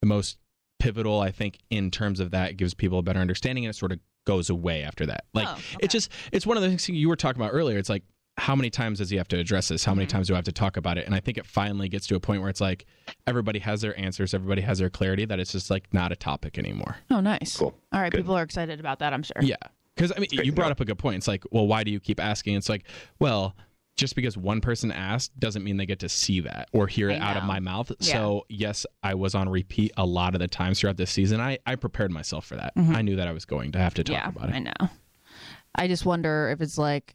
[0.00, 0.38] the most
[0.78, 2.50] pivotal, I think, in terms of that.
[2.52, 5.24] It gives people a better understanding, and it sort of goes away after that.
[5.34, 5.48] Like
[5.80, 7.78] it's just it's one of the things you were talking about earlier.
[7.78, 8.04] It's like
[8.36, 9.84] how many times does he have to address this?
[9.84, 11.06] How many times do I have to talk about it?
[11.06, 12.84] And I think it finally gets to a point where it's like
[13.26, 15.24] everybody has their answers, everybody has their clarity.
[15.24, 16.96] That it's just like not a topic anymore.
[17.10, 17.56] Oh, nice.
[17.56, 17.74] Cool.
[17.92, 18.18] All right, Good.
[18.18, 19.12] people are excited about that.
[19.12, 19.36] I'm sure.
[19.40, 19.56] Yeah.
[19.94, 21.16] Because, I mean, you brought up a good point.
[21.18, 22.56] It's like, well, why do you keep asking?
[22.56, 22.84] It's like,
[23.20, 23.54] well,
[23.96, 27.22] just because one person asked doesn't mean they get to see that or hear it
[27.22, 27.92] out of my mouth.
[28.00, 28.14] Yeah.
[28.14, 31.40] So, yes, I was on repeat a lot of the times throughout this season.
[31.40, 32.74] I, I prepared myself for that.
[32.74, 32.96] Mhm.
[32.96, 34.56] I knew that I was going to have to talk yeah, about it.
[34.56, 34.90] I know.
[35.76, 37.14] I just wonder if it's like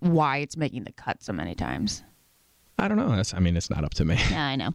[0.00, 2.02] why it's making the cut so many times.
[2.78, 3.14] I don't know.
[3.14, 4.18] That's, I mean, it's not up to me.
[4.30, 4.70] Yeah, I know.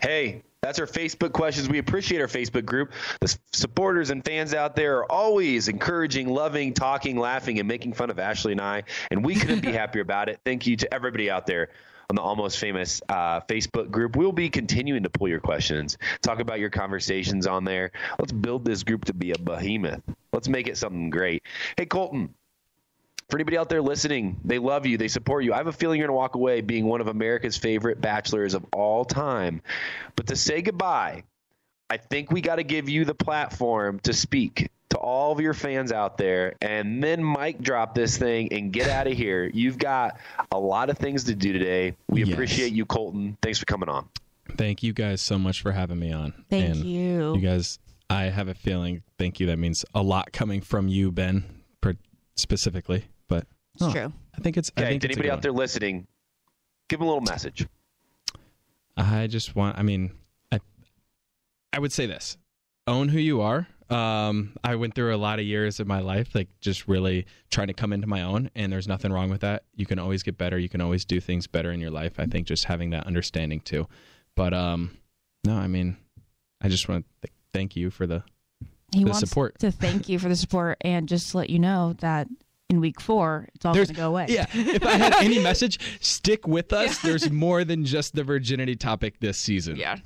[0.00, 1.68] Hey, that's our Facebook questions.
[1.68, 2.92] We appreciate our Facebook group.
[3.20, 8.10] The supporters and fans out there are always encouraging, loving, talking, laughing, and making fun
[8.10, 10.40] of Ashley and I, and we couldn't be happier about it.
[10.44, 11.70] Thank you to everybody out there
[12.10, 14.16] on the Almost Famous uh, Facebook group.
[14.16, 17.92] We'll be continuing to pull your questions, talk about your conversations on there.
[18.18, 20.02] Let's build this group to be a behemoth.
[20.32, 21.42] Let's make it something great.
[21.76, 22.34] Hey, Colton,
[23.30, 25.52] for anybody out there listening, they love you, they support you.
[25.52, 28.54] I have a feeling you're going to walk away being one of America's favorite bachelors
[28.54, 29.62] of all time.
[30.16, 31.24] But to say goodbye,
[31.88, 35.54] I think we got to give you the platform to speak to all of your
[35.54, 39.48] fans out there and then mic drop this thing and get out of here.
[39.54, 40.18] You've got
[40.52, 41.96] a lot of things to do today.
[42.08, 42.32] We Yes.
[42.32, 43.36] appreciate you, Colton.
[43.40, 44.08] Thanks for coming on.
[44.56, 46.32] Thank you guys so much for having me on.
[46.50, 47.34] Thank And you.
[47.36, 47.78] You guys,
[48.08, 49.46] I have a feeling, thank you.
[49.46, 51.44] That means a lot coming from you, Ben,
[51.80, 51.94] per-
[52.34, 53.04] specifically.
[53.30, 54.12] But It's oh, true.
[54.36, 56.06] I think it's, I Okay, think to it's anybody out there listening,
[56.88, 57.66] give them a little message.
[58.96, 59.78] I just want.
[59.78, 60.12] I mean,
[60.52, 60.60] I
[61.72, 62.36] I would say this:
[62.86, 63.66] own who you are.
[63.88, 67.66] Um, I went through a lot of years of my life, like just really trying
[67.68, 69.64] to come into my own, and there's nothing wrong with that.
[69.74, 70.58] You can always get better.
[70.58, 72.20] You can always do things better in your life.
[72.20, 73.88] I think just having that understanding too.
[74.36, 74.96] But um,
[75.44, 75.96] no, I mean,
[76.60, 78.22] I just want to th- thank you for the
[78.92, 79.58] He the wants support.
[79.60, 82.28] to thank you for the support and just to let you know that
[82.70, 84.26] in week four it's all going There's- to go away.
[84.28, 86.98] Yeah, if I had any message, stick with us.
[87.02, 89.76] There's more than just the virginity topic this season.
[89.76, 89.96] Yeah.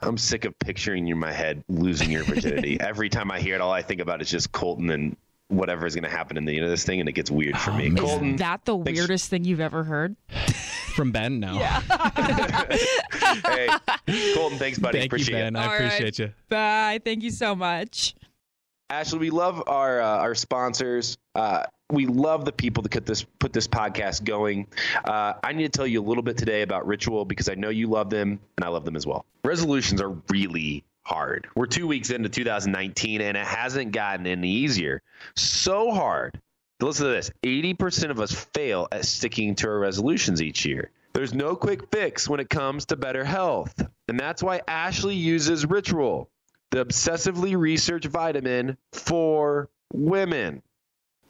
[0.00, 2.78] I'm sick of picturing you in my head losing your virginity.
[2.80, 5.16] Every time I hear it, all I think about is just Colton and
[5.48, 7.58] whatever is going to happen in the end of this thing, and it gets weird
[7.58, 7.88] for oh, me.
[7.88, 10.14] Is Colton, that the thanks- weirdest thing you've ever heard?
[10.94, 11.54] From Ben, no.
[11.54, 11.80] Yeah.
[13.46, 13.68] hey,
[14.34, 14.98] Colton, thanks, buddy.
[14.98, 15.54] Thank you, appreciate Ben.
[15.54, 15.58] it.
[15.58, 15.84] I All right.
[15.84, 16.32] appreciate you.
[16.48, 17.00] Bye.
[17.04, 18.14] Thank you so much.
[18.90, 21.18] Ashley, we love our uh, our sponsors.
[21.34, 24.66] Uh, we love the people that put this put this podcast going.
[25.04, 27.68] Uh, I need to tell you a little bit today about Ritual because I know
[27.68, 29.26] you love them and I love them as well.
[29.44, 31.48] Resolutions are really hard.
[31.54, 35.02] We're two weeks into 2019 and it hasn't gotten any easier.
[35.36, 36.40] So hard.
[36.80, 40.90] Listen to this: 80% of us fail at sticking to our resolutions each year.
[41.12, 45.66] There's no quick fix when it comes to better health, and that's why Ashley uses
[45.66, 46.30] Ritual
[46.70, 50.62] the obsessively researched vitamin for women.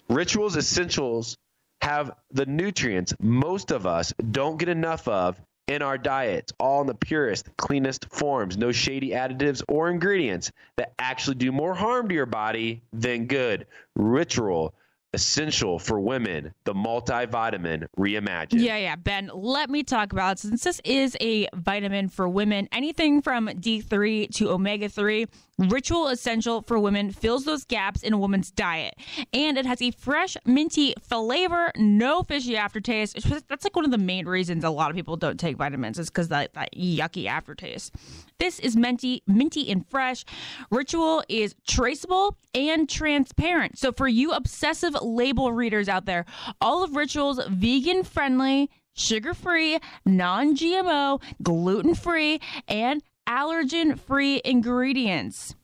[0.09, 1.37] Rituals Essentials
[1.83, 6.87] have the nutrients most of us don't get enough of in our diets, all in
[6.87, 8.57] the purest, cleanest forms.
[8.57, 13.67] No shady additives or ingredients that actually do more harm to your body than good.
[13.95, 14.75] Ritual
[15.15, 18.61] essential for women, the multivitamin reimagined.
[18.61, 18.97] Yeah, yeah.
[18.97, 20.39] Ben, let me talk about it.
[20.41, 25.27] Since this is a vitamin for women, anything from D3 to omega 3,
[25.59, 28.95] Ritual Essential for Women fills those gaps in a woman's diet.
[29.33, 33.17] And it has a fresh, minty flavor, no fishy aftertaste.
[33.49, 36.11] That's like one of the main reasons a lot of people don't take vitamins, is
[36.11, 37.95] because that, that yucky aftertaste.
[38.39, 40.25] This is minty, minty and fresh.
[40.71, 43.79] Ritual is traceable and transparent.
[43.79, 46.25] So for you obsessive label readers out there,
[46.61, 55.55] all of Ritual's vegan friendly, sugar free, non GMO, gluten free, and allergen free ingredients.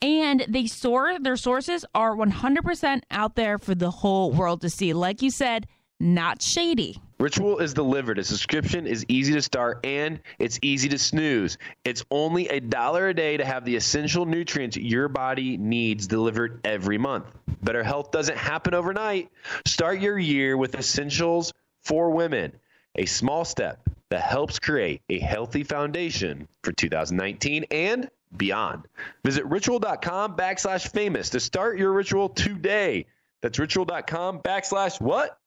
[0.00, 4.92] And they source their sources are 100% out there for the whole world to see.
[4.92, 5.66] Like you said,
[6.00, 7.00] not shady.
[7.18, 8.18] Ritual is delivered.
[8.18, 11.58] A subscription is easy to start and it's easy to snooze.
[11.84, 16.60] It's only a dollar a day to have the essential nutrients your body needs delivered
[16.64, 17.26] every month.
[17.62, 19.30] Better health doesn't happen overnight.
[19.66, 21.52] Start your year with Essentials
[21.82, 22.52] for Women,
[22.94, 23.80] a small step
[24.10, 28.84] that helps create a healthy foundation for 2019 and beyond.
[29.24, 33.06] Visit ritual.com backslash famous to start your ritual today.
[33.42, 35.37] That's ritual.com backslash what?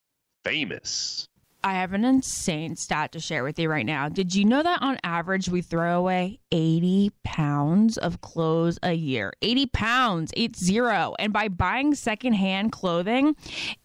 [0.43, 1.27] Famous.
[1.63, 4.09] I have an insane stat to share with you right now.
[4.09, 9.31] Did you know that on average we throw away 80 pounds of clothes a year?
[9.43, 11.13] 80 pounds, eight zero.
[11.19, 13.35] And by buying secondhand clothing,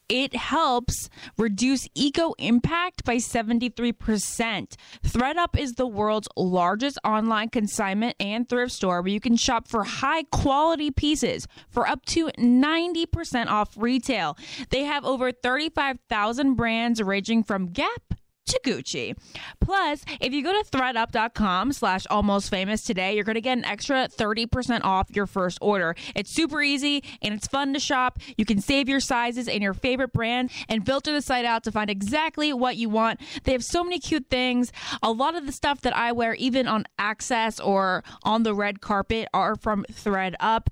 [0.08, 4.76] it helps reduce eco impact by 73%.
[5.04, 9.84] ThredUp is the world's largest online consignment and thrift store where you can shop for
[9.84, 14.36] high quality pieces for up to 90% off retail.
[14.70, 18.14] They have over 35,000 brands ranging from Gap
[18.46, 19.16] to Gucci.
[19.60, 23.64] Plus, if you go to thredup.com slash almost famous today, you're going to get an
[23.64, 25.94] extra 30% off your first order.
[26.14, 28.18] It's super easy and it's fun to shop.
[28.36, 31.72] You can save your sizes and your favorite brand and filter the site out to
[31.72, 33.20] find exactly what you want.
[33.44, 34.72] They have so many cute things.
[35.02, 38.80] A lot of the stuff that I wear, even on Access or on the red
[38.80, 40.68] carpet, are from ThredUp.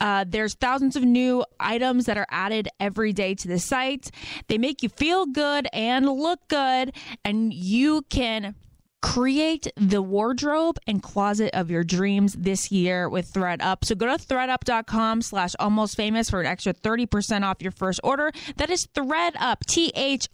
[0.00, 4.10] Uh, there's thousands of new items that are added every day to the site.
[4.48, 6.94] They make you feel good and look good,
[7.24, 8.54] and you can
[9.02, 13.84] create the wardrobe and closet of your dreams this year with ThredUp.
[13.84, 18.30] so go to thredup.com slash almost famous for an extra 30% off your first order.
[18.56, 20.32] That is thredup, t-h-r-e-d-u-p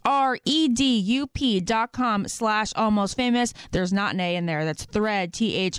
[1.61, 3.53] dot com slash almost famous.
[3.71, 4.65] There's not an a in there.
[4.65, 5.77] That's thread t-h-r-e-d-u-p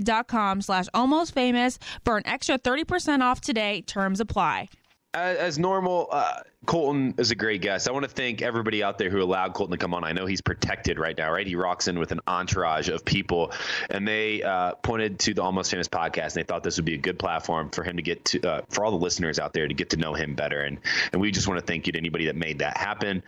[0.00, 3.82] dot com slash almost famous for an extra 30% off today.
[3.82, 4.68] Terms apply
[5.16, 7.88] as, as normal, uh, Colton is a great guest.
[7.88, 10.04] I want to thank everybody out there who allowed Colton to come on.
[10.04, 11.46] I know he's protected right now, right?
[11.46, 13.52] He rocks in with an entourage of people,
[13.88, 16.94] and they uh, pointed to the Almost Famous podcast, and they thought this would be
[16.94, 19.66] a good platform for him to get to, uh, for all the listeners out there
[19.66, 20.60] to get to know him better.
[20.60, 20.78] And
[21.12, 23.22] and we just want to thank you to anybody that made that happen.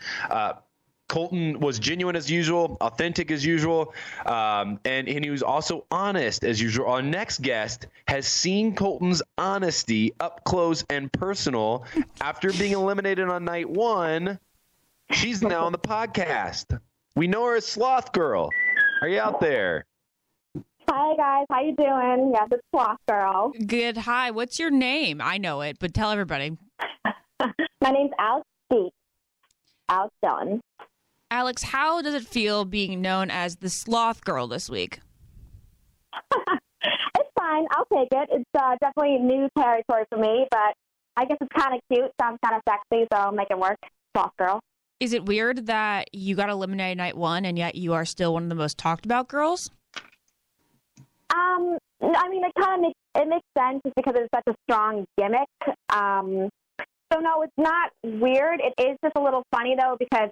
[1.08, 3.94] Colton was genuine as usual, authentic as usual,
[4.26, 6.86] um, and, and he was also honest as usual.
[6.86, 11.84] Our next guest has seen Colton's honesty up close and personal
[12.20, 14.38] after being eliminated on night one.
[15.10, 16.78] She's now on the podcast.
[17.16, 18.50] We know her as Sloth Girl.
[19.00, 19.86] Are you out there?
[20.90, 22.32] Hi guys, how you doing?
[22.34, 23.52] Yes, it's Sloth Girl.
[23.66, 23.96] Good.
[23.98, 24.30] Hi.
[24.30, 25.20] What's your name?
[25.22, 26.56] I know it, but tell everybody.
[27.40, 28.92] My name's Alex Speak.
[29.88, 30.60] Alex Dillon.
[31.30, 35.00] Alex, how does it feel being known as the sloth girl this week?
[36.34, 37.66] it's fine.
[37.72, 38.28] I'll take it.
[38.32, 40.74] It's uh, definitely new territory for me, but
[41.16, 42.10] I guess it's kind of cute.
[42.20, 43.78] Sounds kind of sexy, so I'll make it work.
[44.16, 44.60] Sloth girl.
[45.00, 48.44] Is it weird that you got eliminated night one and yet you are still one
[48.44, 49.70] of the most talked about girls?
[51.30, 54.54] Um, I mean, it kind of makes it makes sense just because it's such a
[54.64, 55.48] strong gimmick.
[55.90, 56.48] Um,
[57.12, 58.60] so no, it's not weird.
[58.60, 60.30] It is just a little funny though because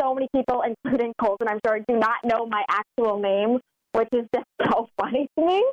[0.00, 3.58] so many people, including Colton, I'm sure, do not know my actual name,
[3.92, 5.64] which is just so funny to me.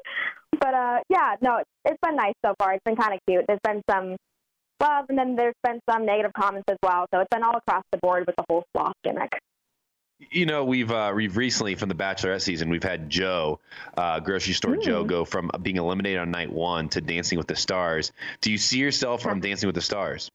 [0.60, 2.74] But uh, yeah, no, it's, been nice so far.
[2.74, 3.46] It's been kind of cute.
[3.48, 4.16] There's been some
[4.80, 7.06] love, and then there's been some negative comments as well.
[7.14, 9.32] So it's been all across the board with the whole sloth gimmick.
[10.32, 13.60] You know, we've uh, we've recently from the Bachelorette season, we've had Joe,
[13.98, 14.84] uh, grocery store Mm.
[14.84, 18.12] Joe, go from being eliminated on night one to Dancing with the Stars.
[18.40, 20.30] Do you see yourself on Dancing with the Stars?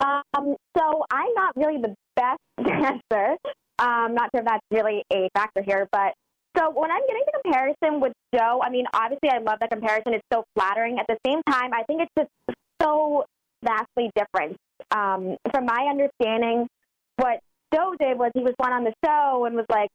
[0.00, 3.36] Um, so I'm not really the best dancer.
[3.78, 6.14] Um, not sure if that's really a factor here, but
[6.56, 10.14] so when I'm getting the comparison with Joe, I mean, obviously I love the comparison.
[10.14, 10.98] It's so flattering.
[10.98, 13.24] At the same time, I think it's just so
[13.64, 14.56] vastly different.
[14.90, 16.66] Um, from my understanding,
[17.16, 17.40] what
[17.72, 19.90] Joe did was he was one on the show and was like,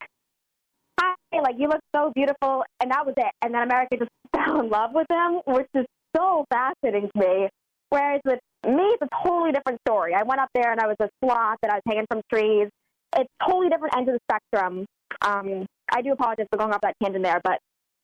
[0.99, 3.31] "Hi, like you look so beautiful," and that was it.
[3.41, 5.85] And then America just fell in love with him, which is
[6.15, 7.49] so fascinating to me.
[7.93, 10.15] Whereas with me, it's a totally different story.
[10.15, 12.67] I went up there and I was a sloth and I was hanging from trees.
[13.15, 14.87] It's totally different ends of the spectrum.
[15.21, 17.59] Um, I do apologize for going off that tangent there, but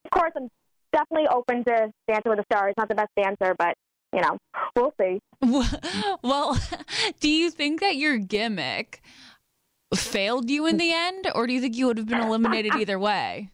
[0.05, 0.47] of course, I'm
[0.93, 2.75] definitely open to Dancing with the Stars.
[2.77, 3.73] Not the best dancer, but
[4.13, 4.37] you know,
[4.75, 5.19] we'll see.
[6.21, 6.61] Well,
[7.19, 9.01] do you think that your gimmick
[9.95, 12.99] failed you in the end, or do you think you would have been eliminated either
[12.99, 13.49] way?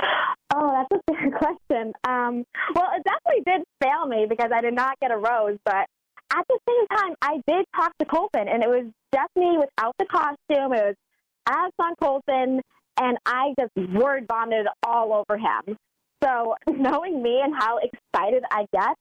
[0.00, 1.92] Oh, that's a fair question.
[2.06, 2.44] Um,
[2.74, 5.86] well, it definitely did fail me because I did not get a rose, but
[6.30, 8.84] at the same time, I did talk to Colton, and it was
[9.36, 10.72] me without the costume.
[10.72, 10.94] It was
[11.48, 12.60] as on Colton,
[13.00, 15.76] and I just word vomited all over him.
[16.22, 18.94] So, knowing me and how excited I get,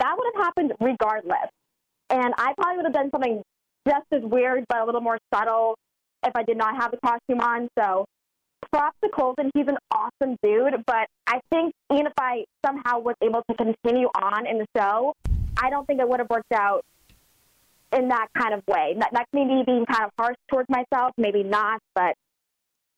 [0.00, 1.50] that would have happened regardless.
[2.10, 3.42] And I probably would have done something
[3.88, 5.76] just as weird, but a little more subtle
[6.24, 7.68] if I did not have the costume on.
[7.78, 8.06] So,
[8.72, 9.50] props to Colton.
[9.54, 10.84] He's an awesome dude.
[10.86, 15.14] But I think even if I somehow was able to continue on in the show,
[15.56, 16.84] I don't think it would have worked out
[17.92, 18.96] in that kind of way.
[18.98, 22.14] That, that may be being kind of harsh towards myself, maybe not, but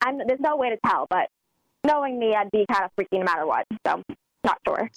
[0.01, 1.07] I'm, there's no way to tell.
[1.11, 1.29] But
[1.85, 3.67] knowing me, I'd be kind of freaky no matter what.
[3.87, 4.03] So,
[4.45, 4.89] not sure.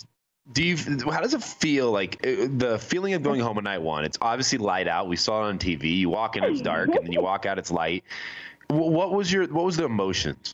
[0.54, 0.78] Do you?
[0.78, 1.92] How does it feel?
[1.92, 4.06] Like uh, the feeling of going home at night one.
[4.06, 5.10] It's obviously light out.
[5.10, 5.98] We saw it on TV.
[5.98, 8.06] You walk in, it's dark, and then you walk out, it's light.
[8.70, 9.46] What was your?
[9.48, 10.54] What was the emotions?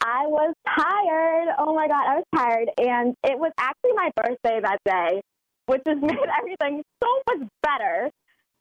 [0.00, 1.48] I was tired.
[1.58, 2.68] Oh my God, I was tired.
[2.78, 5.20] And it was actually my birthday that day,
[5.66, 8.10] which has made everything so much better.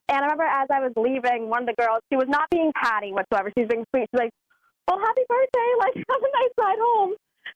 [0.10, 2.72] And I remember as I was leaving, one of the girls, she was not being
[2.76, 3.52] patty whatsoever.
[3.56, 4.08] She was being sweet.
[4.12, 4.32] She's like,
[4.88, 5.70] well, happy birthday.
[5.80, 7.16] Like, have a nice ride home.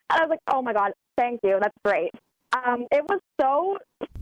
[0.09, 1.57] And I was like, oh my God, thank you.
[1.61, 2.11] That's great.
[2.53, 3.77] Um, it was so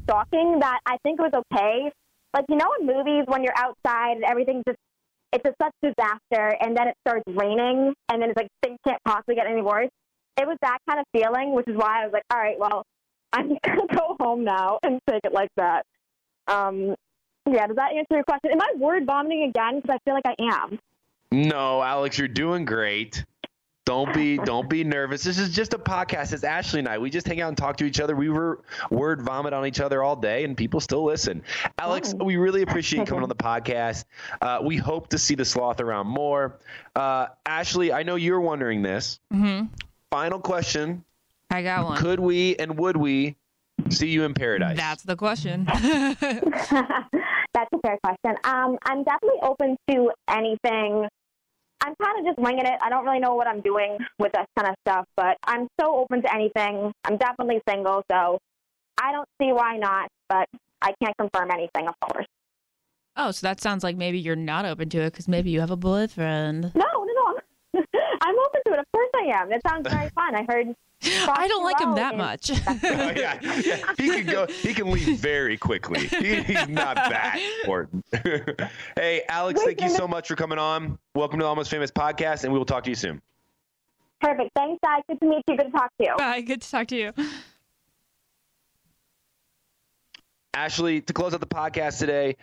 [0.09, 1.91] shocking that I think it was okay.
[2.33, 4.77] Like, you know, in movies, when you're outside and everything's just
[5.35, 9.01] it's a such disaster and then it starts raining and then it's like things can't
[9.03, 9.89] possibly get any worse.
[10.39, 12.83] It was that kind of feeling, which is why I was like, all right, well,
[13.33, 15.85] I'm just gonna go home now and take it like that.
[16.47, 16.95] Um,
[17.51, 18.51] yeah, does that answer your question?
[18.51, 19.81] Am I word vomiting again?
[19.81, 20.79] Because I feel like I am.
[21.31, 23.25] No, Alex, you're doing great.
[23.85, 25.23] Don't be don't be nervous.
[25.23, 26.33] This is just a podcast.
[26.33, 26.97] It's Ashley and I.
[26.97, 28.15] We just hang out and talk to each other.
[28.15, 31.43] We were word vomit on each other all day, and people still listen.
[31.77, 34.05] Alex, we really appreciate you coming on the podcast.
[34.41, 36.57] Uh, we hope to see the sloth around more.
[36.95, 39.19] Uh, Ashley, I know you're wondering this.
[39.31, 39.67] Mm-hmm.
[40.09, 41.03] Final question:
[41.51, 41.97] I got one.
[41.99, 43.35] Could we and would we
[43.89, 44.77] see you in paradise?
[44.77, 45.65] That's the question.
[47.55, 48.35] That's a fair question.
[48.45, 51.07] Um, I'm definitely open to anything.
[51.85, 52.79] I'm kind of just winging it.
[52.81, 55.95] I don't really know what I'm doing with this kind of stuff, but I'm so
[55.97, 56.91] open to anything.
[57.03, 58.39] I'm definitely single, so
[58.97, 60.47] I don't see why not, but
[60.81, 62.25] I can't confirm anything, of course.
[63.17, 65.69] oh, so that sounds like maybe you're not open to it because maybe you have
[65.69, 66.71] a boyfriend.
[66.73, 67.13] No, no,
[67.73, 67.83] no.
[68.25, 68.79] I'm, I'm open to it.
[68.79, 69.51] Of course I am.
[69.51, 70.35] It sounds very fun.
[70.35, 70.75] I heard.
[71.27, 72.51] I don't like him that much.
[72.51, 73.93] Oh, yeah, yeah.
[73.97, 74.47] He can go.
[74.47, 76.07] He can leave very quickly.
[76.07, 78.05] He, he's not that important.
[78.95, 80.97] hey, Alex, thank you so much for coming on.
[81.13, 83.21] Welcome to the Almost Famous podcast, and we will talk to you soon.
[84.21, 84.51] Perfect.
[84.55, 85.01] Thanks, guys.
[85.07, 85.57] Good to meet you.
[85.57, 86.15] Good to talk to you.
[86.17, 86.41] Bye.
[86.41, 87.13] Good to talk to you.
[90.53, 92.37] Ashley, to close out the podcast today,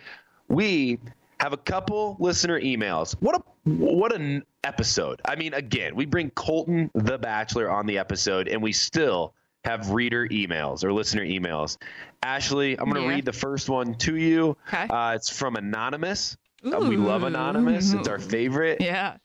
[0.47, 0.99] we
[1.43, 3.15] have a couple listener emails.
[3.19, 5.21] What a what an episode!
[5.25, 9.33] I mean, again, we bring Colton the Bachelor on the episode, and we still
[9.65, 11.77] have reader emails or listener emails.
[12.21, 13.15] Ashley, I'm going to Yeah.
[13.15, 14.57] read the first one to you.
[14.67, 14.87] Okay.
[14.89, 16.35] Uh, it's from Anonymous.
[16.65, 17.93] Uh, we love Anonymous.
[17.93, 18.81] It's our favorite.
[18.81, 19.17] Yeah.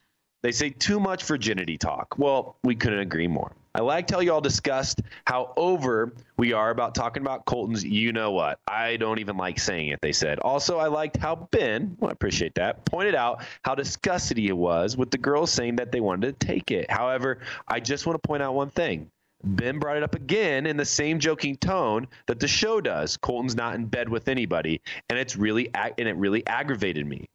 [0.42, 2.16] They say too much virginity talk.
[2.18, 3.50] Well, we couldn't agree more.
[3.78, 8.32] I liked how y'all discussed how over we are about talking about Colton's you know
[8.32, 8.58] what.
[8.66, 10.40] I don't even like saying it, they said.
[10.40, 14.96] Also, I liked how Ben, well, I appreciate that, pointed out how disgusted he was
[14.96, 16.90] with the girls saying that they wanted to take it.
[16.90, 17.38] However,
[17.68, 19.12] I just want to point out one thing.
[19.44, 23.16] Ben brought it up again in the same joking tone that the show does.
[23.16, 27.28] Colton's not in bed with anybody, and it's really ag- and it really aggravated me.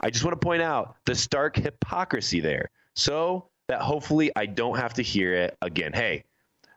[0.00, 4.76] I just want to point out the stark hypocrisy there, so that hopefully I don't
[4.76, 5.92] have to hear it again.
[5.92, 6.24] Hey,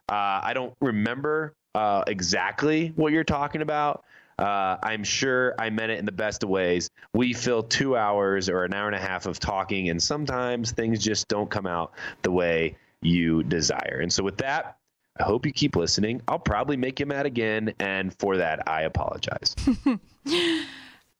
[0.09, 4.03] uh, I don't remember uh, exactly what you're talking about.
[4.37, 6.89] Uh, I'm sure I meant it in the best of ways.
[7.13, 11.03] We fill two hours or an hour and a half of talking, and sometimes things
[11.03, 13.99] just don't come out the way you desire.
[14.01, 14.77] And so, with that,
[15.19, 16.21] I hope you keep listening.
[16.27, 19.55] I'll probably make you mad again, and for that, I apologize.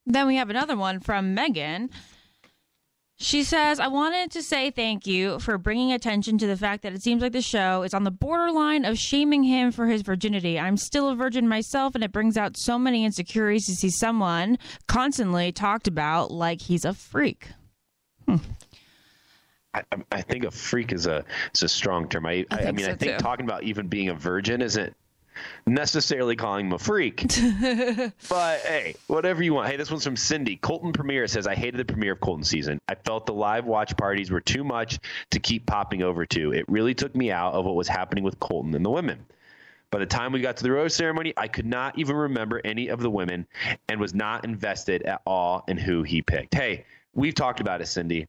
[0.06, 1.90] Then we have another one from Megan.
[3.24, 6.92] She says, I wanted to say thank you for bringing attention to the fact that
[6.92, 10.60] it seems like the show is on the borderline of shaming him for his virginity.
[10.60, 14.58] I'm still a virgin myself, and it brings out so many insecurities to see someone
[14.88, 17.48] constantly talked about like he's a freak.
[18.28, 18.36] Hmm.
[19.72, 21.24] I, I- I think a freak is a
[21.54, 22.26] is a strong term.
[22.26, 23.18] I I, I mean I think too.
[23.24, 24.94] talking about even being a virgin isn't
[25.66, 27.22] necessarily calling him a freak.
[28.28, 29.68] but hey, whatever you want.
[29.68, 30.56] Hey, this one's from Cindy.
[30.56, 32.78] Colton Premiere says, I hated the premiere of Colton season.
[32.88, 34.98] I felt the live watch parties were too much
[35.30, 36.52] to keep popping over to.
[36.52, 39.24] It really took me out of what was happening with Colton and the women.
[39.90, 42.88] By the time we got to the rose ceremony, I could not even remember any
[42.88, 43.46] of the women
[43.88, 46.54] and was not invested at all in who he picked.
[46.54, 46.84] Hey,
[47.14, 48.26] we've talked about it, Cindy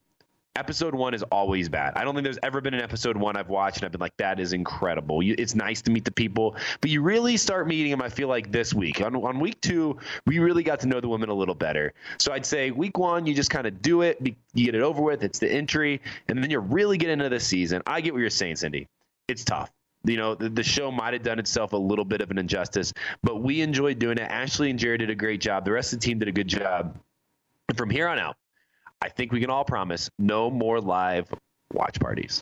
[0.56, 1.94] episode one is always bad.
[1.96, 4.16] I don't think there's ever been an episode one I've watched and I've been like,
[4.18, 5.22] that is incredible.
[5.22, 8.02] You, it's nice to meet the people, but you really start meeting them.
[8.02, 11.10] I feel like this week on, on week two, we really got to know the
[11.10, 11.94] women a little better.
[12.18, 14.20] So I'd say week one, you just kind of do it,
[14.54, 15.24] you get it over with.
[15.24, 17.82] It's the entry, and then you're really getting into the season.
[17.86, 18.88] I get what you're saying, Cindy.
[19.28, 19.72] It's tough.
[20.04, 22.94] You know, the, the show might have done itself a little bit of an injustice,
[23.24, 24.30] but we enjoyed doing it.
[24.30, 25.66] Ashley and Jared did a great job.
[25.66, 26.96] The rest of the team did a good job.
[27.68, 28.38] And from here on out,
[29.02, 31.28] I think we can all promise no more live
[31.74, 32.42] watch parties.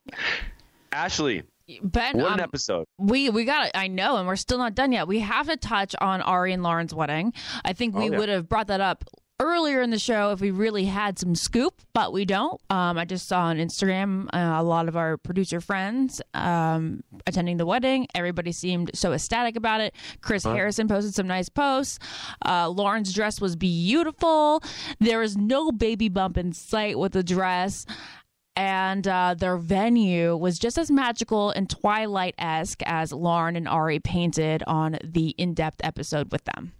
[0.91, 1.43] Ashley,
[1.81, 2.85] Ben, what an um, episode!
[2.99, 3.71] We we got it.
[3.73, 5.07] I know, and we're still not done yet.
[5.07, 7.33] We have to touch on Arie and Lauren's wedding.
[7.65, 8.17] I think we Oh, yeah.
[8.19, 9.03] would have brought that up
[9.39, 12.61] earlier in the show if we really had some scoop, but we don't.
[12.69, 17.57] Um, I just saw on Instagram uh, a lot of our producer friends um, attending
[17.57, 18.07] the wedding.
[18.15, 19.93] Everybody seemed so ecstatic about it.
[20.21, 20.53] Chris Huh?
[20.53, 21.99] Harrison posted some nice posts.
[22.45, 24.63] Uh, Lauren's dress was beautiful.
[24.99, 27.85] There was no baby bump in sight with the dress.
[28.55, 33.99] And uh, their venue was just as magical and Twilight esque as Lauren and Arie
[33.99, 36.73] painted on the in depth episode with them.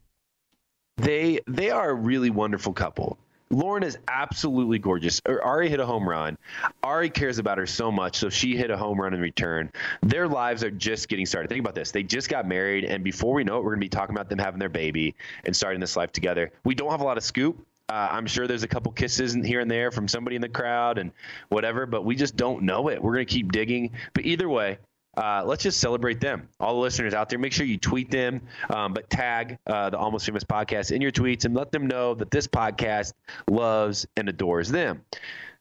[0.98, 3.18] They they are a really wonderful couple.
[3.50, 5.22] Lauren is absolutely gorgeous.
[5.28, 6.38] Er, Arie hit a home run.
[6.84, 9.72] Arie cares about her so much, so she hit a home run in return.
[10.02, 11.50] Their lives are just getting started.
[11.50, 11.92] Think about this.
[11.92, 14.30] They just got married, and before we know it, we're going to be talking about
[14.30, 15.16] them having their baby
[15.46, 16.52] and starting this life together.
[16.64, 17.64] We don't have a lot of scoop.
[17.90, 20.98] Uh, I'm sure there's a couple kisses here and there from somebody in the crowd
[20.98, 21.12] and
[21.50, 23.02] whatever, but we just don't know it.
[23.04, 23.92] We're going to keep digging.
[24.14, 24.80] But either way,
[25.16, 26.50] uh, let's just celebrate them.
[26.60, 29.98] All the listeners out there, make sure you tweet them, um, but tag uh, the
[29.98, 33.14] Almost Famous podcast in your tweets and let them know that this podcast
[33.50, 35.04] loves and adores them.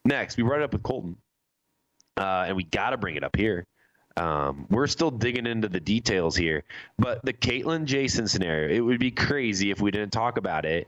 [0.05, 1.17] Next, we brought it up with Colton,
[2.17, 3.65] uh, and we got to bring it up here.
[4.17, 6.63] Um, we're still digging into the details here,
[6.99, 10.87] but the Kaitlyn Jason scenario, it would be crazy if we didn't talk about it.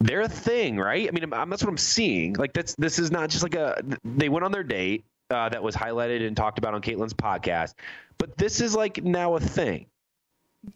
[0.00, 1.08] They're a thing, right?
[1.08, 2.34] I mean, I'm, that's what I'm seeing.
[2.34, 3.80] Like that's this is not just like a.
[4.04, 7.74] They went on their date uh, that was highlighted and talked about on Kaitlyn's podcast,
[8.18, 9.86] but this is like now a thing.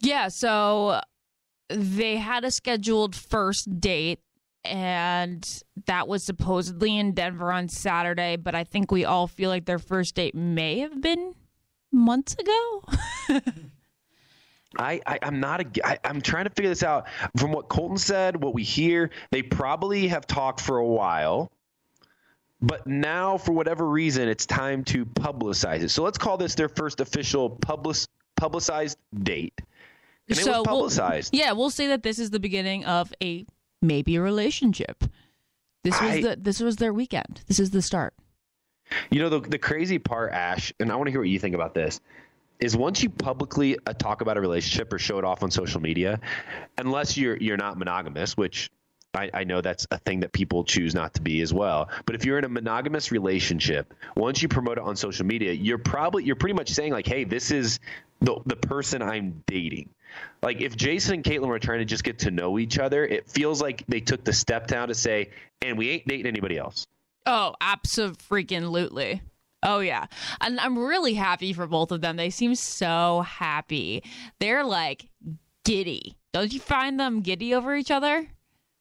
[0.00, 1.00] Yeah, so
[1.68, 4.20] they had a scheduled first date
[4.64, 9.64] and that was supposedly in Denver on Saturday, but I think we all feel like
[9.64, 11.34] their first date may have been
[11.92, 12.84] months ago.
[14.78, 17.06] I, I I'm not a I, I'm trying to figure this out
[17.38, 19.10] from what Colton said, what we hear.
[19.30, 21.50] They probably have talked for a while,
[22.60, 25.90] but now for whatever reason, it's time to publicize it.
[25.90, 27.96] So let's call this their first official public
[28.36, 29.66] publicized date, and
[30.28, 31.34] it was we'll- publicized.
[31.34, 33.46] yeah, we'll say that this is the beginning of a
[33.82, 35.04] maybe a relationship.
[35.84, 37.42] This was I- the this was their weekend.
[37.46, 38.14] This is the start.
[39.10, 41.56] You know, the, the crazy part, Ash, and I want to hear what you think
[41.56, 42.00] about this,
[42.60, 45.80] is once you publicly uh, talk about a relationship or show it off on social
[45.80, 46.20] media,
[46.78, 48.70] unless you're you're not monogamous, which
[49.16, 51.88] I, I know that's a thing that people choose not to be as well.
[52.04, 55.78] But if you're in a monogamous relationship, once you promote it on social media, you're
[55.78, 57.80] probably you're pretty much saying like, hey, this is
[58.20, 59.90] the the person I'm dating.
[60.42, 63.28] Like if Jason and Kaitlyn were trying to just get to know each other, it
[63.28, 65.30] feels like they took the step down to say,
[65.62, 66.86] and we ain't dating anybody else.
[67.26, 69.22] Oh, absolutely.
[69.62, 70.06] Oh yeah.
[70.40, 72.16] And I'm really happy for both of them.
[72.16, 74.04] They seem so happy.
[74.38, 75.08] They're like
[75.64, 76.16] giddy.
[76.32, 78.28] Don't you find them giddy over each other?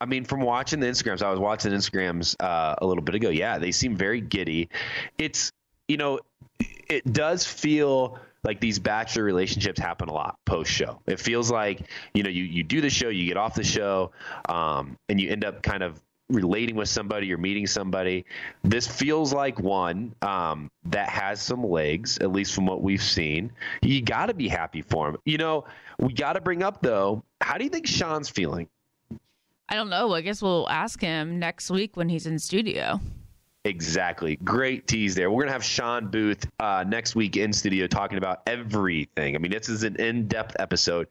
[0.01, 3.29] I mean, from watching the Instagrams, I was watching Instagrams uh, a little bit ago.
[3.29, 4.69] Yeah, they seem very giddy.
[5.17, 5.51] It's
[5.87, 6.19] you know,
[6.59, 10.99] it does feel like these bachelor relationships happen a lot post show.
[11.07, 11.81] It feels like
[12.13, 14.11] you know you you do the show, you get off the show,
[14.49, 18.25] um, and you end up kind of relating with somebody or meeting somebody.
[18.63, 23.51] This feels like one um, that has some legs, at least from what we've seen.
[23.81, 25.17] You got to be happy for him.
[25.25, 25.65] You know,
[25.99, 27.23] we got to bring up though.
[27.41, 28.67] How do you think Shawn's feeling?
[29.69, 30.13] I don't know.
[30.13, 32.99] I guess we'll ask him next week when he's in studio.
[33.65, 34.35] Exactly.
[34.37, 35.31] Great tease there.
[35.31, 39.35] We're going to have Shawn Booth uh, next week in studio talking about everything.
[39.35, 41.07] I mean, this is an in depth episode.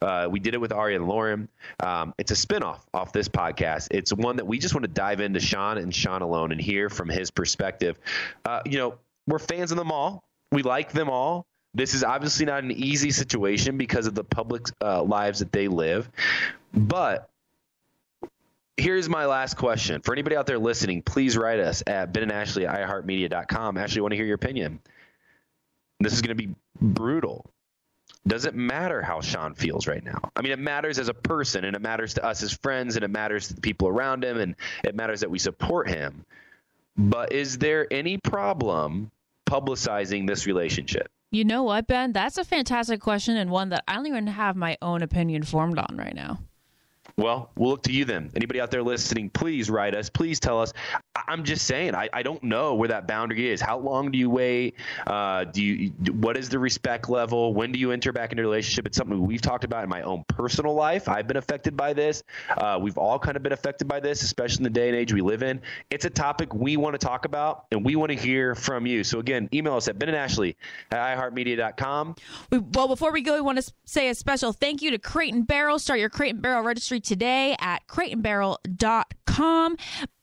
[0.00, 1.50] Uh, we did it with Arie and Lauren.
[1.80, 3.88] Um, it's a spinoff off this podcast.
[3.90, 6.88] It's one that we just want to dive into Shawn and Sean alone and hear
[6.88, 7.98] from his perspective.
[8.46, 8.94] Uh, you know,
[9.26, 11.44] we're fans of them all, we like them all.
[11.74, 15.68] This is obviously not an easy situation because of the public uh, lives that they
[15.68, 16.08] live.
[16.72, 17.28] But
[18.78, 22.32] here's my last question for anybody out there listening please write us at ben and
[22.32, 24.80] ashley at iheartmedia.com ashley want to hear your opinion
[26.00, 27.44] this is going to be brutal
[28.26, 30.20] doesn't matter how Shawn feels right now.
[30.36, 33.04] I mean, it matters as a person, and it matters to us as friends, and
[33.04, 36.24] it matters to the people around him, and it matters that we support him.
[36.96, 39.10] But is there any problem
[39.48, 41.08] publicizing this relationship?
[41.30, 42.12] You know what, Ben?
[42.12, 45.78] That's a fantastic question and one that I don't even have my own opinion formed
[45.78, 46.38] on right now.
[47.18, 48.30] Well, we'll look to you then.
[48.36, 50.08] Anybody out there listening, please write us.
[50.08, 50.72] Please tell us.
[51.16, 53.60] I- am just saying, I, I don't know where that boundary is.
[53.60, 54.76] How long do you wait?
[55.04, 55.90] Uh, do you?
[56.12, 57.52] What is the respect level?
[57.54, 58.86] When do you enter back into a relationship?
[58.86, 61.08] It's something we've talked about in my own personal life.
[61.08, 62.22] I've been affected by this.
[62.56, 65.12] Uh, we've all kind of been affected by this, especially in the day and age
[65.12, 65.60] we live in.
[65.90, 69.02] It's a topic we want to talk about, and we want to hear from you.
[69.02, 70.56] So again, email us at Ben and Ashley
[70.92, 72.14] at iHeartMedia.com.
[72.52, 75.34] We, well, before we go, we want to say a special thank you to Crate
[75.34, 75.80] and Barrel.
[75.80, 79.76] Start your Crate and Barrel registry today at crateandbarrel.com.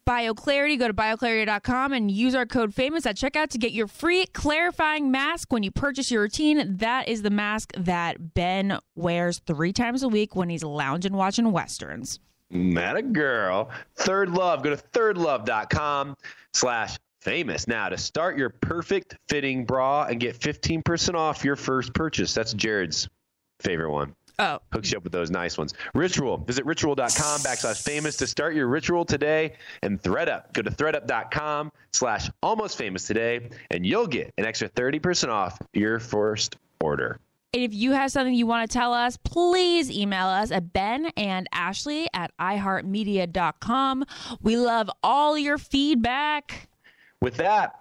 [0.08, 4.28] BioClarity, go to bioclarity.com and use our code FAMOUS at checkout to get your free
[4.28, 6.78] clarifying mask when you purchase your routine.
[6.78, 11.52] That is the mask that Ben wears three times a week when he's lounging watching
[11.52, 12.20] Westerns.
[12.52, 13.72] Not a girl.
[13.96, 14.62] Third Love.
[14.62, 16.16] Go to thirdlove.com
[16.54, 17.68] slash famous.
[17.68, 22.36] Now, to start your perfect fitting bra and get 15% off your first purchase.
[22.36, 23.10] That's Jared's
[23.60, 24.16] favorite one.
[24.38, 24.60] Oh.
[24.74, 25.74] Hooks you up with those nice ones.
[25.94, 26.38] Ritual.
[26.38, 29.54] Visit ritual.com backslash famous to start your ritual today.
[29.82, 30.54] And ThredUp.
[30.54, 36.00] Go to thredup.com slash almost famous today, and you'll get an extra 30% off your
[36.00, 37.20] first order.
[37.54, 41.48] If you have something you want to tell us, please email us at Ben and
[41.54, 44.04] Ashley at iHeartMedia.com.
[44.42, 46.68] We love all your feedback.
[47.22, 47.80] With that,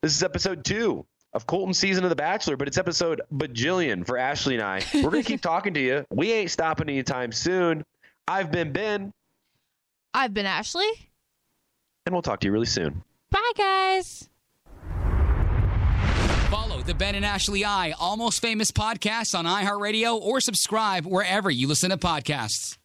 [0.00, 4.18] this is episode two of Colton's season of The Bachelor, but it's episode bajillion for
[4.18, 4.82] Ashley and I.
[4.94, 6.04] We're going to keep talking to you.
[6.10, 7.84] We ain't stopping anytime soon.
[8.28, 9.12] I've been Ben.
[10.14, 10.88] I've been Ashley.
[12.06, 13.02] And we'll talk to you really soon.
[13.30, 14.28] Bye, guys.
[16.50, 21.66] Follow the Ben and Ashley I Almost Famous podcast on iHeartRadio or subscribe wherever you
[21.66, 22.76] listen to podcasts.